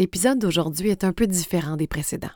L'épisode 0.00 0.38
d'aujourd'hui 0.38 0.88
est 0.88 1.04
un 1.04 1.12
peu 1.12 1.26
différent 1.26 1.76
des 1.76 1.86
précédents. 1.86 2.30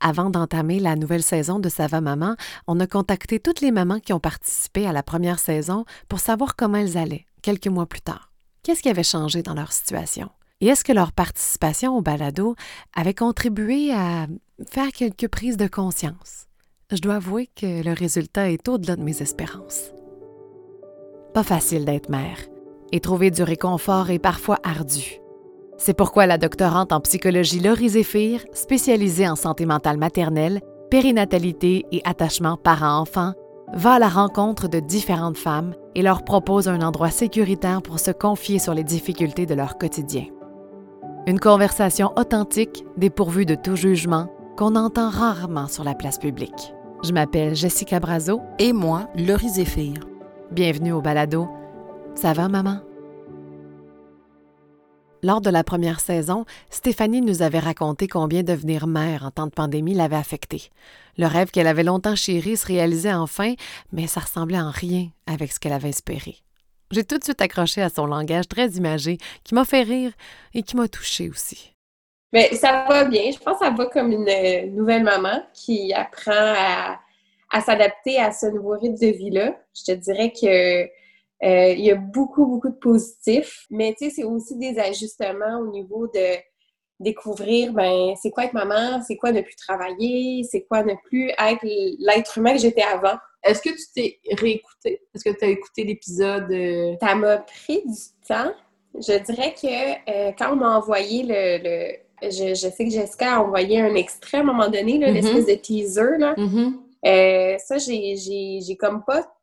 Avant 0.00 0.30
d'entamer 0.30 0.80
la 0.80 0.96
nouvelle 0.96 1.22
saison 1.22 1.58
de 1.58 1.68
Ça 1.68 1.86
va 1.86 2.00
maman, 2.00 2.34
on 2.66 2.80
a 2.80 2.86
contacté 2.86 3.38
toutes 3.38 3.60
les 3.60 3.72
mamans 3.72 4.00
qui 4.00 4.14
ont 4.14 4.20
participé 4.20 4.86
à 4.86 4.92
la 4.92 5.02
première 5.02 5.38
saison 5.38 5.84
pour 6.08 6.18
savoir 6.18 6.56
comment 6.56 6.78
elles 6.78 6.96
allaient 6.96 7.26
quelques 7.42 7.66
mois 7.66 7.84
plus 7.84 8.00
tard. 8.00 8.32
Qu'est-ce 8.62 8.80
qui 8.80 8.88
avait 8.88 9.02
changé 9.02 9.42
dans 9.42 9.52
leur 9.52 9.70
situation? 9.70 10.30
Et 10.62 10.68
est-ce 10.68 10.82
que 10.82 10.94
leur 10.94 11.12
participation 11.12 11.94
au 11.94 12.00
balado 12.00 12.56
avait 12.94 13.12
contribué 13.12 13.92
à 13.92 14.26
faire 14.70 14.88
quelques 14.88 15.28
prises 15.28 15.58
de 15.58 15.66
conscience? 15.66 16.46
Je 16.90 17.02
dois 17.02 17.16
avouer 17.16 17.50
que 17.54 17.84
le 17.84 17.92
résultat 17.92 18.50
est 18.50 18.66
au-delà 18.66 18.96
de 18.96 19.02
mes 19.02 19.20
espérances. 19.20 19.92
Pas 21.34 21.44
facile 21.44 21.84
d'être 21.84 22.08
mère, 22.08 22.38
et 22.92 23.00
trouver 23.00 23.30
du 23.30 23.42
réconfort 23.42 24.08
est 24.08 24.18
parfois 24.18 24.58
ardu. 24.62 25.20
C'est 25.76 25.94
pourquoi 25.94 26.26
la 26.26 26.38
doctorante 26.38 26.92
en 26.92 27.00
psychologie 27.00 27.60
Laurie 27.60 27.90
Zéphir, 27.90 28.44
spécialisée 28.52 29.28
en 29.28 29.36
santé 29.36 29.66
mentale 29.66 29.96
maternelle, 29.96 30.60
périnatalité 30.90 31.84
et 31.90 32.00
attachement 32.04 32.56
parent-enfant, 32.56 33.32
va 33.72 33.94
à 33.94 33.98
la 33.98 34.08
rencontre 34.08 34.68
de 34.68 34.78
différentes 34.78 35.36
femmes 35.36 35.74
et 35.94 36.02
leur 36.02 36.22
propose 36.22 36.68
un 36.68 36.80
endroit 36.80 37.10
sécuritaire 37.10 37.82
pour 37.82 37.98
se 37.98 38.12
confier 38.12 38.58
sur 38.58 38.72
les 38.72 38.84
difficultés 38.84 39.46
de 39.46 39.54
leur 39.54 39.78
quotidien. 39.78 40.26
Une 41.26 41.40
conversation 41.40 42.12
authentique, 42.16 42.84
dépourvue 42.96 43.46
de 43.46 43.54
tout 43.54 43.76
jugement, 43.76 44.28
qu'on 44.56 44.76
entend 44.76 45.08
rarement 45.08 45.66
sur 45.66 45.82
la 45.82 45.94
place 45.94 46.18
publique. 46.18 46.72
Je 47.02 47.12
m'appelle 47.12 47.56
Jessica 47.56 47.98
Brazo. 47.98 48.40
Et 48.58 48.72
moi, 48.72 49.08
Laurie 49.16 49.48
Zéphir. 49.48 49.94
Bienvenue 50.52 50.92
au 50.92 51.02
balado. 51.02 51.48
Ça 52.14 52.32
va, 52.32 52.48
maman? 52.48 52.78
Lors 55.24 55.40
de 55.40 55.48
la 55.48 55.64
première 55.64 56.00
saison, 56.00 56.44
Stéphanie 56.68 57.22
nous 57.22 57.40
avait 57.40 57.58
raconté 57.58 58.08
combien 58.08 58.42
devenir 58.42 58.86
mère 58.86 59.24
en 59.24 59.30
temps 59.30 59.46
de 59.46 59.52
pandémie 59.52 59.94
l'avait 59.94 60.16
affectée. 60.16 60.64
Le 61.16 61.24
rêve 61.24 61.50
qu'elle 61.50 61.66
avait 61.66 61.82
longtemps 61.82 62.14
chéri 62.14 62.58
se 62.58 62.66
réalisait 62.66 63.14
enfin, 63.14 63.54
mais 63.90 64.06
ça 64.06 64.20
ressemblait 64.20 64.60
en 64.60 64.70
rien 64.70 65.08
avec 65.26 65.50
ce 65.50 65.58
qu'elle 65.58 65.72
avait 65.72 65.88
espéré. 65.88 66.36
J'ai 66.90 67.04
tout 67.04 67.16
de 67.16 67.24
suite 67.24 67.40
accroché 67.40 67.80
à 67.80 67.88
son 67.88 68.04
langage 68.04 68.48
très 68.48 68.68
imagé, 68.72 69.16
qui 69.44 69.54
m'a 69.54 69.64
fait 69.64 69.84
rire 69.84 70.12
et 70.52 70.62
qui 70.62 70.76
m'a 70.76 70.88
touchée 70.88 71.30
aussi. 71.30 71.72
Mais 72.34 72.54
ça 72.54 72.84
va 72.86 73.06
bien. 73.06 73.30
Je 73.32 73.38
pense 73.38 73.60
que 73.60 73.64
ça 73.64 73.70
va 73.70 73.86
comme 73.86 74.12
une 74.12 74.28
euh, 74.28 74.66
nouvelle 74.72 75.04
maman 75.04 75.42
qui 75.54 75.94
apprend 75.94 76.32
à, 76.34 77.00
à 77.50 77.60
s'adapter 77.62 78.20
à 78.20 78.30
ce 78.30 78.44
nouveau 78.44 78.78
rythme 78.78 78.98
de 79.00 79.16
vie-là. 79.16 79.56
Je 79.74 79.84
te 79.84 79.92
dirais 79.92 80.34
que 80.38 80.86
euh, 81.42 81.72
il 81.72 81.84
y 81.84 81.90
a 81.90 81.96
beaucoup, 81.96 82.46
beaucoup 82.46 82.70
de 82.70 82.76
positifs, 82.76 83.66
mais 83.70 83.94
tu 83.98 84.06
sais, 84.06 84.16
c'est 84.16 84.24
aussi 84.24 84.56
des 84.56 84.78
ajustements 84.78 85.58
au 85.60 85.70
niveau 85.70 86.06
de 86.06 86.36
découvrir, 87.00 87.72
ben, 87.72 88.14
c'est 88.20 88.30
quoi 88.30 88.44
être 88.44 88.52
maman, 88.52 89.02
c'est 89.06 89.16
quoi 89.16 89.32
ne 89.32 89.40
plus 89.40 89.56
travailler, 89.56 90.44
c'est 90.44 90.62
quoi 90.62 90.84
ne 90.84 90.94
plus 91.04 91.28
être 91.30 91.60
l'être 91.98 92.38
humain 92.38 92.52
que 92.52 92.60
j'étais 92.60 92.82
avant. 92.82 93.18
Est-ce 93.42 93.60
que 93.60 93.70
tu 93.70 93.84
t'es 93.94 94.20
réécouté? 94.30 95.02
Est-ce 95.14 95.24
que 95.24 95.36
tu 95.36 95.44
as 95.44 95.48
écouté 95.48 95.84
l'épisode? 95.84 96.50
Euh? 96.50 96.94
Ça 97.02 97.14
m'a 97.14 97.38
pris 97.38 97.82
du 97.84 98.26
temps. 98.26 98.52
Je 98.94 99.18
dirais 99.18 99.54
que 99.60 100.10
euh, 100.10 100.32
quand 100.38 100.52
on 100.52 100.56
m'a 100.56 100.78
envoyé 100.78 101.24
le... 101.26 101.96
je, 102.22 102.54
sais 102.54 102.84
que 102.84 102.90
Jessica 102.90 103.34
a 103.34 103.40
envoyé 103.40 103.80
un 103.80 103.94
extrait 103.96 104.38
à 104.38 104.40
un 104.40 104.44
moment 104.44 104.68
donné, 104.68 104.98
mm-hmm. 104.98 105.12
l'espèce 105.12 105.46
de 105.46 105.54
teaser. 105.54 106.16
Là. 106.18 106.34
Mm-hmm. 106.36 107.58
ça, 107.58 107.76
j'ai 107.78 108.76
comme 108.76 109.04
pas 109.04 109.33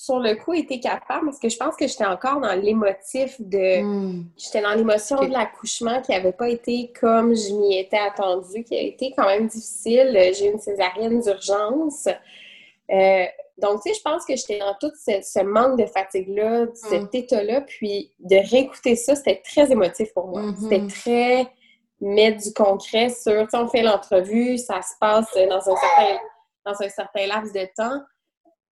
sur 0.00 0.20
le 0.20 0.36
coup, 0.36 0.54
été 0.54 0.78
capable 0.78 1.24
parce 1.24 1.40
que 1.40 1.48
je 1.48 1.56
pense 1.56 1.74
que 1.74 1.88
j'étais 1.88 2.06
encore 2.06 2.40
dans 2.40 2.54
l'émotif 2.54 3.34
de. 3.40 3.82
Hmm. 3.82 4.26
J'étais 4.36 4.62
dans 4.62 4.74
l'émotion 4.74 5.16
de 5.24 5.32
l'accouchement 5.32 6.00
qui 6.02 6.12
n'avait 6.12 6.30
pas 6.30 6.48
été 6.48 6.92
comme 7.00 7.34
je 7.34 7.52
m'y 7.52 7.80
étais 7.80 7.98
attendue, 7.98 8.62
qui 8.62 8.76
a 8.76 8.80
été 8.80 9.12
quand 9.16 9.26
même 9.26 9.48
difficile. 9.48 10.16
J'ai 10.38 10.46
eu 10.46 10.52
une 10.52 10.60
césarienne 10.60 11.18
d'urgence. 11.18 12.06
Euh, 12.06 13.24
donc, 13.60 13.82
tu 13.82 13.88
sais, 13.88 13.98
je 13.98 14.02
pense 14.02 14.24
que 14.24 14.36
j'étais 14.36 14.60
dans 14.60 14.76
tout 14.80 14.92
ce, 14.94 15.42
manque 15.42 15.80
de 15.80 15.86
fatigue-là, 15.86 16.66
cet 16.74 17.12
hmm. 17.12 17.16
état-là. 17.16 17.60
Puis 17.62 18.12
de 18.20 18.36
réécouter 18.36 18.94
ça, 18.94 19.16
c'était 19.16 19.42
très 19.44 19.72
émotif 19.72 20.14
pour 20.14 20.28
moi. 20.28 20.42
Mm-hmm. 20.42 20.62
C'était 20.62 20.86
très 20.86 21.52
mettre 22.00 22.40
du 22.40 22.52
concret 22.54 23.08
sur. 23.08 23.32
Tu 23.32 23.50
sais, 23.50 23.56
on 23.56 23.66
fait 23.66 23.82
l'entrevue, 23.82 24.58
ça 24.58 24.80
se 24.80 24.94
passe 25.00 25.34
dans 25.34 25.56
un 25.56 25.76
certain, 25.76 26.18
dans 26.64 26.82
un 26.82 26.88
certain 26.88 27.26
laps 27.26 27.52
de 27.52 27.68
temps. 27.76 28.00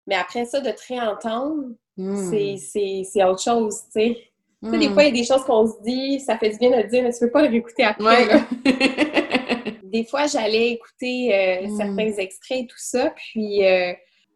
Mais 0.06 0.15
après 0.15 0.44
ça, 0.44 0.61
de 0.61 0.71
te 0.71 0.87
réentendre, 0.89 1.65
hmm. 1.97 2.31
c'est 2.59 3.25
autre 3.25 3.43
chose, 3.43 3.83
tu 3.87 4.00
sais. 4.00 4.19
Tu 4.62 4.71
sais, 4.71 4.78
des 4.78 4.89
hmm. 4.89 4.94
fois, 4.94 5.03
il 5.05 5.06
y 5.06 5.19
a 5.19 5.22
des 5.22 5.27
choses 5.27 5.44
qu'on 5.44 5.67
se 5.67 5.83
dit, 5.83 6.21
ça 6.21 6.39
fait 6.39 6.50
du 6.50 6.59
bien 6.59 6.71
de 6.71 6.77
le 6.77 6.84
dire, 6.84 7.03
mais 7.03 7.12
tu 7.12 7.21
peux 7.21 7.31
pas 7.31 7.43
le 7.43 7.49
réécouter 7.49 7.84
après. 7.84 8.27
des 9.84 10.05
fois, 10.05 10.27
j'allais 10.27 10.71
écouter 10.71 11.34
euh, 11.34 11.67
hmm. 11.67 11.77
certains 11.77 12.22
extraits 12.22 12.61
et 12.61 12.67
tout 12.67 12.78
ça, 12.78 13.11
puis 13.11 13.65
euh, 13.65 13.93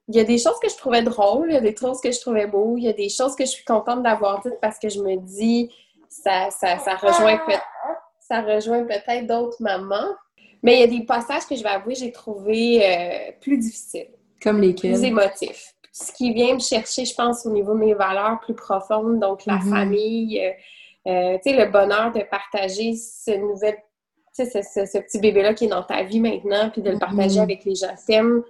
il 0.09 0.17
y 0.17 0.21
a 0.21 0.25
des 0.25 0.39
choses 0.39 0.59
que 0.61 0.69
je 0.69 0.77
trouvais 0.77 1.03
drôles, 1.03 1.51
il 1.51 1.55
y 1.55 1.57
a 1.57 1.61
des 1.61 1.75
choses 1.75 2.01
que 2.01 2.11
je 2.11 2.21
trouvais 2.21 2.47
beaux, 2.47 2.77
il 2.77 2.85
y 2.85 2.89
a 2.89 2.93
des 2.93 3.09
choses 3.09 3.35
que 3.35 3.45
je 3.45 3.51
suis 3.51 3.65
contente 3.65 4.03
d'avoir 4.03 4.41
dites 4.43 4.59
parce 4.61 4.79
que 4.79 4.89
je 4.89 5.01
me 5.01 5.17
dis, 5.17 5.71
ça, 6.09 6.49
ça, 6.51 6.79
ça 6.79 6.97
rejoint 6.97 7.39
peut-être 7.39 7.65
ça 8.31 8.43
rejoint 8.43 8.85
peut-être 8.85 9.27
d'autres 9.27 9.61
mamans. 9.61 10.15
Mais 10.63 10.77
il 10.77 10.81
y 10.81 10.83
a 10.83 10.99
des 10.99 11.05
passages 11.05 11.47
que 11.47 11.57
je 11.57 11.63
vais 11.63 11.71
avouer, 11.71 11.95
j'ai 11.95 12.13
trouvé 12.13 12.81
euh, 12.85 13.33
plus 13.41 13.59
difficiles. 13.59 14.11
Comme 14.43 14.61
lesquels? 14.61 14.93
Plus 14.93 15.05
émotifs. 15.05 15.75
Ce 15.93 16.13
qui 16.13 16.33
vient 16.33 16.55
me 16.55 16.61
chercher, 16.61 17.05
je 17.05 17.15
pense, 17.15 17.45
au 17.47 17.51
niveau 17.51 17.75
de 17.75 17.79
mes 17.79 17.95
valeurs 17.95 18.41
plus 18.41 18.55
profondes, 18.55 19.19
donc 19.19 19.45
la 19.45 19.57
mm-hmm. 19.57 19.71
famille, 19.71 20.41
euh, 20.41 20.51
euh, 21.11 21.39
tu 21.45 21.51
sais, 21.51 21.57
le 21.57 21.71
bonheur 21.71 22.13
de 22.13 22.21
partager 22.21 22.95
ce 22.95 23.33
nouvel, 23.33 23.77
tu 24.35 24.47
sais, 24.47 24.63
ce, 24.63 24.99
petit 24.99 25.19
bébé-là 25.19 25.55
qui 25.55 25.65
est 25.65 25.69
dans 25.69 25.83
ta 25.83 26.05
vie 26.05 26.21
maintenant, 26.21 26.71
puis 26.71 26.81
de 26.81 26.91
le 26.91 26.99
partager 26.99 27.41
mm-hmm. 27.41 27.43
avec 27.43 27.65
les 27.65 27.75
gens 27.75 27.95
t'aiment. 28.07 28.43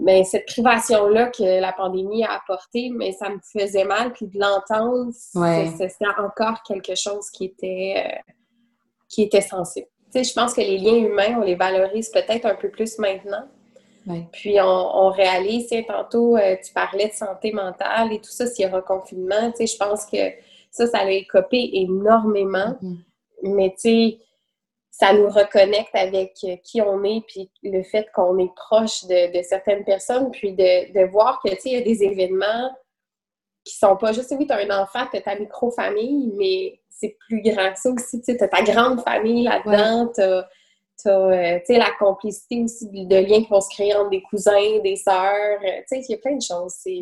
Mais 0.00 0.22
cette 0.22 0.46
privation-là 0.46 1.26
que 1.26 1.60
la 1.60 1.72
pandémie 1.72 2.22
a 2.24 2.34
apportée, 2.34 2.90
mais 2.94 3.10
ça 3.10 3.30
me 3.30 3.38
faisait 3.42 3.84
mal, 3.84 4.12
puis 4.12 4.28
de 4.28 4.38
l'entendre, 4.38 5.10
c'est 5.12 6.06
encore 6.18 6.62
quelque 6.62 6.94
chose 6.94 7.30
qui 7.30 7.46
était, 7.46 7.94
euh, 7.96 8.32
qui 9.08 9.22
était 9.22 9.40
sensible. 9.40 9.88
Tu 10.12 10.22
sais, 10.22 10.24
je 10.24 10.32
pense 10.32 10.54
que 10.54 10.60
les 10.60 10.78
liens 10.78 10.96
humains, 10.96 11.38
on 11.38 11.42
les 11.42 11.56
valorise 11.56 12.10
peut-être 12.10 12.46
un 12.46 12.54
peu 12.54 12.70
plus 12.70 12.98
maintenant. 12.98 13.44
Puis 14.32 14.60
on, 14.60 15.10
réalise, 15.10 15.68
tantôt 15.86 16.36
euh, 16.36 16.56
tu 16.64 16.72
parlais 16.72 17.08
de 17.08 17.12
santé 17.12 17.52
mentale 17.52 18.12
et 18.12 18.20
tout 18.20 18.30
ça, 18.30 18.46
s'il 18.46 18.66
y 18.66 18.68
aura 18.68 18.82
confinement, 18.82 19.52
je 19.58 19.76
pense 19.76 20.06
que 20.06 20.32
ça, 20.70 20.86
ça 20.86 21.04
l'a 21.04 21.12
écopé 21.12 21.70
énormément. 21.72 22.76
Mm-hmm. 22.82 22.96
Mais 23.42 23.70
tu 23.70 23.80
sais, 23.80 24.18
ça 24.98 25.12
nous 25.12 25.28
reconnecte 25.28 25.94
avec 25.94 26.34
qui 26.64 26.82
on 26.82 27.04
est, 27.04 27.22
puis 27.28 27.50
le 27.62 27.84
fait 27.84 28.08
qu'on 28.12 28.36
est 28.38 28.52
proche 28.56 29.04
de, 29.04 29.42
certaines 29.42 29.84
personnes, 29.84 30.30
puis 30.32 30.52
de, 30.54 31.06
voir 31.06 31.40
que, 31.40 31.50
tu 31.50 31.60
sais, 31.60 31.70
il 31.70 31.72
y 31.74 31.76
a 31.76 31.82
des 31.82 32.02
événements 32.02 32.70
qui 33.64 33.76
sont 33.76 33.96
pas 33.96 34.12
juste, 34.12 34.34
oui, 34.36 34.46
tu 34.46 34.52
as 34.52 34.56
un 34.56 34.82
enfant, 34.82 35.06
tu 35.10 35.18
as 35.18 35.20
ta 35.20 35.38
micro-famille, 35.38 36.32
mais 36.36 36.80
c'est 36.88 37.16
plus 37.28 37.42
grand 37.42 37.72
que 37.72 37.78
ça 37.78 37.90
aussi, 37.90 38.20
tu 38.20 38.32
sais, 38.32 38.42
as 38.42 38.48
ta 38.48 38.62
grande 38.62 39.00
famille 39.02 39.44
là-dedans, 39.44 40.08
tu 40.12 40.20
euh, 41.06 41.58
sais, 41.64 41.78
la 41.78 41.90
complicité 41.98 42.62
aussi 42.62 42.88
de 42.88 43.16
liens 43.16 43.42
qui 43.42 43.48
vont 43.48 43.60
se 43.60 43.70
créer 43.70 43.94
entre 43.94 44.10
des 44.10 44.22
cousins, 44.22 44.78
des 44.82 44.96
sœurs. 44.96 45.58
Euh, 45.62 45.80
tu 45.88 46.00
sais, 46.00 46.00
il 46.00 46.12
y 46.12 46.14
a 46.14 46.18
plein 46.18 46.36
de 46.36 46.42
choses. 46.42 46.74
C'est 46.78 47.00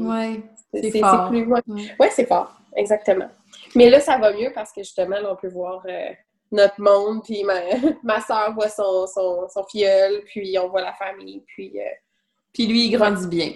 c'est 0.72 1.00
fort. 1.00 1.28
Plus... 1.30 1.46
Ouais, 1.46 2.10
c'est 2.10 2.26
fort. 2.26 2.52
Exactement. 2.74 3.28
Mais 3.74 3.88
là, 3.88 4.00
ça 4.00 4.18
va 4.18 4.32
mieux 4.32 4.52
parce 4.54 4.72
que 4.72 4.82
justement, 4.82 5.16
là, 5.16 5.32
on 5.32 5.36
peut 5.36 5.48
voir 5.48 5.82
euh, 5.88 6.10
notre 6.52 6.80
monde, 6.80 7.22
puis 7.24 7.42
ma, 7.44 7.60
ma 8.02 8.20
soeur 8.20 8.52
voit 8.54 8.68
son, 8.68 9.06
son, 9.06 9.48
son, 9.48 9.64
filleul, 9.64 10.22
puis 10.26 10.58
on 10.58 10.68
voit 10.68 10.82
la 10.82 10.92
famille, 10.92 11.42
puis... 11.46 11.78
Puis 12.52 12.66
lui, 12.66 12.86
il 12.86 12.90
grandit 12.92 13.28
bien. 13.28 13.52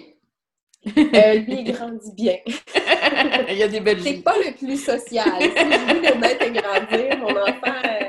lui, 0.85 1.61
il 1.61 1.71
grandit 1.71 2.13
bien. 2.13 2.37
il 3.49 3.57
y 3.57 3.63
a 3.63 3.67
des 3.67 3.79
belles 3.79 4.01
C'est 4.01 4.23
pas 4.23 4.35
le 4.37 4.55
plus 4.55 4.77
social. 4.77 5.41
si 5.41 5.49
je 5.49 6.13
le 6.13 6.19
mettre 6.19 6.51
grandir, 6.51 7.17
mon 7.17 7.35
enfant 7.41 8.00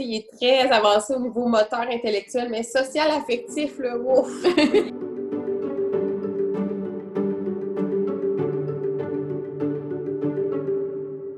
il 0.00 0.16
est 0.16 0.30
très 0.36 0.70
avancé 0.70 1.14
au 1.14 1.20
niveau 1.20 1.46
moteur 1.46 1.86
intellectuel, 1.90 2.48
mais 2.50 2.62
social 2.62 3.10
affectif, 3.10 3.78
le 3.78 4.00
ouf! 4.00 4.30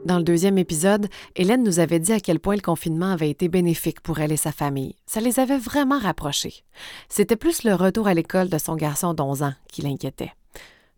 Dans 0.04 0.18
le 0.18 0.24
deuxième 0.24 0.58
épisode, 0.58 1.08
Hélène 1.36 1.62
nous 1.62 1.78
avait 1.78 2.00
dit 2.00 2.12
à 2.12 2.20
quel 2.20 2.38
point 2.38 2.56
le 2.56 2.60
confinement 2.60 3.12
avait 3.12 3.30
été 3.30 3.48
bénéfique 3.48 4.00
pour 4.00 4.18
elle 4.18 4.32
et 4.32 4.36
sa 4.36 4.52
famille. 4.52 4.94
Ça 5.06 5.20
les 5.20 5.40
avait 5.40 5.56
vraiment 5.56 5.98
rapprochés. 5.98 6.64
C'était 7.08 7.36
plus 7.36 7.62
le 7.62 7.74
retour 7.74 8.08
à 8.08 8.14
l'école 8.14 8.48
de 8.48 8.58
son 8.58 8.74
garçon 8.76 9.14
d'11 9.14 9.44
ans 9.44 9.54
qui 9.68 9.80
l'inquiétait. 9.80 10.32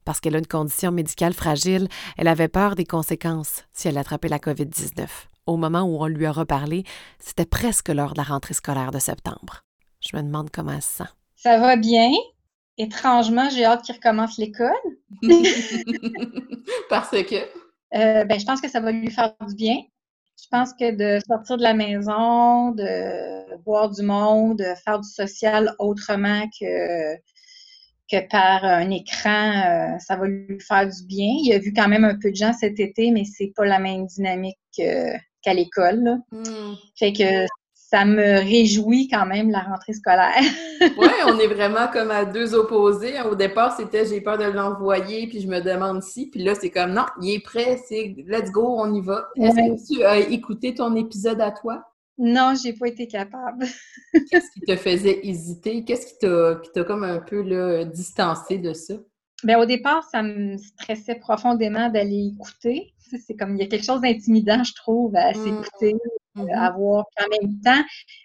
Parce 0.04 0.20
qu'elle 0.20 0.34
a 0.34 0.38
une 0.38 0.46
condition 0.46 0.90
médicale 0.90 1.32
fragile, 1.32 1.86
elle 2.16 2.28
avait 2.28 2.48
peur 2.48 2.74
des 2.74 2.86
conséquences 2.86 3.64
si 3.72 3.88
elle 3.88 3.98
attrapait 3.98 4.28
la 4.28 4.38
COVID-19 4.38 5.06
au 5.46 5.56
moment 5.56 5.82
où 5.82 6.02
on 6.02 6.06
lui 6.06 6.26
a 6.26 6.32
reparlé, 6.32 6.84
c'était 7.18 7.46
presque 7.46 7.88
l'heure 7.88 8.14
de 8.14 8.18
la 8.18 8.24
rentrée 8.24 8.54
scolaire 8.54 8.90
de 8.90 8.98
septembre. 8.98 9.64
Je 10.00 10.16
me 10.16 10.22
demande 10.22 10.50
comment 10.50 10.72
elle 10.72 10.82
se 10.82 10.98
sent. 10.98 11.10
Ça 11.36 11.58
va 11.58 11.76
bien. 11.76 12.10
Étrangement, 12.76 13.48
j'ai 13.50 13.64
hâte 13.64 13.82
qu'il 13.82 13.94
recommence 13.94 14.38
l'école. 14.38 14.72
Parce 16.90 17.10
que? 17.10 17.36
Euh, 17.94 18.24
ben, 18.24 18.40
je 18.40 18.44
pense 18.44 18.60
que 18.60 18.68
ça 18.68 18.80
va 18.80 18.90
lui 18.90 19.10
faire 19.10 19.34
du 19.46 19.54
bien. 19.54 19.76
Je 20.42 20.48
pense 20.50 20.72
que 20.72 20.90
de 20.90 21.22
sortir 21.24 21.56
de 21.56 21.62
la 21.62 21.74
maison, 21.74 22.72
de 22.72 23.62
voir 23.64 23.90
du 23.90 24.02
monde, 24.02 24.58
de 24.58 24.74
faire 24.84 24.98
du 24.98 25.08
social 25.08 25.74
autrement 25.78 26.42
que, 26.60 27.14
que 28.10 28.28
par 28.28 28.64
un 28.64 28.90
écran, 28.90 29.52
euh, 29.94 29.98
ça 30.00 30.16
va 30.16 30.26
lui 30.26 30.58
faire 30.60 30.88
du 30.88 31.06
bien. 31.06 31.32
Il 31.42 31.52
a 31.52 31.58
vu 31.58 31.72
quand 31.72 31.88
même 31.88 32.04
un 32.04 32.18
peu 32.20 32.30
de 32.30 32.36
gens 32.36 32.52
cet 32.52 32.80
été, 32.80 33.12
mais 33.12 33.24
c'est 33.24 33.52
pas 33.54 33.64
la 33.64 33.78
même 33.78 34.06
dynamique 34.06 34.58
qu'à 35.44 35.54
l'école. 35.54 36.18
Hmm. 36.32 36.74
Fait 36.96 37.12
que 37.12 37.46
ça 37.94 38.04
me 38.04 38.40
réjouit 38.40 39.08
quand 39.08 39.26
même 39.26 39.50
la 39.50 39.60
rentrée 39.60 39.92
scolaire. 39.92 40.42
oui, 40.98 41.08
on 41.26 41.38
est 41.38 41.46
vraiment 41.46 41.86
comme 41.92 42.10
à 42.10 42.24
deux 42.24 42.54
opposés. 42.54 43.20
Au 43.20 43.36
départ, 43.36 43.76
c'était 43.76 44.04
j'ai 44.04 44.20
peur 44.20 44.36
de 44.36 44.44
l'envoyer, 44.44 45.28
puis 45.28 45.40
je 45.40 45.46
me 45.46 45.60
demande 45.60 46.02
si. 46.02 46.28
Puis 46.28 46.42
là, 46.42 46.54
c'est 46.56 46.70
comme 46.70 46.92
non, 46.92 47.04
il 47.22 47.34
est 47.34 47.44
prêt, 47.44 47.78
c'est 47.86 48.16
let's 48.26 48.50
go, 48.50 48.76
on 48.78 48.92
y 48.94 49.00
va. 49.00 49.28
Est-ce 49.36 49.54
que 49.54 49.94
tu 49.94 50.02
as 50.02 50.18
écouté 50.18 50.74
ton 50.74 50.96
épisode 50.96 51.40
à 51.40 51.52
toi? 51.52 51.84
Non, 52.18 52.54
j'ai 52.60 52.72
pas 52.72 52.88
été 52.88 53.06
capable. 53.06 53.66
Qu'est-ce 54.30 54.50
qui 54.52 54.60
te 54.60 54.76
faisait 54.76 55.20
hésiter? 55.26 55.84
Qu'est-ce 55.84 56.06
qui 56.06 56.18
t'a 56.18 56.84
comme 56.84 57.04
un 57.04 57.18
peu 57.18 57.42
là, 57.42 57.84
distancé 57.84 58.58
de 58.58 58.72
ça? 58.72 58.94
Bien, 59.44 59.58
au 59.60 59.66
départ, 59.66 60.04
ça 60.10 60.22
me 60.22 60.56
stressait 60.56 61.16
profondément 61.16 61.88
d'aller 61.90 62.32
écouter. 62.34 62.94
C'est 62.98 63.36
comme 63.36 63.56
il 63.56 63.60
y 63.60 63.62
a 63.62 63.66
quelque 63.66 63.84
chose 63.84 64.00
d'intimidant, 64.00 64.64
je 64.64 64.74
trouve, 64.74 65.14
à 65.14 65.32
mmh. 65.32 65.34
s'écouter, 65.34 65.94
Mm 66.36 66.48
avoir. 66.52 67.04
en 67.20 67.28
même 67.40 67.60
temps, 67.60 67.84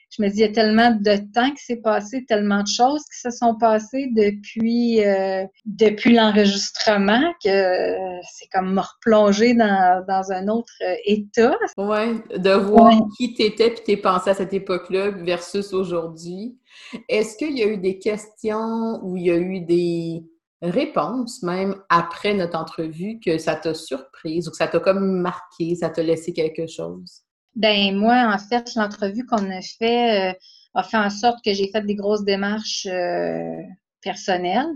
je 0.09 0.23
me 0.23 0.29
dis, 0.29 0.37
il 0.37 0.41
y 0.41 0.43
a 0.43 0.51
tellement 0.51 0.91
de 0.91 1.17
temps 1.31 1.51
qui 1.51 1.63
s'est 1.63 1.81
passé, 1.81 2.25
tellement 2.25 2.63
de 2.63 2.67
choses 2.67 3.03
qui 3.03 3.19
se 3.19 3.29
sont 3.29 3.55
passées 3.55 4.09
depuis, 4.15 5.05
euh, 5.05 5.45
depuis 5.65 6.15
l'enregistrement 6.15 7.21
que 7.43 7.95
c'est 8.31 8.47
comme 8.51 8.73
me 8.73 8.81
replonger 8.81 9.53
dans, 9.53 10.03
dans 10.07 10.31
un 10.31 10.47
autre 10.47 10.73
euh, 10.81 10.95
état. 11.05 11.55
Oui, 11.77 12.19
de 12.35 12.51
voir 12.51 12.93
qui 13.17 13.35
t'étais 13.35 13.69
puis 13.69 13.83
tes 13.83 13.97
pensées 13.97 14.31
à 14.31 14.33
cette 14.33 14.53
époque-là 14.53 15.11
versus 15.11 15.71
aujourd'hui. 15.73 16.57
Est-ce 17.07 17.37
qu'il 17.37 17.57
y 17.57 17.61
a 17.61 17.67
eu 17.67 17.77
des 17.77 17.99
questions 17.99 18.99
ou 19.03 19.17
il 19.17 19.25
y 19.25 19.31
a 19.31 19.37
eu 19.37 19.59
des 19.61 20.23
réponses, 20.61 21.41
même 21.43 21.75
après 21.89 22.33
notre 22.33 22.57
entrevue, 22.57 23.19
que 23.19 23.37
ça 23.37 23.55
t'a 23.55 23.73
surprise 23.73 24.47
ou 24.47 24.51
que 24.51 24.57
ça 24.57 24.67
t'a 24.67 24.79
comme 24.79 25.21
marqué, 25.21 25.75
ça 25.75 25.89
t'a 25.89 26.03
laissé 26.03 26.33
quelque 26.33 26.67
chose? 26.67 27.23
Ben 27.55 27.95
moi, 27.95 28.31
en 28.33 28.37
fait, 28.37 28.75
l'entrevue 28.75 29.25
qu'on 29.25 29.49
a 29.49 29.61
fait 29.61 30.31
euh, 30.31 30.33
a 30.75 30.83
fait 30.83 30.97
en 30.97 31.09
sorte 31.09 31.43
que 31.43 31.53
j'ai 31.53 31.69
fait 31.71 31.85
des 31.85 31.95
grosses 31.95 32.23
démarches 32.23 32.85
euh, 32.85 33.61
personnelles 34.01 34.71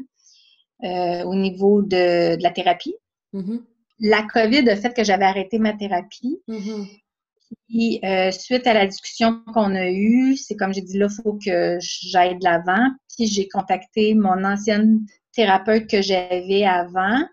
euh, 0.83 1.24
au 1.24 1.35
niveau 1.35 1.81
de, 1.81 2.41
la 2.41 2.51
thérapie. 2.51 2.95
Mm-hmm. 3.33 3.62
La 4.00 4.24
COVID 4.24 4.69
a 4.69 4.75
fait 4.75 4.94
que 4.94 5.03
j'avais 5.03 5.25
arrêté 5.25 5.59
ma 5.59 5.74
thérapie. 5.74 6.41
Mm-hmm. 6.47 8.31
suite 8.31 8.68
à 8.68 8.74
la 8.74 8.88
discussion 8.88 9.41
qu'on 9.53 9.75
a 9.75 9.89
eue, 9.89 10.36
c'est 10.36 10.56
comme 10.56 10.74
j'ai 10.74 10.81
dit 10.81 10.97
là, 10.97 11.07
il 11.09 11.21
faut 11.21 11.33
que 11.33 11.77
j'aille 11.79 12.38
de 12.38 12.44
l'avant. 12.44 12.89
Puis 13.15 13.27
j'ai 13.27 13.47
contacté 13.47 14.15
mon 14.15 14.44
ancienne 14.44 15.06
thérapeute 15.33 15.88
que 15.89 16.01
j'avais 16.01 16.65
avant. 16.65 17.27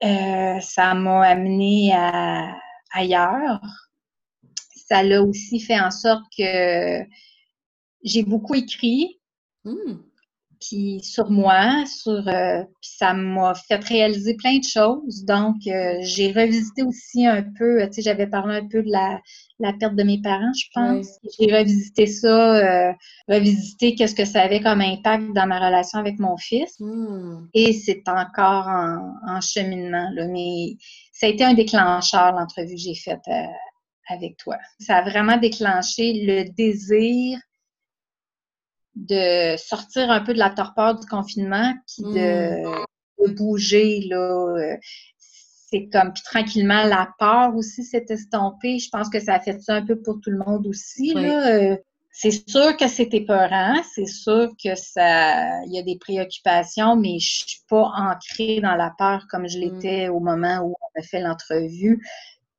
ça 0.00 0.94
m'a 0.94 1.22
amené 1.22 1.92
ailleurs 2.92 3.60
ça 4.92 5.02
l'a 5.02 5.22
aussi 5.22 5.58
fait 5.58 5.80
en 5.80 5.90
sorte 5.90 6.24
que 6.36 7.02
j'ai 8.04 8.22
beaucoup 8.24 8.54
écrit. 8.54 9.18
Mmh. 10.70 11.00
sur 11.00 11.30
moi, 11.30 11.84
sur 11.86 12.28
euh, 12.28 12.62
ça 12.80 13.14
m'a 13.14 13.54
fait 13.54 13.82
réaliser 13.84 14.34
plein 14.34 14.58
de 14.58 14.64
choses. 14.64 15.24
Donc, 15.24 15.56
euh, 15.66 15.98
j'ai 16.00 16.30
revisité 16.32 16.82
aussi 16.82 17.26
un 17.26 17.42
peu, 17.42 17.80
tu 17.86 17.94
sais, 17.94 18.02
j'avais 18.02 18.26
parlé 18.26 18.56
un 18.56 18.68
peu 18.68 18.82
de 18.82 18.90
la, 18.90 19.20
perte 19.78 19.94
de 19.94 20.02
mes 20.02 20.20
parents, 20.20 20.52
je 20.54 20.66
pense. 20.74 21.08
J'ai 21.38 21.56
revisité 21.56 22.06
ça, 22.06 22.88
euh, 22.88 22.92
revisité 23.28 23.94
qu'est-ce 23.94 24.14
que 24.14 24.24
ça 24.24 24.42
avait 24.42 24.60
comme 24.60 24.80
impact 24.80 25.32
dans 25.34 25.46
ma 25.46 25.64
relation 25.64 25.98
avec 25.98 26.18
mon 26.18 26.36
fils. 26.36 26.78
Mmh. 26.80 27.48
Et 27.54 27.72
c'est 27.72 28.02
encore 28.08 28.68
en, 28.68 29.40
cheminement, 29.40 30.10
mais 30.30 30.76
ça 31.12 31.26
a 31.26 31.30
été 31.30 31.44
un 31.44 31.54
déclencheur, 31.54 32.32
l'entrevue 32.32 32.74
que 32.74 32.80
j'ai 32.80 32.94
faite 32.94 33.24
avec 34.08 34.36
toi. 34.36 34.56
Ça 34.78 34.96
a 34.98 35.02
vraiment 35.02 35.36
déclenché 35.36 36.24
le 36.24 36.44
désir 36.52 37.38
de 38.94 39.56
sortir 39.56 40.10
un 40.10 40.20
peu 40.20 40.34
de 40.34 40.38
la 40.38 40.50
torpeur 40.50 40.98
du 40.98 41.06
confinement, 41.06 41.74
puis 41.86 42.04
de, 42.12 42.64
mm. 42.64 43.34
bouger, 43.34 44.02
là. 44.08 44.54
Euh, 44.56 44.76
c'est 45.18 45.88
comme, 45.90 46.12
puis 46.12 46.22
tranquillement, 46.22 46.84
la 46.84 47.08
peur 47.18 47.56
aussi 47.56 47.82
s'est 47.82 48.04
estompée. 48.10 48.78
Je 48.78 48.90
pense 48.90 49.08
que 49.08 49.20
ça 49.20 49.34
a 49.34 49.40
fait 49.40 49.58
ça 49.62 49.76
un 49.76 49.86
peu 49.86 50.00
pour 50.00 50.20
tout 50.20 50.30
le 50.30 50.38
monde 50.38 50.66
aussi, 50.66 51.14
euh, 51.16 51.76
c'est 52.14 52.46
sûr 52.46 52.76
que 52.76 52.88
c'est 52.88 53.14
épeurant, 53.14 53.82
c'est 53.94 54.06
sûr 54.06 54.50
que 54.62 54.74
ça, 54.74 55.62
il 55.64 55.72
y 55.72 55.78
a 55.78 55.82
des 55.82 55.96
préoccupations, 55.98 56.94
mais 56.94 57.18
je 57.18 57.46
suis 57.46 57.62
pas 57.68 57.90
ancrée 57.96 58.60
dans 58.60 58.74
la 58.74 58.92
peur 58.98 59.26
comme 59.30 59.48
je 59.48 59.56
mm. 59.56 59.60
l'étais 59.62 60.08
au 60.08 60.20
moment 60.20 60.58
où 60.60 60.74
on 60.78 61.00
a 61.00 61.02
fait 61.02 61.20
l'entrevue. 61.20 62.06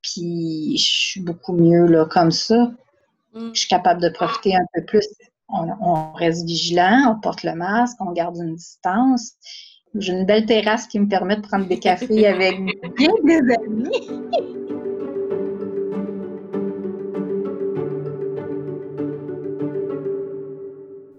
Puis 0.02 0.76
je 0.78 1.10
suis 1.12 1.22
beaucoup 1.22 1.54
mieux 1.54 1.86
là, 1.86 2.06
comme 2.06 2.32
ça. 2.32 2.72
Mm. 3.34 3.52
Je 3.54 3.60
suis 3.60 3.70
capable 3.70 4.02
de 4.02 4.10
profiter 4.10 4.56
un 4.56 4.66
peu 4.74 4.84
plus. 4.86 5.08
On, 5.56 6.14
reste 6.14 6.46
vigilant, 6.46 7.16
on 7.16 7.20
porte 7.20 7.44
le 7.44 7.54
masque, 7.54 7.98
on 8.00 8.12
garde 8.12 8.38
une 8.38 8.56
distance. 8.56 9.34
J'ai 9.96 10.14
une 10.14 10.26
belle 10.26 10.46
terrasse 10.48 10.88
qui 10.88 11.00
me 11.00 11.08
permet 11.08 11.36
de 11.36 11.42
prendre 11.42 11.68
des 11.68 11.80
cafés 11.80 12.26
avec 12.26 12.60
bien 12.98 13.12
des 13.24 13.40
amis. 13.54 14.10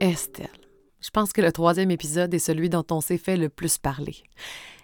Estelle. 0.01 0.64
Je 1.05 1.11
pense 1.11 1.35
que 1.35 1.43
le 1.43 1.53
troisième 1.53 1.91
épisode 1.91 2.33
est 2.33 2.39
celui 2.39 2.71
dont 2.71 2.87
on 2.91 3.03
s'est 3.03 3.19
fait 3.19 3.37
le 3.37 3.51
plus 3.51 3.77
parler. 3.77 4.17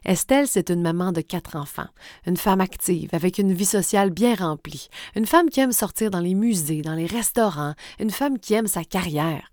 Estelle, 0.04 0.46
c'est 0.46 0.68
une 0.68 0.82
maman 0.82 1.12
de 1.12 1.22
quatre 1.22 1.56
enfants, 1.56 1.88
une 2.26 2.36
femme 2.36 2.60
active, 2.60 3.08
avec 3.14 3.38
une 3.38 3.54
vie 3.54 3.64
sociale 3.64 4.10
bien 4.10 4.34
remplie, 4.34 4.88
une 5.16 5.24
femme 5.24 5.48
qui 5.48 5.60
aime 5.60 5.72
sortir 5.72 6.10
dans 6.10 6.20
les 6.20 6.34
musées, 6.34 6.82
dans 6.82 6.94
les 6.94 7.06
restaurants, 7.06 7.74
une 7.98 8.10
femme 8.10 8.38
qui 8.38 8.52
aime 8.52 8.66
sa 8.66 8.84
carrière. 8.84 9.50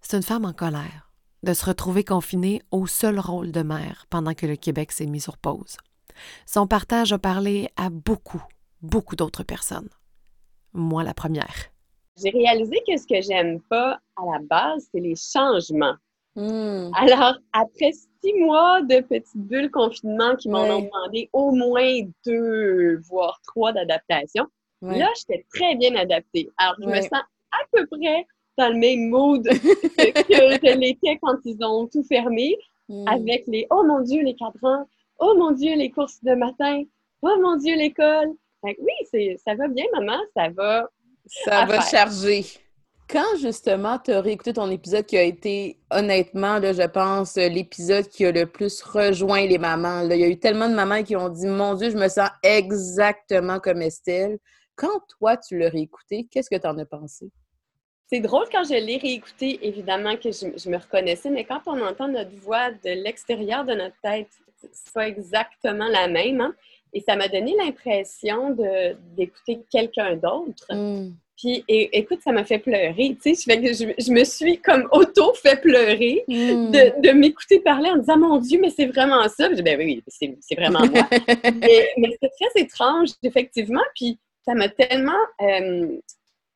C'est 0.00 0.16
une 0.16 0.22
femme 0.22 0.44
en 0.44 0.52
colère 0.52 1.10
de 1.42 1.52
se 1.52 1.64
retrouver 1.64 2.04
confinée 2.04 2.62
au 2.70 2.86
seul 2.86 3.18
rôle 3.18 3.50
de 3.50 3.62
mère 3.62 4.06
pendant 4.08 4.34
que 4.34 4.46
le 4.46 4.54
Québec 4.54 4.92
s'est 4.92 5.06
mis 5.06 5.20
sur 5.20 5.36
pause. 5.36 5.78
Son 6.46 6.68
partage 6.68 7.12
a 7.12 7.18
parlé 7.18 7.70
à 7.76 7.90
beaucoup, 7.90 8.42
beaucoup 8.82 9.16
d'autres 9.16 9.42
personnes. 9.42 9.88
Moi, 10.72 11.02
la 11.02 11.14
première. 11.14 11.72
J'ai 12.22 12.30
réalisé 12.30 12.82
que 12.86 12.96
ce 12.96 13.06
que 13.06 13.20
j'aime 13.20 13.60
pas 13.62 13.98
à 14.16 14.24
la 14.32 14.38
base, 14.40 14.88
c'est 14.92 15.00
les 15.00 15.14
changements. 15.14 15.94
Hmm. 16.34 16.90
Alors, 16.94 17.34
après 17.52 17.92
six 17.92 18.34
mois 18.34 18.82
de 18.82 19.00
petite 19.00 19.36
bulle 19.36 19.70
confinement 19.70 20.36
qui 20.36 20.48
m'en 20.48 20.62
ont 20.62 20.82
demandé 20.82 21.28
au 21.32 21.50
moins 21.50 22.00
deux, 22.24 22.98
voire 23.08 23.40
trois 23.46 23.72
d'adaptation, 23.72 24.46
là, 24.82 25.08
j'étais 25.16 25.44
très 25.52 25.74
bien 25.76 25.94
adaptée. 25.96 26.48
Alors, 26.58 26.76
je 26.80 26.86
me 26.86 27.00
sens 27.00 27.12
à 27.12 27.58
peu 27.72 27.86
près 27.86 28.26
dans 28.56 28.68
le 28.68 28.78
même 28.78 29.08
mood 29.08 29.42
que, 29.48 29.50
je 29.50 30.78
l'étais 30.78 31.18
quand 31.22 31.36
ils 31.44 31.62
ont 31.64 31.86
tout 31.86 32.02
fermé, 32.04 32.56
hmm. 32.88 33.06
avec 33.08 33.44
les 33.46 33.66
«Oh 33.70 33.84
mon 33.84 34.00
Dieu, 34.00 34.22
les 34.22 34.34
cadrans! 34.34 34.86
Oh 35.20 35.34
mon 35.36 35.52
Dieu, 35.52 35.74
les 35.76 35.90
courses 35.90 36.22
de 36.22 36.34
matin! 36.34 36.82
Oh 37.22 37.36
mon 37.40 37.56
Dieu, 37.56 37.76
l'école!» 37.76 38.32
Oui, 38.62 39.36
ça 39.44 39.54
va 39.54 39.68
bien, 39.68 39.84
maman, 39.94 40.18
ça 40.34 40.48
va. 40.50 40.88
Ça 41.28 41.64
va 41.64 41.80
charger. 41.80 42.44
Quand 43.08 43.38
justement 43.40 43.98
tu 43.98 44.12
as 44.12 44.20
réécouté 44.20 44.52
ton 44.52 44.70
épisode 44.70 45.06
qui 45.06 45.16
a 45.16 45.22
été 45.22 45.78
honnêtement, 45.90 46.58
là, 46.58 46.74
je 46.74 46.86
pense, 46.86 47.36
l'épisode 47.36 48.06
qui 48.08 48.26
a 48.26 48.32
le 48.32 48.44
plus 48.44 48.82
rejoint 48.82 49.46
les 49.46 49.56
mamans. 49.56 50.02
Il 50.02 50.18
y 50.18 50.24
a 50.24 50.28
eu 50.28 50.38
tellement 50.38 50.68
de 50.68 50.74
mamans 50.74 51.02
qui 51.02 51.16
ont 51.16 51.30
dit 51.30 51.46
Mon 51.46 51.74
Dieu, 51.74 51.90
je 51.90 51.96
me 51.96 52.08
sens 52.08 52.28
exactement 52.42 53.60
comme 53.60 53.80
Estelle. 53.80 54.38
Quand 54.76 55.00
toi, 55.18 55.36
tu 55.38 55.58
l'as 55.58 55.70
réécouté, 55.70 56.28
qu'est-ce 56.30 56.50
que 56.50 56.60
tu 56.60 56.66
en 56.66 56.76
as 56.78 56.84
pensé? 56.84 57.30
C'est 58.10 58.20
drôle 58.20 58.46
quand 58.50 58.64
je 58.64 58.74
l'ai 58.74 58.96
réécouté, 58.96 59.58
évidemment 59.66 60.16
que 60.16 60.30
je, 60.30 60.68
me 60.70 60.76
reconnaissais, 60.76 61.30
mais 61.30 61.44
quand 61.44 61.60
on 61.66 61.80
entend 61.82 62.08
notre 62.08 62.34
voix 62.36 62.70
de 62.70 63.02
l'extérieur 63.02 63.64
de 63.64 63.74
notre 63.74 63.96
tête, 64.02 64.30
c'est 64.72 64.92
pas 64.94 65.08
exactement 65.08 65.88
la 65.88 66.08
même. 66.08 66.40
Hein. 66.40 66.54
Et 66.92 67.00
ça 67.00 67.16
m'a 67.16 67.28
donné 67.28 67.54
l'impression 67.56 68.56
d'écouter 69.16 69.60
quelqu'un 69.70 70.16
d'autre. 70.16 70.66
Hmm. 70.70 71.12
Puis 71.36 71.64
écoute, 71.68 72.20
ça 72.22 72.32
m'a 72.32 72.44
fait 72.44 72.58
pleurer. 72.58 73.16
Tu 73.22 73.34
sais, 73.34 73.52
je, 73.56 73.92
je, 73.96 74.12
me 74.12 74.24
suis 74.24 74.58
comme 74.58 74.88
auto 74.90 75.32
fait 75.34 75.60
pleurer 75.60 76.24
hmm. 76.26 76.70
de, 76.70 77.10
m'écouter 77.12 77.60
parler 77.60 77.90
en 77.90 77.98
disant 77.98 78.18
Mon 78.18 78.38
Dieu, 78.38 78.58
mais 78.60 78.70
c'est 78.70 78.86
vraiment 78.86 79.22
ça. 79.28 79.48
Je 79.54 79.62
ben 79.62 79.78
oui, 79.78 80.02
c'est 80.08 80.54
vraiment 80.56 80.80
moi. 80.80 81.06
mais, 81.44 82.18
c'est 82.20 82.30
très 82.40 82.62
étrange, 82.62 83.10
effectivement. 83.22 83.84
Puis 83.94 84.18
ça 84.44 84.54
m'a 84.54 84.68
tellement 84.68 85.12
euh, 85.42 85.98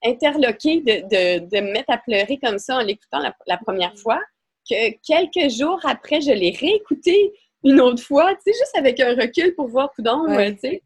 interloqué 0.05 0.81
de, 0.81 1.39
de, 1.39 1.61
me 1.61 1.73
mettre 1.73 1.91
à 1.91 1.99
pleurer 1.99 2.39
comme 2.43 2.59
ça 2.59 2.77
en 2.77 2.83
l'écoutant 2.83 3.21
la, 3.47 3.57
première 3.59 3.97
fois 3.97 4.21
que 4.69 4.91
quelques 5.07 5.53
jours 5.53 5.81
après, 5.85 6.21
je 6.21 6.33
l'ai 6.33 6.51
réécouté 6.51 7.33
une 7.64 7.81
autre 7.81 8.02
fois, 8.02 8.35
tu 8.35 8.40
sais, 8.47 8.52
juste 8.52 8.76
avec 8.76 9.00
un 9.00 9.14
recul 9.14 9.54
pour 9.54 9.69
voir 9.69 9.90
tout 9.97 10.02
ouais. 10.02 10.54
tu 10.54 10.61
sais. 10.61 10.83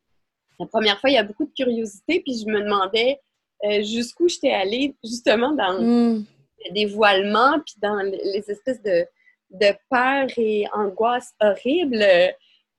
La 0.59 0.67
première 0.67 0.99
fois, 1.01 1.11
il 1.11 1.15
y 1.15 1.19
a 1.19 1.23
beaucoup 1.23 1.45
de 1.45 1.53
curiosité, 1.53 2.21
puis 2.21 2.39
je 2.39 2.47
me 2.47 2.63
demandais 2.63 3.21
euh, 3.65 3.83
jusqu'où 3.83 4.29
j'étais 4.29 4.53
allée, 4.53 4.95
justement, 5.05 5.53
dans 5.53 5.81
hmm. 5.81 6.25
le 6.65 6.73
dévoilement, 6.73 7.59
puis 7.61 7.75
dans 7.81 8.01
les 8.03 8.45
espèces 8.49 8.83
de, 8.83 9.07
de 9.51 9.75
peur 9.91 10.27
et 10.37 10.67
angoisse 10.73 11.33
horribles 11.41 12.03
euh, 12.03 12.29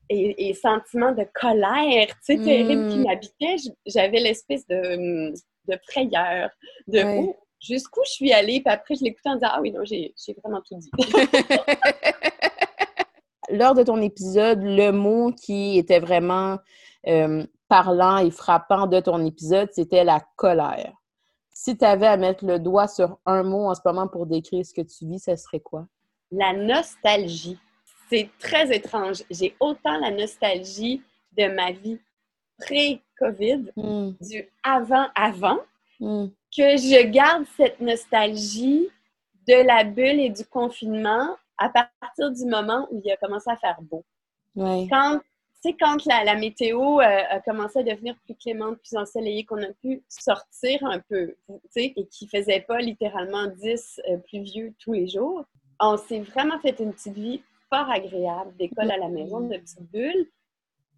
et, 0.10 0.54
sentiments 0.54 1.12
de 1.12 1.26
colère, 1.34 2.08
tu 2.08 2.38
sais, 2.38 2.38
terrible 2.38 2.90
qui 2.90 3.00
hmm. 3.00 3.04
m'habitaient. 3.04 3.56
J'avais 3.86 4.20
l'espèce 4.20 4.66
de, 4.68 5.34
de 5.68 5.80
frayeur, 5.88 6.50
de 6.88 7.04
jusqu'où 7.60 8.02
je 8.06 8.12
suis 8.12 8.34
allée, 8.34 8.62
puis 8.62 8.74
après, 8.74 8.96
je 8.96 9.04
l'écoutais 9.04 9.30
en 9.30 9.36
disant 9.36 9.50
Ah 9.52 9.62
oui, 9.62 9.72
non, 9.72 9.84
j'ai 9.84 10.14
vraiment 10.44 10.62
tout 10.62 10.76
dit. 10.78 10.92
Lors 13.50 13.74
de 13.74 13.84
ton 13.84 14.02
épisode, 14.02 14.62
le 14.62 14.92
mot 14.92 15.32
qui 15.32 15.78
était 15.78 16.00
vraiment 16.00 16.58
euh, 17.08 17.46
parlant 17.68 18.18
et 18.18 18.32
frappant 18.32 18.88
de 18.88 19.00
ton 19.00 19.26
épisode, 19.26 19.70
c'était 19.72 20.04
la 20.04 20.22
colère. 20.36 20.94
Si 21.54 21.78
tu 21.78 21.86
avais 21.86 22.08
à 22.08 22.18
mettre 22.18 22.46
le 22.46 22.60
doigt 22.60 22.88
sur 22.88 23.18
un 23.26 23.44
mot 23.44 23.70
en 23.70 23.76
ce 23.76 23.82
moment 23.86 24.08
pour 24.08 24.26
décrire 24.26 24.66
ce 24.66 24.74
que 24.74 24.82
tu 24.82 25.08
vis, 25.08 25.24
ce 25.24 25.36
serait 25.36 25.60
quoi? 25.60 25.88
La 26.32 26.54
nostalgie. 26.54 27.58
C'est 28.10 28.30
très 28.40 28.76
étrange. 28.76 29.24
J'ai 29.30 29.56
autant 29.60 29.98
la 30.00 30.12
nostalgie 30.12 31.02
de 31.38 31.48
ma 31.48 31.72
vie 31.72 32.00
pré-COVID, 32.60 33.72
hmm. 33.76 34.12
du 34.22 34.48
avant-avant, 34.64 35.60
hmm. 36.00 36.28
que 36.56 36.78
je 36.78 37.06
garde 37.08 37.46
cette 37.56 37.80
nostalgie 37.80 38.88
de 39.48 39.66
la 39.66 39.84
bulle 39.84 40.20
et 40.20 40.30
du 40.30 40.46
confinement 40.46 41.36
à 41.58 41.70
partir 41.70 42.32
du 42.32 42.46
moment 42.46 42.88
où 42.92 43.02
il 43.04 43.12
a 43.12 43.18
commencé 43.18 43.50
à 43.50 43.58
faire 43.58 43.78
beau. 43.82 44.04
Quand 44.56 45.20
tu 45.64 45.72
sais, 45.72 45.78
quand 45.80 46.06
la, 46.06 46.36
météo 46.36 47.00
euh, 47.00 47.24
a 47.30 47.40
commencé 47.40 47.80
à 47.80 47.84
devenir 47.84 48.16
plus 48.26 48.36
clémente, 48.36 48.78
plus 48.78 48.96
ensoleillée, 48.96 49.44
qu'on 49.44 49.62
a 49.64 49.74
pu 49.82 50.04
sortir 50.08 50.84
un 50.86 51.00
peu, 51.00 51.36
tu 51.48 51.56
sais, 51.72 51.94
et 51.96 52.06
qu'il 52.08 52.30
faisait 52.30 52.62
pas 52.62 52.78
littéralement 52.78 53.48
10 53.48 54.02
euh, 54.10 54.18
pluvieux 54.18 54.74
tous 54.80 54.94
les 54.94 55.08
jours, 55.08 55.46
on 55.80 55.98
s'est 55.98 56.20
vraiment 56.20 56.60
fait 56.60 56.80
une 56.80 56.94
petite 56.94 57.14
vie 57.14 57.42
fort 57.70 57.90
agréable, 57.90 58.56
d'école 58.58 58.92
à 58.92 58.98
la 58.98 59.10
maison, 59.10 59.42
de 59.42 59.58
petites 59.58 59.92
bulles 59.92 60.28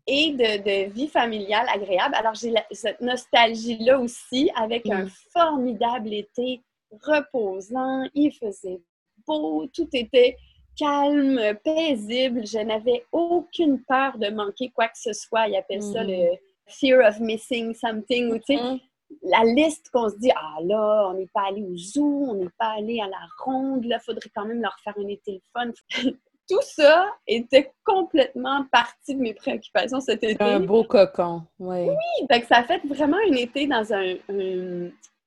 et 0.08 0.34
de, 0.34 0.89
vie 0.89 1.08
familiale 1.08 1.68
agréable. 1.74 2.16
Alors, 2.16 2.34
j'ai 2.34 2.54
cette 2.72 3.01
nostalgie-là 3.01 4.00
aussi 4.00 4.50
avec 4.56 4.89
un 4.89 5.08
formidable 5.32 6.13
été 6.13 6.62
reposant. 6.92 8.04
Il 8.13 8.32
faisait 8.32 8.82
beau, 9.25 9.68
tout 9.68 9.88
était 9.94 10.36
calme, 10.80 11.40
paisible. 11.64 12.46
Je 12.46 12.60
n'avais 12.60 13.06
aucune 13.12 13.84
peur 13.84 14.18
de 14.18 14.30
manquer 14.30 14.70
quoi 14.70 14.88
que 14.88 14.98
ce 14.98 15.14
soit. 15.14 15.48
Ils 15.48 15.58
appellent 15.58 15.84
ça 15.84 16.04
le 16.04 16.14
mm-hmm. 16.14 16.38
fear 16.68 17.08
of 17.08 17.20
missing 17.20 17.74
something. 17.76 18.32
Ou, 18.32 18.38
mm-hmm. 18.38 18.80
La 19.24 19.44
liste 19.44 19.90
qu'on 19.92 20.08
se 20.08 20.18
dit, 20.18 20.32
ah 20.36 20.58
là, 20.64 21.10
on 21.10 21.16
n'est 21.16 21.30
pas 21.34 21.48
allé 21.50 21.64
au 21.64 21.76
zoo, 21.76 22.28
on 22.30 22.36
n'est 22.36 22.50
pas 22.60 22.76
allé 22.78 23.02
à 23.02 23.08
la 23.08 23.18
ronde, 23.44 23.84
là, 23.86 23.98
il 24.00 24.06
faudrait 24.06 24.30
quand 24.36 24.46
même 24.46 24.62
leur 24.62 24.78
faire 24.84 24.94
un 24.98 25.34
fun. 25.54 25.72
Tout 26.48 26.62
ça 26.62 27.06
était 27.28 27.72
complètement 27.84 28.66
partie 28.72 29.16
de 29.16 29.22
mes 29.22 29.34
préoccupations 29.34 30.00
cet 30.00 30.24
été. 30.24 30.44
Un 30.44 30.60
beau 30.60 30.84
cocon, 30.84 31.44
oui. 31.60 31.90
Oui, 31.90 32.40
ça 32.48 32.58
a 32.58 32.64
fait 32.64 32.82
vraiment 32.88 33.18
un 33.18 33.34
été 33.34 33.68
dans 33.68 33.94
un, 33.94 34.16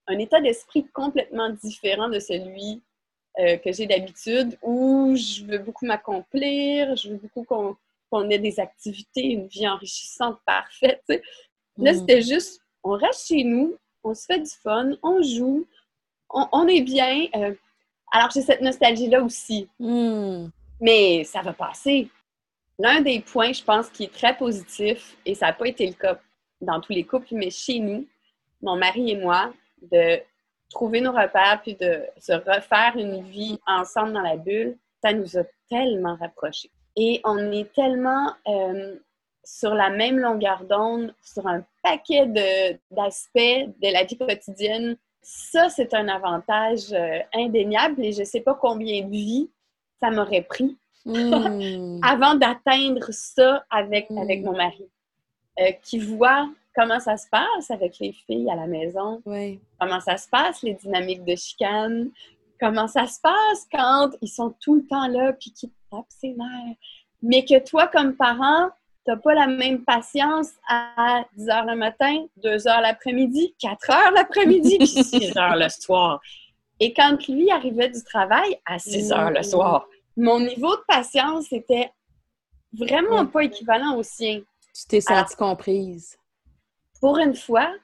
un 0.09 0.19
état 0.19 0.41
d'esprit 0.41 0.87
complètement 0.93 1.51
différent 1.51 2.09
de 2.09 2.19
celui 2.19 2.83
euh, 3.39 3.57
que 3.57 3.73
j'ai 3.73 3.87
d'habitude 3.87 4.59
où 4.63 5.15
je 5.17 5.45
veux 5.45 5.59
beaucoup 5.59 5.87
m'accomplir, 5.87 6.95
je 6.97 7.09
veux 7.09 7.17
beaucoup 7.17 7.45
qu'on 7.45 8.31
ait 8.31 8.39
des 8.39 8.61
activités, 8.61 9.25
une 9.25 9.47
vie 9.47 9.67
enrichissante, 9.67 10.39
parfaite. 10.45 11.03
Là, 11.79 11.93
mm. 11.93 11.99
c'était 11.99 12.21
juste, 12.21 12.61
on 12.85 12.93
reste 12.93 13.29
chez 13.29 13.45
nous, 13.45 13.77
on 14.05 14.15
se 14.15 14.27
fait 14.27 14.41
du 14.41 14.51
fun, 14.63 14.91
on 15.03 15.23
joue, 15.23 15.67
on, 16.29 16.67
est 16.69 16.83
bien. 16.83 17.27
Euh, 17.35 17.55
alors, 18.11 18.31
j'ai 18.31 18.43
cette 18.43 18.61
nostalgie-là 18.61 19.23
aussi. 19.23 19.69
Mm. 19.79 20.49
Mais 20.81 21.25
ça 21.25 21.41
va 21.41 21.55
passer. 21.55 22.09
L'un 22.79 23.01
des 23.01 23.21
points, 23.21 23.53
je 23.53 23.63
pense, 23.63 23.89
qui 23.89 24.05
est 24.05 24.13
très 24.13 24.37
positif, 24.37 25.17
et 25.25 25.35
ça 25.35 25.47
n'a 25.47 25.53
pas 25.53 25.69
été 25.69 25.87
le 25.87 25.95
cas 25.95 26.21
dans 26.61 26.81
tous 26.81 26.93
les 26.93 27.05
couples, 27.05 27.29
mais 27.33 27.51
chez 27.51 27.79
nous, 27.79 28.07
mon 28.61 28.77
mari 28.77 29.11
et 29.11 29.17
moi, 29.17 29.53
de 29.91 30.21
trouver 30.73 31.01
nos 31.01 31.13
repères 31.13 31.61
puis 31.63 31.75
de 31.75 32.03
se 32.19 32.33
refaire 32.33 32.95
une 32.97 33.23
vie 33.23 33.59
ensemble 33.67 34.13
dans 34.13 34.23
la 34.23 34.37
bulle, 34.37 34.77
ça 35.03 35.13
nous 35.13 35.37
a 35.39 35.43
tellement 35.69 36.17
rapprochés. 36.17 36.71
Et 36.97 37.21
on 37.25 37.53
est 37.53 37.73
tellement 37.73 38.33
euh, 38.49 38.97
sur 39.45 39.75
la 39.75 39.91
même 39.91 40.19
longueur 40.19 40.65
d'onde, 40.65 41.15
sur 41.23 41.47
un 41.47 41.65
paquet 41.83 42.27
d'aspects 42.91 43.39
de, 43.39 43.93
la 43.93 44.05
vie 44.05 44.17
quotidienne. 44.19 44.97
Ça, 45.23 45.69
c'est 45.69 45.95
un 45.95 46.09
avantage 46.09 46.93
euh, 46.93 47.19
indéniable 47.35 48.05
et 48.05 48.13
je 48.13 48.21
ne 48.21 48.25
sais 48.25 48.41
pas 48.41 48.55
combien 48.55 49.05
de 49.05 49.11
vies 49.11 49.51
ça 50.01 50.11
m'aurait 50.11 50.43
pris 50.43 50.77
hmm. 51.07 52.01
avant 52.05 52.35
d'atteindre 52.35 53.07
ça 53.11 53.65
avec, 53.71 54.11
avec 54.11 54.41
hmm. 54.41 54.45
mon 54.45 54.57
mari, 54.57 54.89
euh, 55.61 55.73
qui 55.83 55.99
voit 55.99 56.49
comment 56.75 57.01
ça 57.01 57.17
se 57.17 57.27
passe 57.29 57.71
avec 57.71 57.99
les 57.99 58.13
filles 58.13 58.51
à 58.51 58.57
la 58.57 58.67
maison, 58.67 59.23
comment 59.81 60.01
ça 60.01 60.17
se 60.17 60.29
passe, 60.29 60.63
les 60.63 60.75
dynamiques 60.75 61.25
de 61.25 61.37
chicane, 61.37 62.11
comment 62.61 62.89
ça 62.89 63.07
se 63.07 63.21
passe 63.21 63.67
quand 63.73 64.11
ils 64.21 64.29
sont 64.29 64.55
tout 64.61 64.77
le 64.77 64.87
temps 64.87 65.09
là 65.09 65.33
puis 65.33 65.53
qu'ils 65.53 65.71
tapent 65.91 66.07
ses 66.09 66.31
nerfs? 66.31 66.77
Mais 67.23 67.45
que 67.45 67.59
toi, 67.65 67.87
comme 67.87 68.17
parent, 68.17 68.71
tu 69.05 69.11
n'as 69.11 69.17
pas 69.17 69.35
la 69.35 69.47
même 69.47 69.85
patience 69.85 70.51
à 70.69 71.25
10 71.37 71.47
h 71.47 71.71
le 71.71 71.77
matin, 71.77 72.25
2 72.43 72.57
h 72.57 72.81
l'après-midi, 72.81 73.55
4 73.61 73.79
h 73.89 74.15
l'après-midi, 74.15 74.79
puis 74.79 74.87
6 75.05 75.33
h 75.35 75.59
le 75.59 75.69
soir. 75.69 76.21
Et 76.81 76.93
quand 76.93 77.29
lui 77.29 77.51
arrivait 77.51 77.91
du 77.91 78.03
travail 78.03 78.59
à 78.65 78.79
6 78.79 79.11
h 79.11 79.33
le 79.33 79.41
mm. 79.41 79.43
soir, 79.43 79.87
mon 80.17 80.41
niveau 80.41 80.75
de 80.77 80.83
patience 80.87 81.53
était 81.53 81.91
vraiment 82.73 83.27
pas 83.27 83.45
équivalent 83.45 83.97
au 83.97 84.03
sien. 84.03 84.41
Tu 84.75 84.87
t'es 84.89 85.01
sentie 85.01 85.37
comprise 85.37 86.17
pour 87.03 87.19
une 87.19 87.35
fois, 87.35 87.75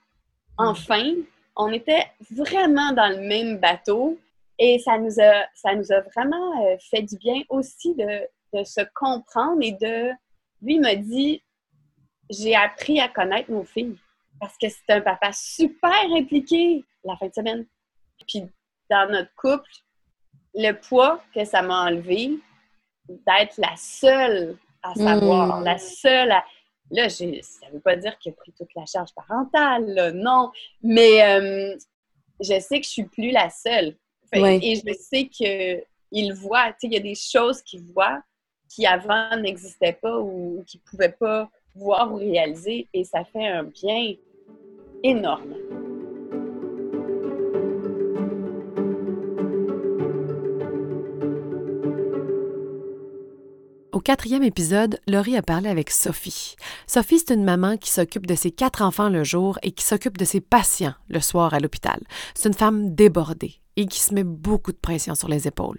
enfin, 0.58 1.12
on 1.56 1.72
était 1.72 2.06
vraiment 2.30 2.92
dans 2.92 3.08
le 3.08 3.26
même 3.26 3.58
bateau 3.58 4.16
et 4.60 4.78
ça 4.78 4.96
nous 4.96 5.20
a, 5.20 5.44
ça 5.56 5.74
nous 5.74 5.90
a 5.90 6.02
vraiment 6.02 6.64
euh, 6.64 6.76
fait 6.88 7.02
du 7.02 7.16
bien 7.18 7.42
aussi 7.48 7.96
de, 7.96 8.64
se 8.64 8.80
comprendre 8.94 9.58
et 9.60 9.72
de... 9.72 10.10
Lui 10.62 10.78
m'a 10.78 10.94
dit, 10.94 11.42
j'ai 12.30 12.54
appris 12.54 13.00
à 13.00 13.08
connaître 13.08 13.50
nos 13.50 13.64
filles 13.64 13.98
parce 14.40 14.56
que 14.56 14.68
c'est 14.68 14.92
un 14.92 15.00
papa 15.00 15.32
super 15.32 16.04
impliqué 16.16 16.84
la 17.02 17.16
fin 17.16 17.26
de 17.26 17.34
semaine. 17.34 17.66
Puis 18.26 18.44
dans 18.88 19.10
notre 19.10 19.34
couple, 19.34 19.70
le 20.54 20.72
poids 20.72 21.20
que 21.34 21.44
ça 21.44 21.60
m'a 21.62 21.86
enlevé 21.86 22.38
d'être 23.08 23.58
la 23.58 23.76
seule 23.76 24.56
à 24.82 24.94
savoir, 24.94 25.60
la 25.60 25.74
mmh. 25.74 25.78
seule 25.78 26.30
à 26.30 26.44
Là, 26.90 27.08
ça 27.08 27.24
ne 27.24 27.72
veut 27.72 27.80
pas 27.80 27.96
dire 27.96 28.18
qu'il 28.18 28.32
a 28.32 28.34
pris 28.34 28.52
toute 28.52 28.74
la 28.74 28.86
charge 28.86 29.10
parentale, 29.14 30.12
non. 30.14 30.50
Mais 30.82 31.22
euh, 31.22 31.76
je 32.40 32.58
sais 32.60 32.80
que 32.80 32.86
je 32.86 32.90
suis 32.90 33.04
plus 33.04 33.30
la 33.30 33.50
seule. 33.50 33.94
Et 34.32 34.76
je 34.76 34.92
sais 34.94 35.26
qu'il 35.26 36.32
voit, 36.34 36.74
il 36.82 36.92
y 36.92 36.96
a 36.96 37.00
des 37.00 37.14
choses 37.14 37.62
qu'il 37.62 37.82
voit 37.82 38.22
qui 38.68 38.86
avant 38.86 39.36
n'existaient 39.36 39.94
pas 39.94 40.18
ou 40.18 40.62
qu'il 40.66 40.80
ne 40.84 40.90
pouvait 40.90 41.12
pas 41.12 41.50
voir 41.74 42.12
ou 42.12 42.16
réaliser. 42.16 42.86
Et 42.92 43.04
ça 43.04 43.24
fait 43.24 43.46
un 43.46 43.64
bien 43.64 44.14
énorme. 45.02 45.54
Quatrième 54.08 54.42
épisode, 54.42 54.98
Laurie 55.06 55.36
a 55.36 55.42
parlé 55.42 55.68
avec 55.68 55.90
Sophie. 55.90 56.56
Sophie, 56.86 57.18
c'est 57.18 57.34
une 57.34 57.44
maman 57.44 57.76
qui 57.76 57.90
s'occupe 57.90 58.24
de 58.24 58.34
ses 58.34 58.50
quatre 58.50 58.80
enfants 58.80 59.10
le 59.10 59.22
jour 59.22 59.58
et 59.62 59.70
qui 59.70 59.84
s'occupe 59.84 60.16
de 60.16 60.24
ses 60.24 60.40
patients 60.40 60.94
le 61.08 61.20
soir 61.20 61.52
à 61.52 61.60
l'hôpital. 61.60 62.00
C'est 62.34 62.48
une 62.48 62.54
femme 62.54 62.94
débordée 62.94 63.56
et 63.76 63.84
qui 63.84 64.00
se 64.00 64.14
met 64.14 64.24
beaucoup 64.24 64.72
de 64.72 64.78
pression 64.78 65.14
sur 65.14 65.28
les 65.28 65.46
épaules. 65.46 65.76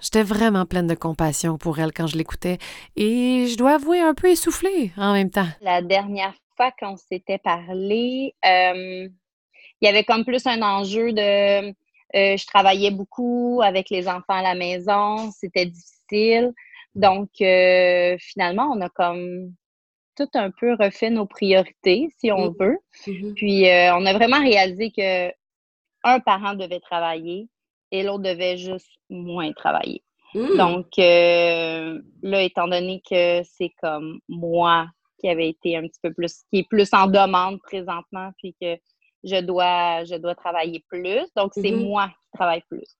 J'étais 0.00 0.22
vraiment 0.22 0.64
pleine 0.64 0.86
de 0.86 0.94
compassion 0.94 1.58
pour 1.58 1.80
elle 1.80 1.90
quand 1.92 2.06
je 2.06 2.16
l'écoutais 2.16 2.58
et 2.94 3.48
je 3.48 3.56
dois 3.56 3.74
avouer 3.74 3.98
un 3.98 4.14
peu 4.14 4.28
essoufflée 4.28 4.92
en 4.96 5.12
même 5.12 5.30
temps. 5.30 5.48
La 5.60 5.82
dernière 5.82 6.34
fois 6.56 6.70
qu'on 6.78 6.96
s'était 6.96 7.38
parlé, 7.38 8.36
euh, 8.44 9.08
il 9.80 9.84
y 9.84 9.88
avait 9.88 10.04
comme 10.04 10.24
plus 10.24 10.46
un 10.46 10.62
enjeu 10.62 11.12
de... 11.12 11.70
Euh, 11.70 12.36
je 12.36 12.46
travaillais 12.46 12.92
beaucoup 12.92 13.60
avec 13.64 13.90
les 13.90 14.06
enfants 14.06 14.34
à 14.34 14.42
la 14.42 14.54
maison, 14.54 15.32
c'était 15.32 15.66
difficile. 15.66 16.54
Donc, 16.96 17.28
euh, 17.40 18.16
finalement, 18.18 18.72
on 18.74 18.80
a 18.80 18.88
comme 18.88 19.54
tout 20.16 20.28
un 20.34 20.50
peu 20.50 20.74
refait 20.74 21.10
nos 21.10 21.26
priorités, 21.26 22.08
si 22.18 22.32
on 22.32 22.50
mmh. 22.50 22.54
veut. 22.58 22.78
Mmh 23.06 23.34
Puis, 23.34 23.68
euh, 23.68 23.94
on 23.94 24.04
a 24.06 24.12
vraiment 24.12 24.40
réalisé 24.40 24.90
que 24.90 25.28
un 26.02 26.20
parent 26.20 26.54
devait 26.54 26.80
travailler 26.80 27.48
et 27.92 28.02
l'autre 28.02 28.22
devait 28.22 28.56
juste 28.56 28.90
moins 29.10 29.52
travailler. 29.52 30.02
Mmh. 30.34 30.56
Donc, 30.56 30.86
euh, 30.98 32.00
là, 32.22 32.42
étant 32.42 32.66
donné 32.66 33.02
que 33.08 33.42
c'est 33.44 33.72
comme 33.80 34.18
moi 34.28 34.86
qui 34.86 34.96
qui 35.26 35.28
avait 35.28 35.48
été 35.48 35.76
un 35.76 35.82
petit 35.82 36.00
peu 36.02 36.12
plus, 36.12 36.42
qui 36.50 36.60
est 36.60 36.68
plus 36.68 36.92
en 36.92 37.06
demande 37.06 37.60
présentement, 37.62 38.30
puis 38.38 38.54
que 38.60 38.76
je 39.24 39.40
dois, 39.40 40.04
je 40.04 40.16
dois 40.16 40.34
travailler 40.34 40.84
plus. 40.88 41.26
Donc, 41.36 41.52
c'est 41.54 41.62
mm-hmm. 41.62 41.88
moi 41.88 42.08
qui 42.08 42.38
travaille 42.38 42.62
plus. 42.68 42.96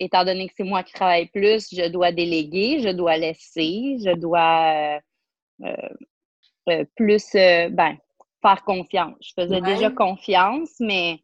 Étant 0.00 0.24
donné 0.24 0.48
que 0.48 0.54
c'est 0.56 0.64
moi 0.64 0.82
qui 0.82 0.92
travaille 0.92 1.26
plus, 1.26 1.68
je 1.72 1.88
dois 1.88 2.12
déléguer, 2.12 2.80
je 2.80 2.88
dois 2.88 3.16
laisser, 3.16 3.96
je 4.04 4.14
dois 4.14 4.98
euh, 5.62 5.66
euh, 5.66 5.88
euh, 6.70 6.84
plus 6.96 7.32
ben, 7.32 7.96
faire 8.42 8.64
confiance. 8.64 9.16
Je 9.20 9.32
faisais 9.40 9.60
déjà 9.60 9.90
confiance, 9.90 10.74
mais 10.80 11.20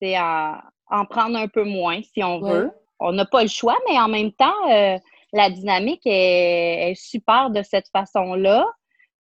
c'est 0.00 0.18
en, 0.18 1.04
prendre 1.08 1.36
un 1.36 1.48
peu 1.48 1.64
moins 1.64 2.00
si 2.02 2.22
on 2.22 2.40
veut. 2.40 2.70
On 3.00 3.12
n'a 3.12 3.24
pas 3.24 3.42
le 3.42 3.48
choix, 3.48 3.76
mais 3.88 3.98
en 3.98 4.08
même 4.08 4.32
temps, 4.32 5.00
la 5.32 5.50
dynamique 5.50 6.02
est, 6.04 6.94
super 6.96 7.50
de 7.50 7.62
cette 7.62 7.88
façon-là. 7.88 8.66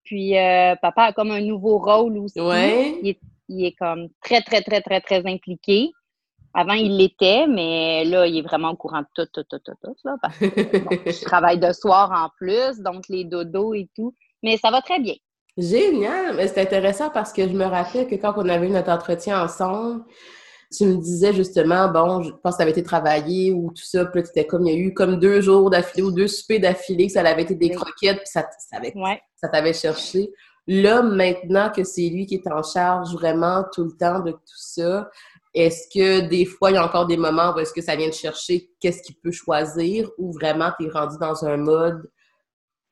Puis 0.04 0.34
papa 0.82 1.04
a 1.04 1.14
comme 1.14 1.32
un 1.32 1.42
nouveau 1.42 1.78
rôle 1.78 2.18
aussi. 2.18 2.40
Il 2.40 3.10
est 3.10 3.20
il 3.50 3.66
est 3.66 3.74
comme 3.74 4.10
très, 4.22 4.42
très, 4.42 4.62
très, 4.62 4.82
très, 4.82 5.02
très 5.02 5.26
impliqué. 5.26 5.92
Avant, 6.54 6.74
il 6.74 6.98
l'était, 6.98 7.48
mais 7.48 8.04
là, 8.06 8.26
il 8.26 8.38
est 8.38 8.42
vraiment 8.42 8.72
au 8.72 8.76
courant 8.76 9.02
de 9.02 9.08
tout, 9.16 9.30
tout, 9.34 9.44
tout, 9.50 9.60
tout, 9.64 9.76
tout. 9.84 9.96
Là, 10.04 10.16
parce 10.22 10.38
que, 10.38 10.46
je 10.48 11.26
travaille 11.26 11.60
de 11.60 11.72
soir 11.72 12.12
en 12.12 12.30
plus, 12.38 12.80
donc 12.80 13.04
les 13.10 13.26
dodos 13.26 13.74
et 13.74 13.90
tout. 13.96 14.14
Mais 14.44 14.58
ça 14.58 14.72
va 14.72 14.82
très 14.82 15.00
bien. 15.00 15.16
Génial! 15.58 16.36
Mais 16.36 16.48
c'est 16.48 16.62
intéressant 16.62 17.10
parce 17.10 17.34
que 17.34 17.48
je 17.48 17.54
me 17.54 17.66
rappelle 17.66 18.08
que 18.08 18.16
quand 18.16 18.34
on 18.38 18.48
avait 18.48 18.68
eu 18.68 18.72
notre 18.72 18.92
entretien 18.92 19.44
ensemble, 19.44 20.04
tu 20.76 20.86
me 20.86 20.98
disais 20.98 21.34
justement, 21.34 21.88
bon, 21.90 22.22
je 22.22 22.30
pense 22.30 22.54
que 22.54 22.58
ça 22.58 22.64
avait 22.64 22.72
été 22.72 22.84
travaillé 22.84 23.52
ou 23.52 23.72
tout 23.72 23.84
ça, 23.84 24.06
puis 24.06 24.22
là, 24.36 24.44
comme, 24.44 24.68
il 24.68 24.74
y 24.74 24.76
a 24.76 24.80
eu 24.80 24.94
comme 24.94 25.20
deux 25.20 25.42
jours 25.42 25.70
d'affilée 25.70 26.04
ou 26.04 26.12
deux 26.12 26.28
soupers 26.28 26.60
d'affilée, 26.60 27.08
que 27.08 27.14
ça 27.14 27.22
avait 27.22 27.44
été 27.44 27.56
des 27.56 27.72
croquettes, 27.72 28.18
puis 28.18 28.28
ça, 28.28 28.46
ça, 28.60 28.80
ça 29.36 29.48
t'avait 29.48 29.74
cherché. 29.74 30.30
Là, 30.68 31.02
maintenant 31.02 31.72
que 31.72 31.84
c'est 31.86 32.10
lui 32.10 32.26
qui 32.26 32.36
est 32.36 32.52
en 32.52 32.62
charge 32.62 33.14
vraiment 33.14 33.64
tout 33.74 33.86
le 33.86 33.96
temps 33.98 34.20
de 34.20 34.32
tout 34.32 34.58
ça, 34.58 35.10
est-ce 35.58 35.88
que 35.94 36.28
des 36.28 36.46
fois, 36.46 36.72
il 36.72 36.76
y 36.76 36.78
a 36.78 36.86
encore 36.86 37.08
des 37.08 37.18
moments 37.18 37.54
où 37.54 37.60
est-ce 37.60 37.74
que 37.74 37.82
ça 37.82 37.96
vient 37.96 38.10
de 38.10 38.14
chercher 38.14 38.70
qu'est-ce 38.80 39.02
qu'il 39.02 39.16
peut 39.16 39.32
choisir 39.32 40.10
ou 40.18 40.32
vraiment 40.32 40.72
tu 40.80 40.86
es 40.86 40.90
rendu 40.90 41.18
dans 41.20 41.46
un 41.46 41.58
mode 41.58 42.10